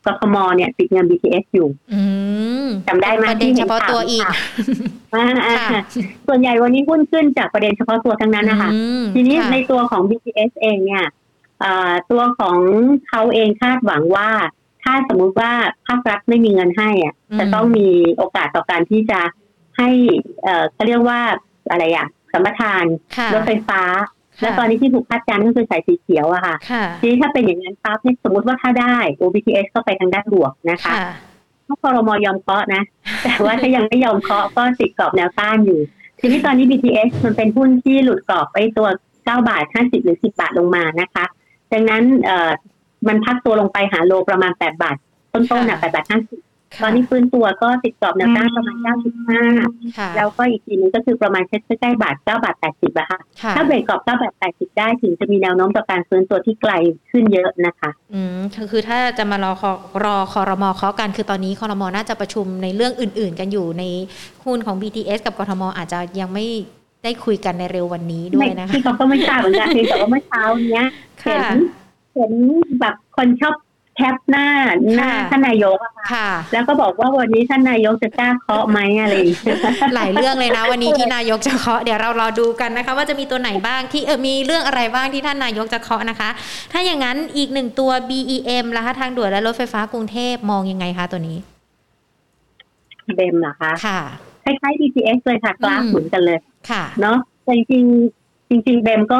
[0.04, 1.68] กทมเนี่ยติดเงิน BTS อยู่
[2.86, 4.26] จำได้ไหมที่เฉพาะตัวอีก
[6.26, 8.70] ส่วนใหญ่วันนี้หุ้นขึ้นจากประเด็นเฉพาะตัวทั้งนั้นนะคะ
[9.14, 11.04] ทีนี้ในตัวของ BTS เองเนี่ย
[12.10, 12.58] ตัวของ
[13.08, 14.30] เขาเองคาดหวังว่า
[14.82, 15.52] ถ้าสมมุติว่า
[15.86, 19.20] ภาครัฐไม่มีเงินให้อะจะต้องมีโอกาสต่อการที่จะ
[19.78, 19.88] ให้
[20.42, 21.20] เอ่อเขาเรียกว่า
[21.70, 22.84] อะไรอะสัมปทาน
[23.34, 23.82] รถไฟฟ้า
[24.40, 26.56] แล้วตอนนี้ที่ถูกคาดการณ์ก็คือสายสีเขียวอะค่ะ
[27.00, 30.92] ทีนี้ถ้าเป็นอย่างนั้นปั๊บเนี่ยสมมติว่าถ้าได้ OBTS ก็ไปทางด้านบวกนะคะ
[31.66, 32.82] ถ้าคอรมอยอมเคาะนะ
[33.22, 35.80] แต่ว่าถ้ายังไม่ยอมเคาะก็ติดกรอบแนวต้านอยู่
[36.20, 41.24] ทีนี้ตอนนี้ BTS มันเป็นหุ้นที่หลุดกรอบไปตัว9บาท50หรือ10 บาทลงมานะคะ
[41.72, 42.50] ดังนั้นเอ่อ
[43.08, 44.96] มันพักตัวลงไปหาโลประมาณ 8 บาท
[45.32, 48.76] ต้นๆน่ะ8บาท50 ตอนนี้ฟื้นตัวก็ติดกรอบแนวต้านประมาณ
[49.42, 51.52] 95 แล้วก็อีกทีนึงก็คือประมาณใก
[51.84, 53.20] ล้ๆบาท 9 บาท 80อะค่ะ
[53.56, 56.72] ถ้าเบรกกรอบ 9 บาท 80 ได้ถึงจะมีแนวโน้มต่อการฟื้นตัวที่ไกล
[57.10, 58.38] ขึ้นเยอะนะคะ อืม
[58.72, 59.52] คือถ้าจะมารอ
[60.04, 63.84] รอคอรมอเคาะกัน คือตอนนี้คอรมอน่าจะประชุมในเรื่องอื่น ๆ กันอยู่ใน
[64.44, 66.46] หุ้นของ BTS กับกทมอาจจะยังไม่
[67.04, 70.86] ได้คุยกันในเร็ววันนี้ด้วยนะคะที่เขาก็ไม่ทราบเหมือนกันแต่ว่าเมื่อเช้าเนี้ย
[71.22, 71.42] เห็น
[72.14, 72.32] เห็น
[72.80, 73.54] แบบคนชอบ
[73.96, 74.46] แคปหน้า
[74.96, 79.14] หน้าท่านนายกอะค่ะ แล้วก็บอกว่าวันนี้ท่านนายกจะกล้าเคาะไหมอะไร
[79.94, 86.28] หลายเรื่องเลยนะ วันนี้ที่นายกจะเคาะเดี๋ยวเรารอดูกันนะคะ ว่าจะมีตัวไหนบ้างที่เออมีเรื่องอะไรบ้างที่ท่านนายกจะเคาะนะคะ
[86.72, 91.38] ถ้าอย่างนั้นอีกหนึ่งตัว BEM ราคาทางด่วนและรถไฟฟ้ากรุงเทพมองยังไงคะตัวนี้
[93.16, 94.00] เบมเหรอคะค่ะ
[94.44, 96.38] คล้ายๆ BTS เลยค่ะกราฟเหมือนกันเลย
[96.70, 97.70] ค่ะ เนาะแต่จริง
[98.66, 99.18] จริงเบมก็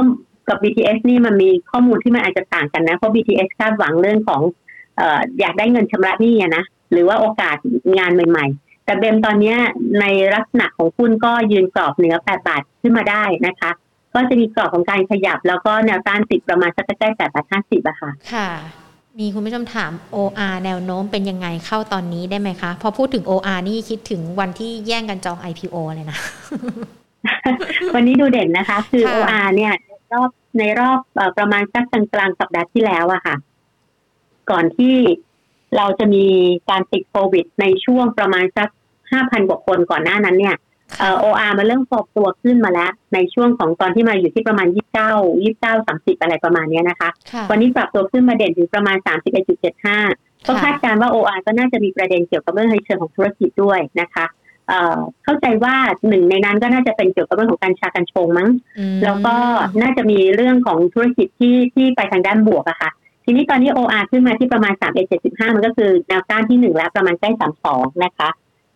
[0.49, 4.41] กับ BTS นี่มันมีข้อมูลที่มันอาจจะต่างกันนะ เพราะ BTS คาดหวังเรื่องของ
[5.41, 7.57] อยากได้เงินชำระหนี้นะหรือว่าโอกาส
[7.99, 9.55] งานใหม่ ๆ แต่เบมตอนนี้
[10.01, 13.71] ในลักษณะของหุ้นก็ยืนกรอบเหนือ8บาทขึ้นมาได้นะคะ
[14.15, 18.49] ก็จะมีกรอบของการขยับ แล้วก็แนวต้านติดประมาณสักใกล้ๆ8บาท50อะค่ะ ค่ะ
[19.19, 26.19] มีคุณผู้ชมถาม OR แนวโน้มเป็นยังไงเข้าตอนนี้ได้ไหมคะ พอพูดถึง OR นี่คิดถึงวันที่แย่งกันจอง IPO เลยนะ
[27.95, 29.73] วันนี้ดูเด่นนะคะ คือ OR เนี่ย
[30.13, 30.99] รอบในรอบ
[31.39, 33.35] ประมาณสักกลางๆสัปดาห์ที่แล้วอะค่ะ
[34.51, 34.97] ก่อนที่
[35.77, 36.25] เราจะมี
[36.71, 38.69] การติดโควิดในช่วงประมาณสัก
[39.13, 40.57] ห้าพันกว่าคนก่อนหน้านั้นเนี่ย
[41.21, 47.09] โออาร์มาเริ่มฟอบตัวขึ้นมาแล้ว ในช่วงของตอนที่มาอยู่ที่ประมาณยี่สิบเก้ายี่สิบเก้าสามสิบอะไรประมาณนี้นะคะ
[47.51, 49.99] วันนี้ปรับตัวขึ้นมาเด่นถึงประมาณสามสิบเอ็ดจุดเจ็ดห้า
[50.47, 54.27] ก็คาดการณ์ว่าโออาร์ก็น่าจะมีประเด็นเกี่ยวกับเรื่องในเชิงของธุรกิจด้วยนะคะ
[55.25, 55.75] เข้าใจว่า
[56.09, 58.49] หนึ่งในนั้นก็น่าจะเป็นเกี่ยวกับเรื่องของการชาการชงมั้ง
[59.05, 59.35] แล้วก็
[59.83, 62.91] น่าจะมีเรื่องของธุรกิจที่ที่ไปทางด้านบวกอะค่ะ
[63.29, 67.31] ทีนี้ตอนนี้ OR ขึ้นมาที่ประมาณ 3 1 7 5 มันก็คือแนวต้านที่1แล้วประมาณใกล้
[67.67, 68.29] 32 นะคะ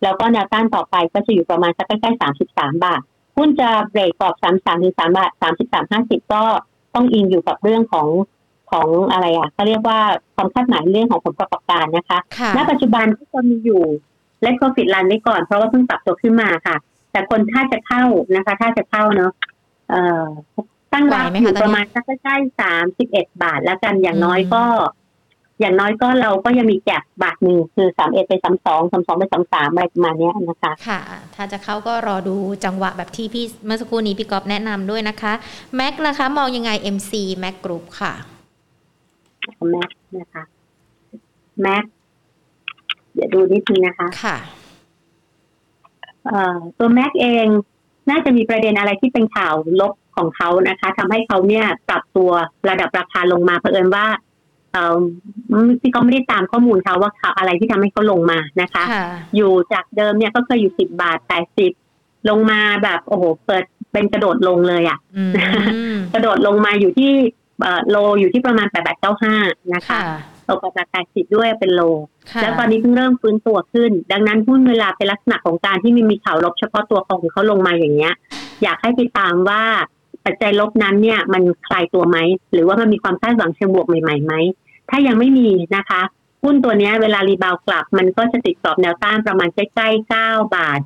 [0.03, 3.01] แล้วก็แนวต้านต่อไปก็จะอยู่ประมาณสักใกล้ๆ33 บาท
[3.37, 5.31] หุ้นจะเบรกกรอบ 33ถึง3บาท
[5.61, 6.43] 33 50 ก็
[6.95, 8.07] ต้องอิงอยู่กับเรื่องของ
[8.71, 9.99] ของอะไรอะเขาเรียกว่า
[10.35, 12.19] ความคาดหมายเรื่องของผลประกอบการนะคะ
[12.55, 13.83] ณ ปัจจุบันที่คนมีอยู่
[14.41, 16.75] เล็กโปรฟิตรันไว้ก่อนเพราะว่าเพิ่งปรับตัวขึ้นมาค่ะ
[17.11, 18.03] แต่คนถ้าจะเข้า
[18.35, 19.31] นะคะ ถ้าจะเข้าเนาะ
[19.89, 20.25] เอ่อ
[20.93, 24.63] ตั้งรับอยู่ประมาณสักใกล้สามสิบเอ็ดบาทแล้วกันอย่างน้อยก็
[25.59, 30.99] อย่างน้อยก็เราก็ยังมีแก็บบาทหนึ่งคือสามเอ็ดไปสามสองสามสองไปสามสามอะไรประมาณนี้นะคะ ค่ะ
[31.35, 32.35] ถ้าจะเข้าก็รอดู
[32.65, 35.33] จังหวะแบบที่พี่เมื่อสักครู่นี้พี่กอบแนะนำด้วยนะคะ
[35.75, 38.13] แม็กนะคะ มองยังไง MC แม็กกรุ๊ปค่ะ
[39.71, 39.89] แม็ก
[40.19, 40.43] นะคะ
[41.61, 41.83] แม็ก
[43.13, 44.37] เดี๋ยวดูนิดนึงนะคะ ค่ะ
[46.77, 47.47] ตัวแม็กเอง
[48.09, 52.31] น่าจะมีประเด็นอะไรที่เป็นข่าวลบ ของเขานะคะทำให้เขาเนี่ยปรับตัว
[52.69, 54.05] ระดับราคาลงมาเผอิญว่า
[54.73, 54.97] เออ
[55.81, 58.83] ที่เขาไม่ได้ตามข้อมูลเขาว่าเขาอะไรที่ทำให้เขาลงมานะคะ
[59.35, 61.71] อยู่จากเดิมเนี่ยก็เคยอยู่สิบบาทแปดสิบ
[62.29, 64.97] ลงมาแบบโอ้โหเปิดเป็นกระโดดลงเลยอะ่ะ
[66.13, 67.11] กระโดดลงมาอยู่ที่
[67.89, 69.35] โลอยู่ที่ประมาณแปดบาทเก้าห้า
[69.73, 69.99] นะคะ
[70.49, 71.81] ตกจากแปดสิบด้วยเป็นโล
[72.41, 78.13] แล้วตอนนี้เพิ่งเริ่มฟื้นตัวขึ้น ดังนั้นหุ้นเวลาเป็นลักษณะของการที่มีมีข่าวลบเฉพาะตัวของเขาลงมาอย่างเงี้ย
[78.63, 79.63] อยากให้ติดตามว่า
[80.25, 82.17] ปัจจัยลบนั้นเนี่ยมันคลายตัวไหม
[82.53, 84.33] หรือว่ามันมีความคาดหวังเชิงบวกใหม่ๆไหม
[84.89, 86.01] ถ้ายังไม่มีนะคะ
[86.43, 90.79] หุ้นตัวนี้เวลารีบาวกลับ มันก็จะติดกรอบแนวต้านประมาณใกล้ๆเก้าบาท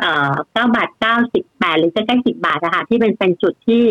[0.00, 3.82] เอ่อเก้าบาทเก้าสิบแปดหรือใกล้ๆสิบบาทนะคะที่เป็นเป็นจุดที่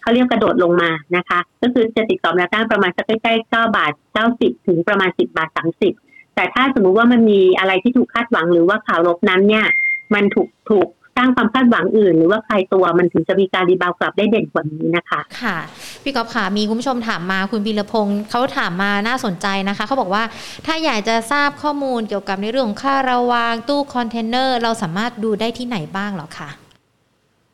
[0.00, 5.92] เขาเรียกกระโดดลงมานะคะ ก็คือจะติดกรอบแนวต้านประมาณใกล้ๆเก้าบาทเก้าสิบถึงประมาณสิบบาทสามสิบ
[6.34, 9.66] แต่ถ้าสมมุติว่ามันมีอะไรที่ถูกคาดหวังหรือว่าข่าวลบนั้นเนี่ย
[10.14, 15.56] มันถูกถูก สร้างความคาดหวังอื่น หรือว่าใครตัวมันถึงจะมีการ rebound กลับได้เด่นกว่านี้นะคะ ค่ะ
[16.02, 20.22] พี่ก๊อฟค่ะ มีคุณผู้ชมถามมาคุณพีรพงศ์เขาถามมาน่าสนใจนะคะ เขาบอกว่า
[20.66, 26.50] ถ้าอยากจะทราบข้อมูลเกี่ยวกับในเรื่องของค่าระวางตู้คอนเทนเนอร์เราสามารถดูได้ที่ไหนบ้างหรอคะ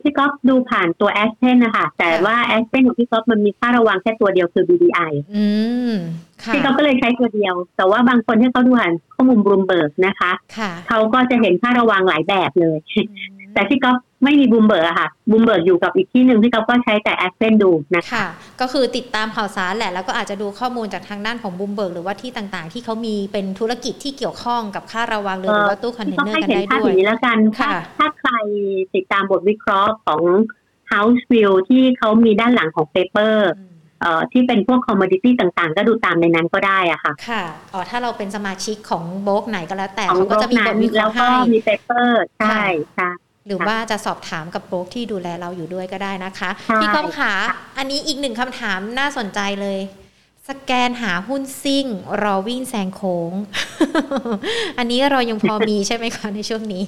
[0.03, 5.45] พี่ก๊อฟดูผ่านตัว Aspen นะคะแต่ว่า Aspen ของพี่ก๊อฟมันมีค่าระวางแค่ตัวเดียวคือ BDI อื
[5.91, 5.93] ม
[6.53, 10.31] พี่ก๊อฟก็เลยใช้ตัวเดียว แต่ว่าบางคนที่เขาดูผ่านข้อมูลบลูมเบิร์กนะคะ
[10.87, 12.77] เขาก็จะเห็นค่าระวางหลายแบบเลย
[13.59, 18.25] แต่พี่ก๊อฟไม่มีบูมเบิร์กอะค่ะบูมเบิร์กอยู่กับอีกที่หนึ่งที่เขาก็ใช้แต่ Aspen ดูนะคะ
[18.61, 27.37] ก็คือติดตามข่าวสารแหละ แล้วก็อาจจะดูข้อมูลจากทางด้านของบูมเบิร์กหรือว่าที่ต่างๆ ที่เขามีเป็นธุรกิจที่เกี่ยวข้องกับค่าระวางหรือว่าตู้คอนเทนเนอร์กันได้ด้วยนี้แล้วกัน
[27.97, 28.31] ถ้าใคร
[28.95, 30.21] ติดตามบทวิเคราะห์ของ
[30.91, 33.51] House View ที่เขามีด้านหลังของ paper
[34.01, 37.43] เอ่อที่เป็นพวก commodity ต่างๆ ก็ดูตามในนั้นก็ได้อะค่ะ ค่ะ
[37.73, 42.63] อ๋อถ้าเราเป็นสมาชิกของโบรกไหนก็แล้วแต่เขาก็จะมีบทวิเคราะห์ให้มี paper ใช่
[42.97, 43.11] ค่ะ
[43.49, 46.49] หรือว่าจะสอบถามกับโบรกที่ดูแลเราอยู่ด้วยก็ได้นะคะ
[46.81, 47.33] พี่ก๊อฟขา
[47.77, 49.79] อันนี้อีกหนึ่งคำถามน่าสนใจเลย
[50.49, 51.85] สแกนหาหุ้นซิ่ง
[52.23, 53.31] รอวิ่งแซงโค้ง
[54.77, 56.83] อันนี้เรายังพอมีใช่ไหมคะในช่วงนี้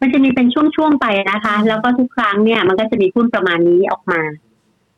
[0.00, 4.20] มันจะมีเป็นช่วงๆไปนะคะ แล้วก็ทุกครั้งเนี่ย มันก็จะมีหุ้นประมาณนี้ออกมา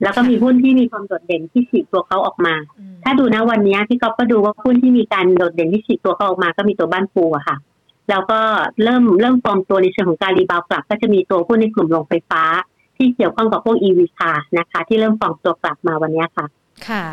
[0.02, 2.54] แล้วก็มีหุ้นที่มีความโดดเด่นที่ฉีกตัวเขาออกมา
[3.04, 7.56] ถ้าดูนะวันนี้พี่ก๊อฟก็ดูว่าหุ้นที่มีการโดดเด่นที่ฉีกตัวเขาออกมา ก็มีตัวบ้านปูอะค่ะ
[8.10, 8.40] แล้วก็
[8.82, 12.42] เริ่มเริ่มฟอร์มตัวในเชิงของการ rebound กลับ ก็จะมีตัวหุ้นในกลุ่มโรงไฟฟ้า
[12.96, 16.46] ที่เกี่ยวข้องกับพวก EV car นะคะ ที่เริ่มฟอร์มตัวกลับมาวันนี้ค่ะ
[16.88, 17.04] ค่ะ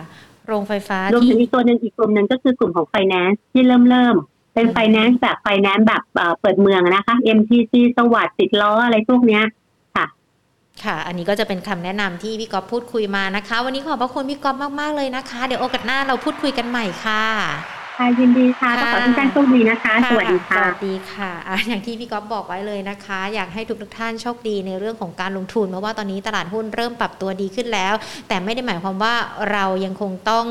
[0.48, 4.16] โรงไฟฟ้ารวมถึงอีกตัวหนึ่งอีกกลุ่มหนึ่งก็คือกลุ่มของไฟแนนซ์ที่เริ่มเริ่ม
[4.54, 6.04] เป็นไฟแนนซ์แบบไฟแนนซ์แบบ
[6.40, 9.44] เปิดเมืองนะคะ MTC สวัสดิ์ติดล้ออะไรพวกเนี้ย
[9.96, 10.06] ค่ะ
[10.84, 17.24] ค่ะอันนี้ก็จะเป็นคำแนะนำที่พี่ก๊อฟพูดคุยมานะคะ วันนี้ขอบพระคุณพี่ก๊อฟมาก ๆ เลยนะคะ เดี๋ยวโอกาสหน้าเราพูดคุยกันใหม่ค่ะ
[18.00, 21.32] ค่ะยินดีค่ะขอทุกท่านโชคดีนะคะ สวัสดีค่ะ สวัสดีค่ะ
[21.68, 27.94] อย่างที่พี่ก๊อฟบอกไว้เลยนะคะ อยากให้ทุกทุกท่านโชคดีในเรื่องของการลงทุนเพราะว่าตอนนี้ตลาดหุ้นเริ่มปรับตัวดีขึ้นแล้ว
[28.28, 29.14] แต่ไม่ได้หมายความว่า
[29.52, 30.46] เรายังคงต้อง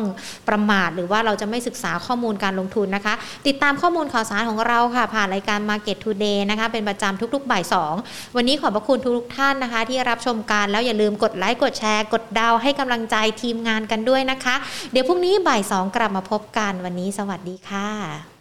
[0.49, 3.14] ประมาทหรือว่าเราจะไม่ศึกษาข้อมูลการลงทุนนะคะ
[3.47, 7.64] ติดตามข้อมูลข่าวสารของเราค่ะ ผ่านรายการ Market Today นะคะเป็นประจำทุกๆบ่าย
[7.99, 14.55] 2วันนี้ขอบพระคุณทุกท่านนะคะ ที่รับชมกันแล้วอย่าลืมกดไลค์กดแชร์ กดดาวให้กำลังใจทีมงานกันด้วยนะคะ
[14.92, 18.34] เดี๋ยวพรุ่งนี้บ่าย2กลับมาพบกันวันนี้สวัสดีค่ะ